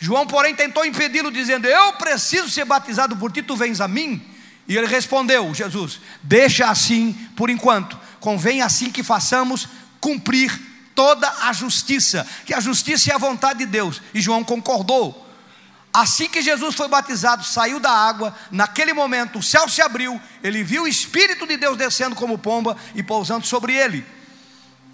João, 0.00 0.26
porém, 0.26 0.56
tentou 0.56 0.84
impedi-lo, 0.84 1.30
dizendo: 1.30 1.68
Eu 1.68 1.92
preciso 1.92 2.50
ser 2.50 2.64
batizado 2.64 3.16
por 3.16 3.30
ti, 3.30 3.42
tu 3.42 3.54
vens 3.54 3.80
a 3.80 3.86
mim? 3.86 4.20
E 4.66 4.76
ele 4.76 4.88
respondeu: 4.88 5.54
Jesus, 5.54 6.00
deixa 6.20 6.68
assim 6.68 7.12
por 7.36 7.48
enquanto, 7.48 7.96
convém 8.18 8.60
assim 8.60 8.90
que 8.90 9.04
façamos 9.04 9.68
cumprir 10.00 10.71
toda 10.94 11.28
a 11.42 11.52
justiça, 11.52 12.26
que 12.44 12.54
a 12.54 12.60
justiça 12.60 13.10
é 13.10 13.14
a 13.14 13.18
vontade 13.18 13.60
de 13.60 13.66
Deus, 13.66 14.00
e 14.14 14.20
João 14.20 14.44
concordou. 14.44 15.28
Assim 15.92 16.28
que 16.28 16.40
Jesus 16.40 16.74
foi 16.74 16.88
batizado, 16.88 17.44
saiu 17.44 17.78
da 17.78 17.90
água, 17.90 18.34
naquele 18.50 18.94
momento 18.94 19.38
o 19.38 19.42
céu 19.42 19.68
se 19.68 19.82
abriu, 19.82 20.18
ele 20.42 20.64
viu 20.64 20.84
o 20.84 20.88
Espírito 20.88 21.46
de 21.46 21.56
Deus 21.58 21.76
descendo 21.76 22.16
como 22.16 22.38
pomba 22.38 22.76
e 22.94 23.02
pousando 23.02 23.46
sobre 23.46 23.74
ele. 23.74 24.04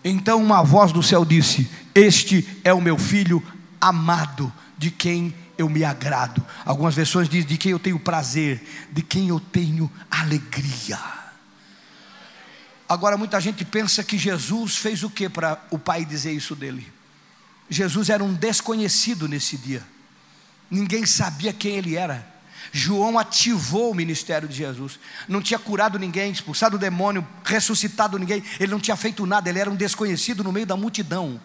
Então 0.03 0.43
uma 0.43 0.63
voz 0.63 0.91
do 0.91 1.03
céu 1.03 1.25
disse: 1.25 1.71
Este 1.95 2.61
é 2.65 2.73
o 2.73 2.81
meu 2.81 2.99
filho 2.99 3.43
amado, 3.81 4.53
de 4.77 4.91
quem 4.91 5.35
eu 5.57 5.69
me 5.69 5.85
agrado. 5.85 6.45
Algumas 6.65 6.95
versões 6.95 7.29
dizem: 7.29 7.49
De 7.49 7.57
quem 7.57 7.73
eu 7.73 7.79
tenho 7.79 7.99
prazer, 7.99 8.89
de 8.91 9.03
quem 9.03 9.29
eu 9.29 9.39
tenho 9.39 9.91
alegria. 10.11 11.18
Agora, 12.89 13.19
muita 13.19 13.39
gente 13.41 13.65
pensa 13.65 14.03
que 14.03 14.17
Jesus 14.17 14.77
fez 14.77 15.03
o 15.03 15.11
que 15.11 15.29
para 15.29 15.63
o 15.71 15.79
Pai 15.79 16.05
dizer 16.05 16.33
isso 16.33 16.57
dele? 16.57 16.91
Jesus 17.69 18.09
era 18.09 18.25
um 18.25 18.33
desconhecido 18.33 19.29
nesse 19.29 19.59
dia, 19.59 19.85
ninguém 20.71 21.05
sabia 21.05 21.53
quem 21.53 21.77
ele 21.77 21.97
era. 21.97 22.27
João 22.73 23.19
ativou 23.19 23.93
o 23.93 23.95
ministério 23.95 24.49
de 24.49 24.57
Jesus, 24.57 24.99
não 25.27 25.41
tinha 25.41 25.59
curado 25.59 25.99
ninguém, 25.99 26.31
expulsado 26.31 26.77
o 26.77 26.79
demônio, 26.79 27.27
ressuscitado 27.45 28.19
ninguém, 28.19 28.43
ele 28.59 28.73
não 28.73 28.81
tinha 28.81 28.97
feito 28.97 29.25
nada, 29.27 29.49
ele 29.49 29.59
era 29.59 29.71
um 29.71 29.77
desconhecido 29.77 30.43
no 30.43 30.53
meio 30.53 30.67
da 30.67 30.77
multidão. 30.77 31.41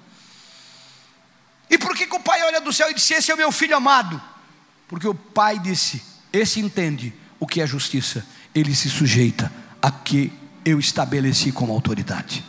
E 1.69 1.77
por 1.77 1.95
que, 1.95 2.07
que 2.07 2.15
o 2.15 2.19
pai 2.19 2.41
olha 2.43 2.61
do 2.61 2.73
céu 2.73 2.89
e 2.89 2.93
disse: 2.93 3.13
Esse 3.13 3.31
é 3.31 3.33
o 3.33 3.37
meu 3.37 3.51
filho 3.51 3.75
amado? 3.75 4.21
Porque 4.87 5.07
o 5.07 5.15
pai 5.15 5.59
disse: 5.59 6.01
Esse 6.31 6.59
entende 6.59 7.13
o 7.39 7.47
que 7.47 7.61
é 7.61 7.67
justiça, 7.67 8.25
ele 8.53 8.75
se 8.75 8.89
sujeita 8.89 9.51
a 9.81 9.91
que 9.91 10.31
eu 10.65 10.79
estabeleci 10.79 11.51
como 11.51 11.73
autoridade. 11.73 12.43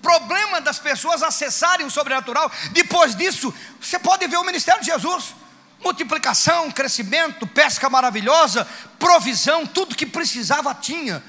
Problema 0.00 0.60
das 0.60 0.78
pessoas 0.78 1.22
acessarem 1.22 1.84
o 1.84 1.90
sobrenatural, 1.90 2.50
depois 2.70 3.14
disso, 3.14 3.52
você 3.80 3.98
pode 3.98 4.26
ver 4.28 4.36
o 4.36 4.44
ministério 4.44 4.80
de 4.80 4.86
Jesus. 4.86 5.34
Multiplicação, 5.82 6.70
crescimento, 6.70 7.46
pesca 7.46 7.90
maravilhosa, 7.90 8.66
provisão, 8.98 9.66
tudo 9.66 9.96
que 9.96 10.06
precisava 10.06 10.74
tinha, 10.74 11.22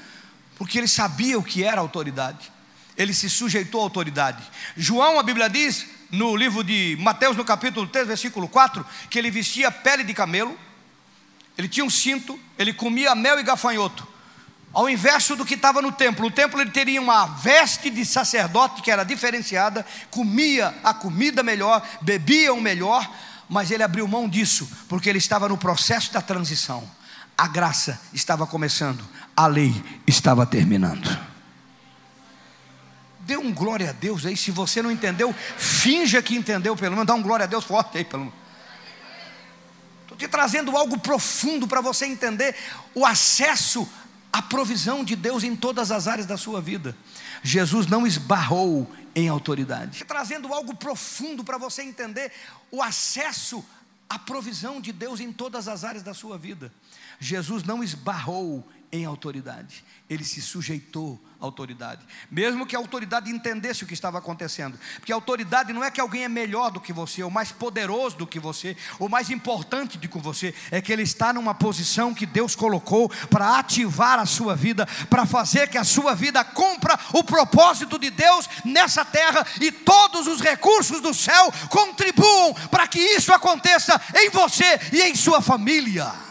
porque 0.56 0.78
ele 0.78 0.88
sabia 0.88 1.38
o 1.38 1.42
que 1.42 1.62
era 1.62 1.80
autoridade, 1.80 2.50
ele 2.96 3.12
se 3.12 3.28
sujeitou 3.28 3.80
à 3.80 3.84
autoridade. 3.84 4.42
João, 4.76 5.18
a 5.18 5.22
Bíblia 5.22 5.50
diz, 5.50 5.86
no 6.10 6.34
livro 6.34 6.64
de 6.64 6.96
Mateus, 7.00 7.36
no 7.36 7.44
capítulo 7.44 7.86
3, 7.86 8.06
versículo 8.06 8.48
4, 8.48 8.86
que 9.10 9.18
ele 9.18 9.30
vestia 9.30 9.70
pele 9.70 10.02
de 10.02 10.14
camelo, 10.14 10.58
ele 11.58 11.68
tinha 11.68 11.84
um 11.84 11.90
cinto, 11.90 12.38
ele 12.56 12.72
comia 12.72 13.16
mel 13.16 13.40
e 13.40 13.42
gafanhoto. 13.42 14.06
Ao 14.72 14.88
inverso 14.88 15.34
do 15.34 15.44
que 15.44 15.54
estava 15.54 15.82
no 15.82 15.90
templo, 15.90 16.24
no 16.24 16.30
templo 16.30 16.60
ele 16.60 16.70
teria 16.70 17.00
uma 17.00 17.26
veste 17.26 17.90
de 17.90 18.04
sacerdote 18.06 18.80
que 18.80 18.92
era 18.92 19.02
diferenciada, 19.02 19.84
comia 20.08 20.72
a 20.84 20.94
comida 20.94 21.42
melhor, 21.42 21.84
bebia 22.00 22.54
o 22.54 22.60
melhor, 22.60 23.10
mas 23.48 23.72
ele 23.72 23.82
abriu 23.82 24.06
mão 24.06 24.28
disso, 24.28 24.70
porque 24.88 25.08
ele 25.08 25.18
estava 25.18 25.48
no 25.48 25.58
processo 25.58 26.12
da 26.12 26.22
transição. 26.22 26.88
A 27.36 27.48
graça 27.48 28.00
estava 28.12 28.46
começando, 28.46 29.04
a 29.36 29.48
lei 29.48 29.74
estava 30.06 30.46
terminando. 30.46 31.18
Dê 33.20 33.36
um 33.36 33.52
glória 33.52 33.90
a 33.90 33.92
Deus 33.92 34.24
aí, 34.24 34.36
se 34.36 34.52
você 34.52 34.80
não 34.80 34.92
entendeu, 34.92 35.34
finja 35.56 36.22
que 36.22 36.36
entendeu, 36.36 36.76
pelo 36.76 36.92
menos 36.92 37.06
dá 37.06 37.14
um 37.14 37.22
glória 37.22 37.44
a 37.44 37.48
Deus 37.48 37.64
forte 37.64 37.98
aí, 37.98 38.04
pelo 38.04 38.26
menos 38.26 38.47
te 40.18 40.26
trazendo 40.26 40.76
algo 40.76 40.98
profundo 40.98 41.66
para 41.68 41.80
você 41.80 42.04
entender 42.04 42.54
o 42.94 43.06
acesso 43.06 43.88
à 44.32 44.42
provisão 44.42 45.04
de 45.04 45.14
Deus 45.14 45.44
em 45.44 45.54
todas 45.54 45.92
as 45.92 46.08
áreas 46.08 46.26
da 46.26 46.36
sua 46.36 46.60
vida. 46.60 46.94
Jesus 47.42 47.86
não 47.86 48.06
esbarrou 48.06 48.90
em 49.14 49.28
autoridade. 49.28 50.04
Trazendo 50.04 50.52
algo 50.52 50.74
profundo 50.74 51.44
para 51.44 51.56
você 51.56 51.82
entender 51.82 52.32
o 52.70 52.82
acesso 52.82 53.64
à 54.10 54.18
provisão 54.18 54.80
de 54.80 54.92
Deus 54.92 55.20
em 55.20 55.32
todas 55.32 55.68
as 55.68 55.84
áreas 55.84 56.02
da 56.02 56.12
sua 56.12 56.36
vida. 56.36 56.72
Jesus 57.20 57.62
não 57.62 57.82
esbarrou 57.82 58.66
em 58.90 59.04
autoridade. 59.04 59.84
Ele 60.08 60.24
se 60.24 60.40
sujeitou 60.40 61.20
à 61.38 61.44
autoridade, 61.44 62.00
mesmo 62.30 62.66
que 62.66 62.74
a 62.74 62.78
autoridade 62.78 63.30
entendesse 63.30 63.84
o 63.84 63.86
que 63.86 63.92
estava 63.92 64.18
acontecendo, 64.18 64.78
porque 64.96 65.12
a 65.12 65.14
autoridade 65.14 65.72
não 65.72 65.84
é 65.84 65.90
que 65.90 66.00
alguém 66.00 66.24
é 66.24 66.28
melhor 66.28 66.70
do 66.70 66.80
que 66.80 66.92
você, 66.92 67.22
ou 67.22 67.30
mais 67.30 67.52
poderoso 67.52 68.16
do 68.16 68.26
que 68.26 68.40
você, 68.40 68.74
ou 68.98 69.08
mais 69.08 69.28
importante 69.28 69.98
do 69.98 70.08
que 70.08 70.18
você, 70.18 70.54
é 70.70 70.80
que 70.80 70.92
ele 70.92 71.02
está 71.02 71.32
numa 71.32 71.54
posição 71.54 72.14
que 72.14 72.24
Deus 72.24 72.56
colocou 72.56 73.10
para 73.28 73.58
ativar 73.58 74.18
a 74.18 74.24
sua 74.24 74.56
vida, 74.56 74.86
para 75.10 75.26
fazer 75.26 75.68
que 75.68 75.76
a 75.76 75.84
sua 75.84 76.14
vida 76.14 76.42
cumpra 76.42 76.98
o 77.12 77.22
propósito 77.22 77.98
de 77.98 78.08
Deus 78.10 78.48
nessa 78.64 79.04
terra 79.04 79.46
e 79.60 79.70
todos 79.70 80.26
os 80.26 80.40
recursos 80.40 81.00
do 81.02 81.12
céu 81.12 81.52
contribuam 81.68 82.54
para 82.70 82.88
que 82.88 82.98
isso 82.98 83.32
aconteça 83.32 84.00
em 84.14 84.30
você 84.30 84.80
e 84.92 85.02
em 85.02 85.14
sua 85.14 85.42
família. 85.42 86.27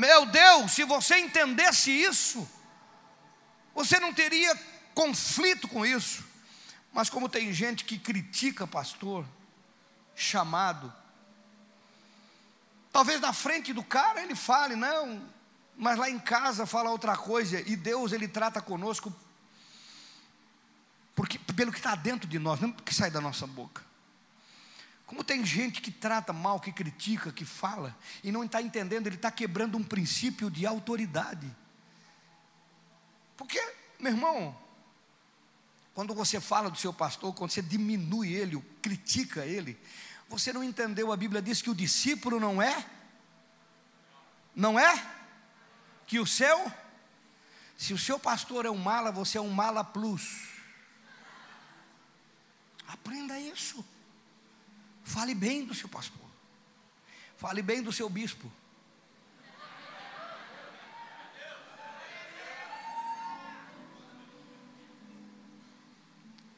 Meu 0.00 0.24
Deus, 0.24 0.72
se 0.72 0.82
você 0.82 1.18
entendesse 1.18 1.90
isso, 1.90 2.48
você 3.74 4.00
não 4.00 4.14
teria 4.14 4.58
conflito 4.94 5.68
com 5.68 5.84
isso. 5.84 6.24
Mas 6.90 7.10
como 7.10 7.28
tem 7.28 7.52
gente 7.52 7.84
que 7.84 7.98
critica 7.98 8.66
pastor, 8.66 9.26
chamado, 10.16 10.90
talvez 12.90 13.20
na 13.20 13.34
frente 13.34 13.74
do 13.74 13.84
cara 13.84 14.22
ele 14.22 14.34
fale, 14.34 14.74
não, 14.74 15.22
mas 15.76 15.98
lá 15.98 16.08
em 16.08 16.18
casa 16.18 16.64
fala 16.64 16.90
outra 16.90 17.14
coisa, 17.14 17.60
e 17.60 17.76
Deus 17.76 18.12
ele 18.12 18.26
trata 18.26 18.62
conosco 18.62 19.14
porque, 21.14 21.38
pelo 21.38 21.70
que 21.70 21.76
está 21.76 21.94
dentro 21.94 22.26
de 22.26 22.38
nós, 22.38 22.58
não 22.58 22.72
que 22.72 22.94
sai 22.94 23.10
da 23.10 23.20
nossa 23.20 23.46
boca. 23.46 23.84
Como 25.10 25.24
tem 25.24 25.44
gente 25.44 25.82
que 25.82 25.90
trata 25.90 26.32
mal, 26.32 26.60
que 26.60 26.70
critica, 26.70 27.32
que 27.32 27.44
fala, 27.44 27.98
e 28.22 28.30
não 28.30 28.44
está 28.44 28.62
entendendo, 28.62 29.08
ele 29.08 29.16
está 29.16 29.28
quebrando 29.28 29.76
um 29.76 29.82
princípio 29.82 30.48
de 30.48 30.64
autoridade. 30.64 31.52
Porque, 33.36 33.60
meu 33.98 34.12
irmão, 34.12 34.56
quando 35.94 36.14
você 36.14 36.40
fala 36.40 36.70
do 36.70 36.78
seu 36.78 36.92
pastor, 36.92 37.34
quando 37.34 37.50
você 37.50 37.60
diminui 37.60 38.32
ele, 38.32 38.64
critica 38.80 39.44
ele, 39.44 39.76
você 40.28 40.52
não 40.52 40.62
entendeu, 40.62 41.10
a 41.10 41.16
Bíblia 41.16 41.42
diz 41.42 41.60
que 41.60 41.70
o 41.70 41.74
discípulo 41.74 42.38
não 42.38 42.62
é? 42.62 42.86
Não 44.54 44.78
é? 44.78 44.94
Que 46.06 46.20
o 46.20 46.26
seu? 46.26 46.72
Se 47.76 47.92
o 47.92 47.98
seu 47.98 48.16
pastor 48.16 48.64
é 48.64 48.70
um 48.70 48.78
mala, 48.78 49.10
você 49.10 49.38
é 49.38 49.40
um 49.40 49.50
mala 49.50 49.82
plus. 49.82 50.46
Aprenda 52.86 53.36
isso. 53.40 53.84
Fale 55.10 55.34
bem 55.34 55.64
do 55.64 55.74
seu 55.74 55.88
pastor. 55.88 56.30
Fale 57.36 57.62
bem 57.62 57.82
do 57.82 57.90
seu 57.90 58.08
bispo. 58.08 58.48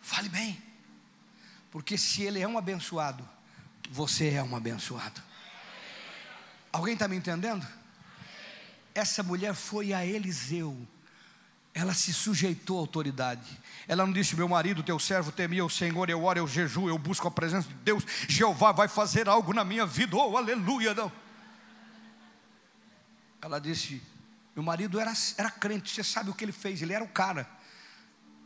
Fale 0.03 0.29
bem. 0.29 0.63
Porque 1.71 1.97
se 1.97 2.25
ele 2.25 2.41
é 2.41 2.47
um 2.47 2.59
abençoado, 2.59 3.27
você 3.91 4.29
é 4.35 4.43
um 4.43 4.55
abençoado. 4.55 5.23
Alguém 6.71 6.93
está 6.93 7.09
me 7.09 7.17
entendendo? 7.17 7.67
Essa 8.95 9.23
mulher 9.23 9.55
foi 9.55 9.95
a 9.95 10.05
Eliseu 10.05 10.87
ela 11.75 11.95
se 11.95 12.13
sujeitou 12.13 12.77
à 12.77 12.81
autoridade. 12.81 13.61
Ela 13.89 14.05
não 14.05 14.13
disse: 14.13 14.37
Meu 14.37 14.49
marido, 14.49 14.83
teu 14.83 14.99
servo, 14.99 15.33
temia 15.33 15.65
o 15.65 15.71
Senhor, 15.71 16.09
eu 16.11 16.23
oro, 16.23 16.39
eu 16.39 16.47
jejuo, 16.47 16.89
eu 16.89 16.99
busco 16.99 17.27
a 17.27 17.31
presença 17.31 17.69
de 17.69 17.75
Deus. 17.75 18.05
Jeová 18.29 18.73
vai 18.73 18.89
fazer 18.89 19.29
algo 19.29 19.53
na 19.55 19.65
minha 19.65 19.87
vida, 19.87 20.17
oh 20.17 20.37
aleluia. 20.37 20.95
Não. 20.95 21.11
Ela 23.41 23.59
disse: 23.59 24.03
Meu 24.55 24.63
marido 24.63 25.01
era, 25.01 25.13
era 25.39 25.51
crente, 25.51 25.91
você 25.91 26.05
sabe 26.05 26.31
o 26.31 26.35
que 26.35 26.45
ele 26.45 26.53
fez, 26.53 26.83
ele 26.83 26.93
era 26.93 27.05
o 27.05 27.09
cara. 27.09 27.49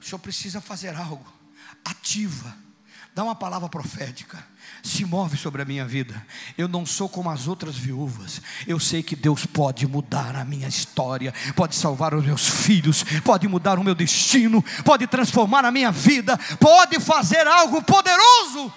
O 0.00 0.04
senhor 0.04 0.18
precisa 0.18 0.60
fazer 0.60 0.94
algo, 0.94 1.32
ativa 1.84 2.65
dá 3.16 3.24
uma 3.24 3.34
palavra 3.34 3.66
profética, 3.66 4.46
se 4.82 5.02
move 5.02 5.38
sobre 5.38 5.62
a 5.62 5.64
minha 5.64 5.86
vida. 5.86 6.22
Eu 6.58 6.68
não 6.68 6.84
sou 6.84 7.08
como 7.08 7.30
as 7.30 7.48
outras 7.48 7.74
viúvas, 7.74 8.42
eu 8.66 8.78
sei 8.78 9.02
que 9.02 9.16
Deus 9.16 9.46
pode 9.46 9.86
mudar 9.86 10.36
a 10.36 10.44
minha 10.44 10.68
história, 10.68 11.32
pode 11.54 11.74
salvar 11.74 12.12
os 12.12 12.22
meus 12.22 12.46
filhos, 12.46 13.02
pode 13.24 13.48
mudar 13.48 13.78
o 13.78 13.82
meu 13.82 13.94
destino, 13.94 14.62
pode 14.84 15.06
transformar 15.06 15.64
a 15.64 15.70
minha 15.70 15.90
vida, 15.90 16.36
pode 16.60 17.00
fazer 17.00 17.46
algo 17.46 17.82
poderoso. 17.82 18.70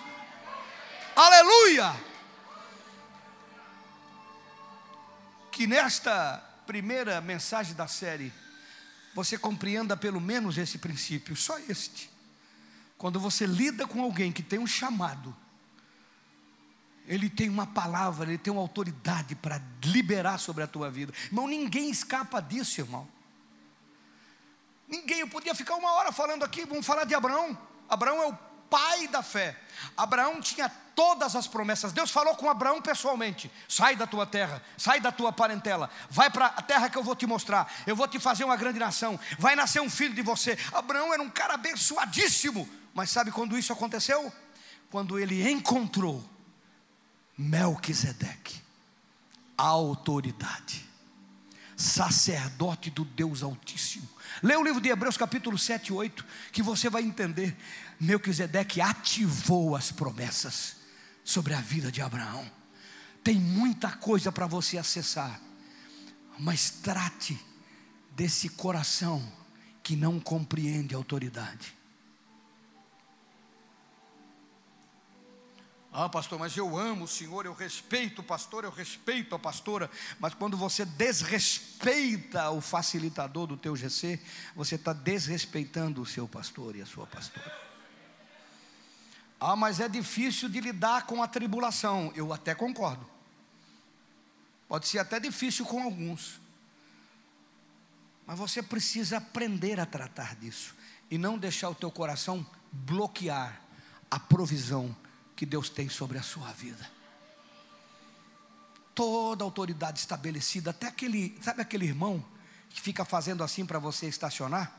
Aleluia! 1.14 1.94
Que 5.52 5.68
nesta 5.68 6.42
primeira 6.66 7.20
mensagem 7.20 7.76
da 7.76 7.90
série, 7.90 8.32
você 9.14 9.38
compreenda 9.38 9.98
pelo 9.98 10.22
menos 10.22 10.58
esse 10.58 10.78
princípio, 10.78 11.36
só 11.36 11.60
este 11.68 12.10
quando 13.00 13.18
você 13.18 13.46
lida 13.46 13.88
com 13.88 14.02
alguém 14.02 14.30
que 14.30 14.44
tem 14.44 14.60
um 14.60 14.68
chamado, 14.68 15.34
ele 17.08 17.30
tem 17.30 17.50
uma 17.50 17.66
palavra, 17.66 18.28
ele 18.28 18.38
tem 18.38 18.52
uma 18.52 18.62
autoridade 18.62 19.36
para 19.36 19.60
liberar 19.86 20.38
sobre 20.38 20.64
a 20.64 20.68
tua 20.68 20.92
vida. 20.92 21.14
Irmão, 21.28 21.48
ninguém 21.48 21.90
escapa 21.90 22.42
disso, 22.42 22.82
irmão. 22.82 23.08
Ninguém, 24.86 25.22
eu 25.22 25.30
podia 25.30 25.56
ficar 25.56 25.76
uma 25.76 25.94
hora 25.94 26.12
falando 26.12 26.44
aqui, 26.44 26.66
vamos 26.66 26.86
falar 26.86 27.06
de 27.06 27.16
Abraão. 27.16 27.58
Abraão 27.88 28.22
é 28.22 28.28
o 28.28 28.38
pai 28.70 29.08
da 29.08 29.24
fé. 29.24 29.58
Abraão 29.96 30.42
tinha 30.42 30.68
todas 30.94 31.38
as 31.38 31.48
promessas. 31.48 31.94
Deus 31.94 32.12
falou 32.12 32.36
com 32.36 32.50
Abraão 32.50 32.82
pessoalmente: 32.82 33.50
sai 33.70 33.96
da 33.96 34.06
tua 34.06 34.26
terra, 34.26 34.62
sai 34.78 35.00
da 35.00 35.12
tua 35.12 35.32
parentela, 35.32 35.90
vai 36.10 36.30
para 36.30 36.48
a 36.48 36.62
terra 36.62 36.90
que 36.90 36.98
eu 36.98 37.04
vou 37.04 37.16
te 37.16 37.26
mostrar. 37.26 37.72
Eu 37.88 37.96
vou 37.96 38.10
te 38.10 38.20
fazer 38.20 38.44
uma 38.44 38.58
grande 38.58 38.78
nação. 38.78 39.18
Vai 39.38 39.56
nascer 39.56 39.82
um 39.82 39.90
filho 39.90 40.14
de 40.14 40.22
você. 40.22 40.58
Abraão 40.74 41.14
era 41.14 41.24
um 41.24 41.30
cara 41.30 41.54
abençoadíssimo. 41.54 42.68
Mas 43.00 43.12
sabe 43.12 43.32
quando 43.32 43.58
isso 43.58 43.72
aconteceu? 43.72 44.30
Quando 44.92 45.18
ele 45.18 45.50
encontrou 45.50 46.22
Melquisedeque, 47.38 48.62
a 49.58 49.64
autoridade, 49.64 50.86
sacerdote 51.78 52.90
do 52.90 53.06
Deus 53.06 53.42
Altíssimo. 53.42 54.06
Lê 54.44 54.58
o 54.58 54.64
livro 54.66 54.82
de 54.82 54.90
Hebreus 54.90 55.16
capítulo 55.16 55.58
7 55.58 55.88
e 55.88 55.94
8, 55.94 56.26
que 56.52 56.62
você 56.62 56.90
vai 56.90 57.02
entender. 57.02 57.56
Melquisedeque 58.02 58.82
ativou 58.82 59.78
as 59.78 59.94
promessas 59.94 60.76
sobre 61.24 61.54
a 61.54 61.62
vida 61.62 61.90
de 61.90 62.02
Abraão. 62.02 62.52
Tem 63.24 63.36
muita 63.36 63.94
coisa 63.94 64.30
para 64.30 64.46
você 64.46 64.78
acessar, 64.78 65.40
mas 66.38 66.70
trate 66.70 67.40
desse 68.12 68.50
coração 68.50 69.26
que 69.82 69.96
não 69.96 70.20
compreende 70.20 70.94
a 70.94 70.98
autoridade. 70.98 71.79
Ah, 75.92 76.08
pastor, 76.08 76.38
mas 76.38 76.56
eu 76.56 76.78
amo 76.78 77.06
o 77.06 77.08
Senhor, 77.08 77.46
eu 77.46 77.54
respeito 77.54 78.22
o 78.22 78.24
pastor, 78.24 78.64
eu 78.64 78.70
respeito 78.70 79.34
a 79.34 79.40
pastora, 79.40 79.90
mas 80.20 80.36
quando 80.36 80.56
você 80.56 80.86
desrespeita 80.86 82.52
o 82.52 82.62
facilitador 82.62 83.48
do 83.48 83.58
teu 83.58 83.76
GC, 83.76 84.20
você 84.56 84.76
está 84.76 84.94
desrespeitando 84.94 86.00
o 86.00 86.06
seu 86.06 86.28
pastor 86.28 86.76
e 86.76 86.82
a 86.84 86.86
sua 86.86 87.08
pastora. 87.08 87.70
Ah, 89.40 89.56
mas 89.56 89.80
é 89.80 89.90
difícil 89.90 90.48
de 90.48 90.60
lidar 90.60 91.08
com 91.08 91.24
a 91.24 91.28
tribulação. 91.28 92.12
Eu 92.16 92.32
até 92.34 92.54
concordo. 92.54 93.08
Pode 94.68 94.88
ser 94.88 95.00
até 95.00 95.20
difícil 95.20 95.66
com 95.66 95.82
alguns. 95.82 96.40
Mas 98.28 98.38
você 98.38 98.62
precisa 98.62 99.18
aprender 99.18 99.80
a 99.80 99.88
tratar 99.88 100.36
disso 100.36 100.76
e 101.10 101.18
não 101.18 101.36
deixar 101.36 101.70
o 101.70 101.76
teu 101.76 101.90
coração 101.90 102.46
bloquear 102.72 103.60
a 104.12 104.20
provisão 104.20 104.96
que 105.40 105.46
Deus 105.46 105.70
tem 105.70 105.88
sobre 105.88 106.18
a 106.18 106.22
sua 106.22 106.52
vida. 106.52 106.86
Toda 108.94 109.42
autoridade 109.42 109.98
estabelecida, 109.98 110.72
até 110.72 110.88
aquele, 110.88 111.40
sabe 111.42 111.62
aquele 111.62 111.86
irmão 111.86 112.22
que 112.70 112.82
fica 112.82 113.06
fazendo 113.06 113.42
assim 113.42 113.66
para 113.66 113.80
você 113.80 114.06
estacionar 114.08 114.78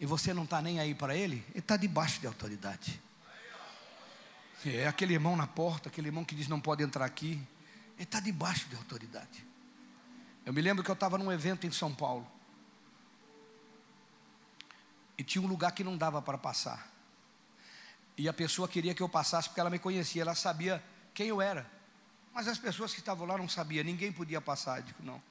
e 0.00 0.04
você 0.04 0.34
não 0.34 0.42
está 0.42 0.60
nem 0.60 0.80
aí 0.80 0.92
para 0.92 1.14
ele, 1.14 1.44
ele 1.50 1.60
está 1.60 1.76
debaixo 1.76 2.18
de 2.18 2.26
autoridade. 2.26 3.00
É 4.66 4.88
aquele 4.88 5.14
irmão 5.14 5.36
na 5.36 5.46
porta, 5.46 5.88
aquele 5.88 6.08
irmão 6.08 6.24
que 6.24 6.34
diz 6.34 6.48
não 6.48 6.60
pode 6.60 6.82
entrar 6.82 7.04
aqui, 7.04 7.40
ele 7.94 8.02
está 8.02 8.18
debaixo 8.18 8.68
de 8.68 8.74
autoridade. 8.74 9.46
Eu 10.44 10.52
me 10.52 10.60
lembro 10.60 10.82
que 10.82 10.90
eu 10.90 10.94
estava 10.94 11.16
num 11.16 11.30
evento 11.30 11.64
em 11.64 11.70
São 11.70 11.94
Paulo 11.94 12.26
e 15.16 15.22
tinha 15.22 15.40
um 15.40 15.46
lugar 15.46 15.70
que 15.70 15.84
não 15.84 15.96
dava 15.96 16.20
para 16.20 16.36
passar. 16.36 16.91
E 18.16 18.28
a 18.28 18.32
pessoa 18.32 18.68
queria 18.68 18.94
que 18.94 19.02
eu 19.02 19.08
passasse 19.08 19.48
porque 19.48 19.60
ela 19.60 19.70
me 19.70 19.78
conhecia, 19.78 20.22
ela 20.22 20.34
sabia 20.34 20.82
quem 21.14 21.28
eu 21.28 21.40
era. 21.40 21.70
Mas 22.34 22.48
as 22.48 22.58
pessoas 22.58 22.92
que 22.92 23.00
estavam 23.00 23.26
lá 23.26 23.36
não 23.36 23.48
sabiam, 23.48 23.84
ninguém 23.84 24.12
podia 24.12 24.40
passar. 24.40 24.78
Eu 24.78 24.84
digo, 24.84 25.02
não, 25.02 25.22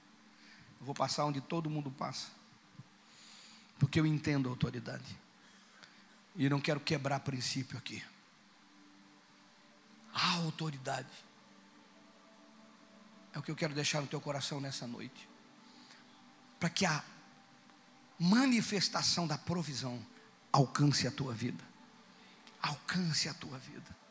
eu 0.79 0.85
vou 0.85 0.95
passar 0.95 1.25
onde 1.25 1.41
todo 1.41 1.69
mundo 1.69 1.91
passa. 1.91 2.27
Porque 3.79 3.99
eu 3.99 4.05
entendo 4.05 4.47
a 4.47 4.51
autoridade. 4.51 5.19
E 6.35 6.47
não 6.49 6.61
quero 6.61 6.79
quebrar 6.79 7.19
princípio 7.21 7.77
aqui. 7.77 8.03
A 10.13 10.35
autoridade. 10.35 11.09
É 13.33 13.39
o 13.39 13.41
que 13.41 13.49
eu 13.49 13.55
quero 13.55 13.73
deixar 13.73 14.01
no 14.01 14.07
teu 14.07 14.21
coração 14.21 14.61
nessa 14.61 14.85
noite. 14.85 15.27
para 16.59 16.69
que 16.69 16.85
a 16.85 17.03
manifestação 18.19 19.25
da 19.25 19.35
provisão 19.35 19.99
alcance 20.51 21.07
a 21.07 21.11
tua 21.11 21.33
vida. 21.33 21.70
Alcance 22.61 23.27
a 23.27 23.33
tua 23.33 23.57
vida. 23.57 24.01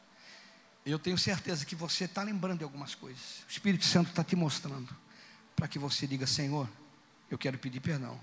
Eu 0.84 0.98
tenho 0.98 1.18
certeza 1.18 1.64
que 1.64 1.74
você 1.74 2.04
está 2.04 2.22
lembrando 2.22 2.58
de 2.58 2.64
algumas 2.64 2.94
coisas. 2.94 3.44
O 3.48 3.50
Espírito 3.50 3.84
Santo 3.84 4.10
está 4.10 4.24
te 4.24 4.34
mostrando. 4.34 4.94
Para 5.54 5.68
que 5.68 5.78
você 5.78 6.06
diga, 6.06 6.26
Senhor, 6.26 6.68
eu 7.30 7.36
quero 7.36 7.58
pedir 7.58 7.80
perdão. 7.80 8.18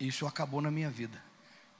Isso 0.00 0.26
acabou 0.26 0.60
na 0.60 0.70
minha 0.70 0.90
vida. 0.90 1.22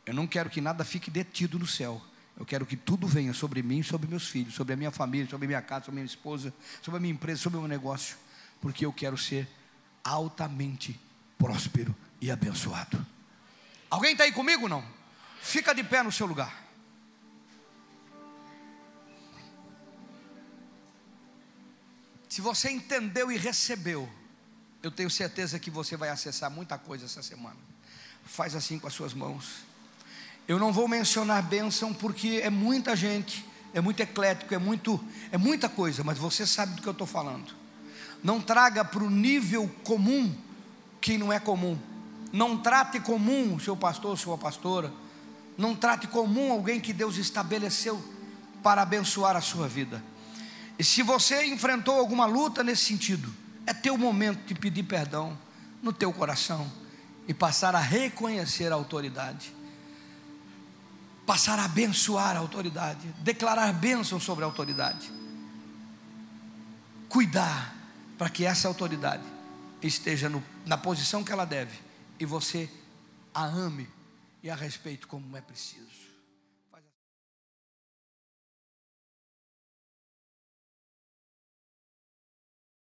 Eu 0.04 0.14
não 0.14 0.26
quero 0.26 0.50
que 0.50 0.60
nada 0.60 0.84
fique 0.84 1.10
detido 1.10 1.58
no 1.58 1.66
céu. 1.66 2.00
Eu 2.38 2.44
quero 2.44 2.66
que 2.66 2.76
tudo 2.76 3.06
venha 3.06 3.32
sobre 3.32 3.62
mim, 3.62 3.82
sobre 3.82 4.06
meus 4.06 4.28
filhos, 4.28 4.54
sobre 4.54 4.74
a 4.74 4.76
minha 4.76 4.90
família, 4.90 5.28
sobre 5.28 5.46
a 5.46 5.48
minha 5.48 5.62
casa, 5.62 5.86
sobre 5.86 6.00
a 6.00 6.02
minha 6.02 6.06
esposa, 6.06 6.52
sobre 6.82 6.98
a 6.98 7.00
minha 7.00 7.14
empresa, 7.14 7.40
sobre 7.40 7.58
o 7.58 7.62
meu 7.62 7.68
negócio. 7.68 8.16
Porque 8.60 8.84
eu 8.84 8.92
quero 8.92 9.16
ser 9.16 9.48
altamente 10.04 11.00
próspero 11.38 11.94
e 12.20 12.30
abençoado. 12.30 13.04
Alguém 13.90 14.12
está 14.12 14.24
aí 14.24 14.32
comigo 14.32 14.68
não? 14.68 14.84
Fica 15.40 15.74
de 15.74 15.82
pé 15.82 16.02
no 16.02 16.12
seu 16.12 16.26
lugar. 16.26 16.65
Se 22.36 22.42
você 22.42 22.70
entendeu 22.70 23.32
e 23.32 23.38
recebeu, 23.38 24.06
eu 24.82 24.90
tenho 24.90 25.08
certeza 25.08 25.58
que 25.58 25.70
você 25.70 25.96
vai 25.96 26.10
acessar 26.10 26.50
muita 26.50 26.76
coisa 26.76 27.06
essa 27.06 27.22
semana. 27.22 27.56
Faz 28.26 28.54
assim 28.54 28.78
com 28.78 28.86
as 28.86 28.92
suas 28.92 29.14
mãos. 29.14 29.64
Eu 30.46 30.58
não 30.58 30.70
vou 30.70 30.86
mencionar 30.86 31.42
bênção 31.42 31.94
porque 31.94 32.42
é 32.44 32.50
muita 32.50 32.94
gente, 32.94 33.42
é 33.72 33.80
muito 33.80 34.00
eclético, 34.00 34.54
é 34.54 34.58
muito, 34.58 35.02
é 35.32 35.38
muita 35.38 35.66
coisa, 35.66 36.04
mas 36.04 36.18
você 36.18 36.46
sabe 36.46 36.74
do 36.74 36.82
que 36.82 36.86
eu 36.86 36.92
estou 36.92 37.06
falando. 37.06 37.54
Não 38.22 38.38
traga 38.38 38.84
para 38.84 39.02
o 39.02 39.08
nível 39.08 39.66
comum 39.82 40.36
quem 41.00 41.16
não 41.16 41.32
é 41.32 41.40
comum. 41.40 41.78
Não 42.34 42.58
trate 42.58 43.00
comum 43.00 43.54
o 43.54 43.60
seu 43.60 43.78
pastor, 43.78 44.18
sua 44.18 44.36
pastora. 44.36 44.92
Não 45.56 45.74
trate 45.74 46.06
comum 46.06 46.52
alguém 46.52 46.80
que 46.80 46.92
Deus 46.92 47.16
estabeleceu 47.16 47.98
para 48.62 48.82
abençoar 48.82 49.36
a 49.36 49.40
sua 49.40 49.66
vida. 49.66 50.04
E 50.78 50.84
se 50.84 51.02
você 51.02 51.46
enfrentou 51.46 51.98
alguma 51.98 52.26
luta 52.26 52.62
nesse 52.62 52.84
sentido, 52.84 53.32
é 53.66 53.72
teu 53.72 53.96
momento 53.96 54.44
de 54.46 54.54
pedir 54.54 54.82
perdão 54.82 55.36
no 55.82 55.92
teu 55.92 56.12
coração 56.12 56.70
e 57.26 57.34
passar 57.34 57.74
a 57.74 57.80
reconhecer 57.80 58.70
a 58.70 58.74
autoridade. 58.74 59.52
Passar 61.24 61.58
a 61.58 61.64
abençoar 61.64 62.36
a 62.36 62.38
autoridade, 62.38 63.08
declarar 63.18 63.72
bênção 63.72 64.20
sobre 64.20 64.44
a 64.44 64.46
autoridade. 64.46 65.10
Cuidar 67.08 67.74
para 68.16 68.30
que 68.30 68.44
essa 68.44 68.68
autoridade 68.68 69.24
esteja 69.82 70.28
no, 70.28 70.42
na 70.64 70.76
posição 70.76 71.24
que 71.24 71.32
ela 71.32 71.44
deve 71.44 71.76
e 72.18 72.24
você 72.24 72.70
a 73.34 73.44
ame 73.44 73.88
e 74.42 74.50
a 74.50 74.54
respeite 74.54 75.06
como 75.06 75.36
é 75.36 75.40
preciso. 75.40 76.05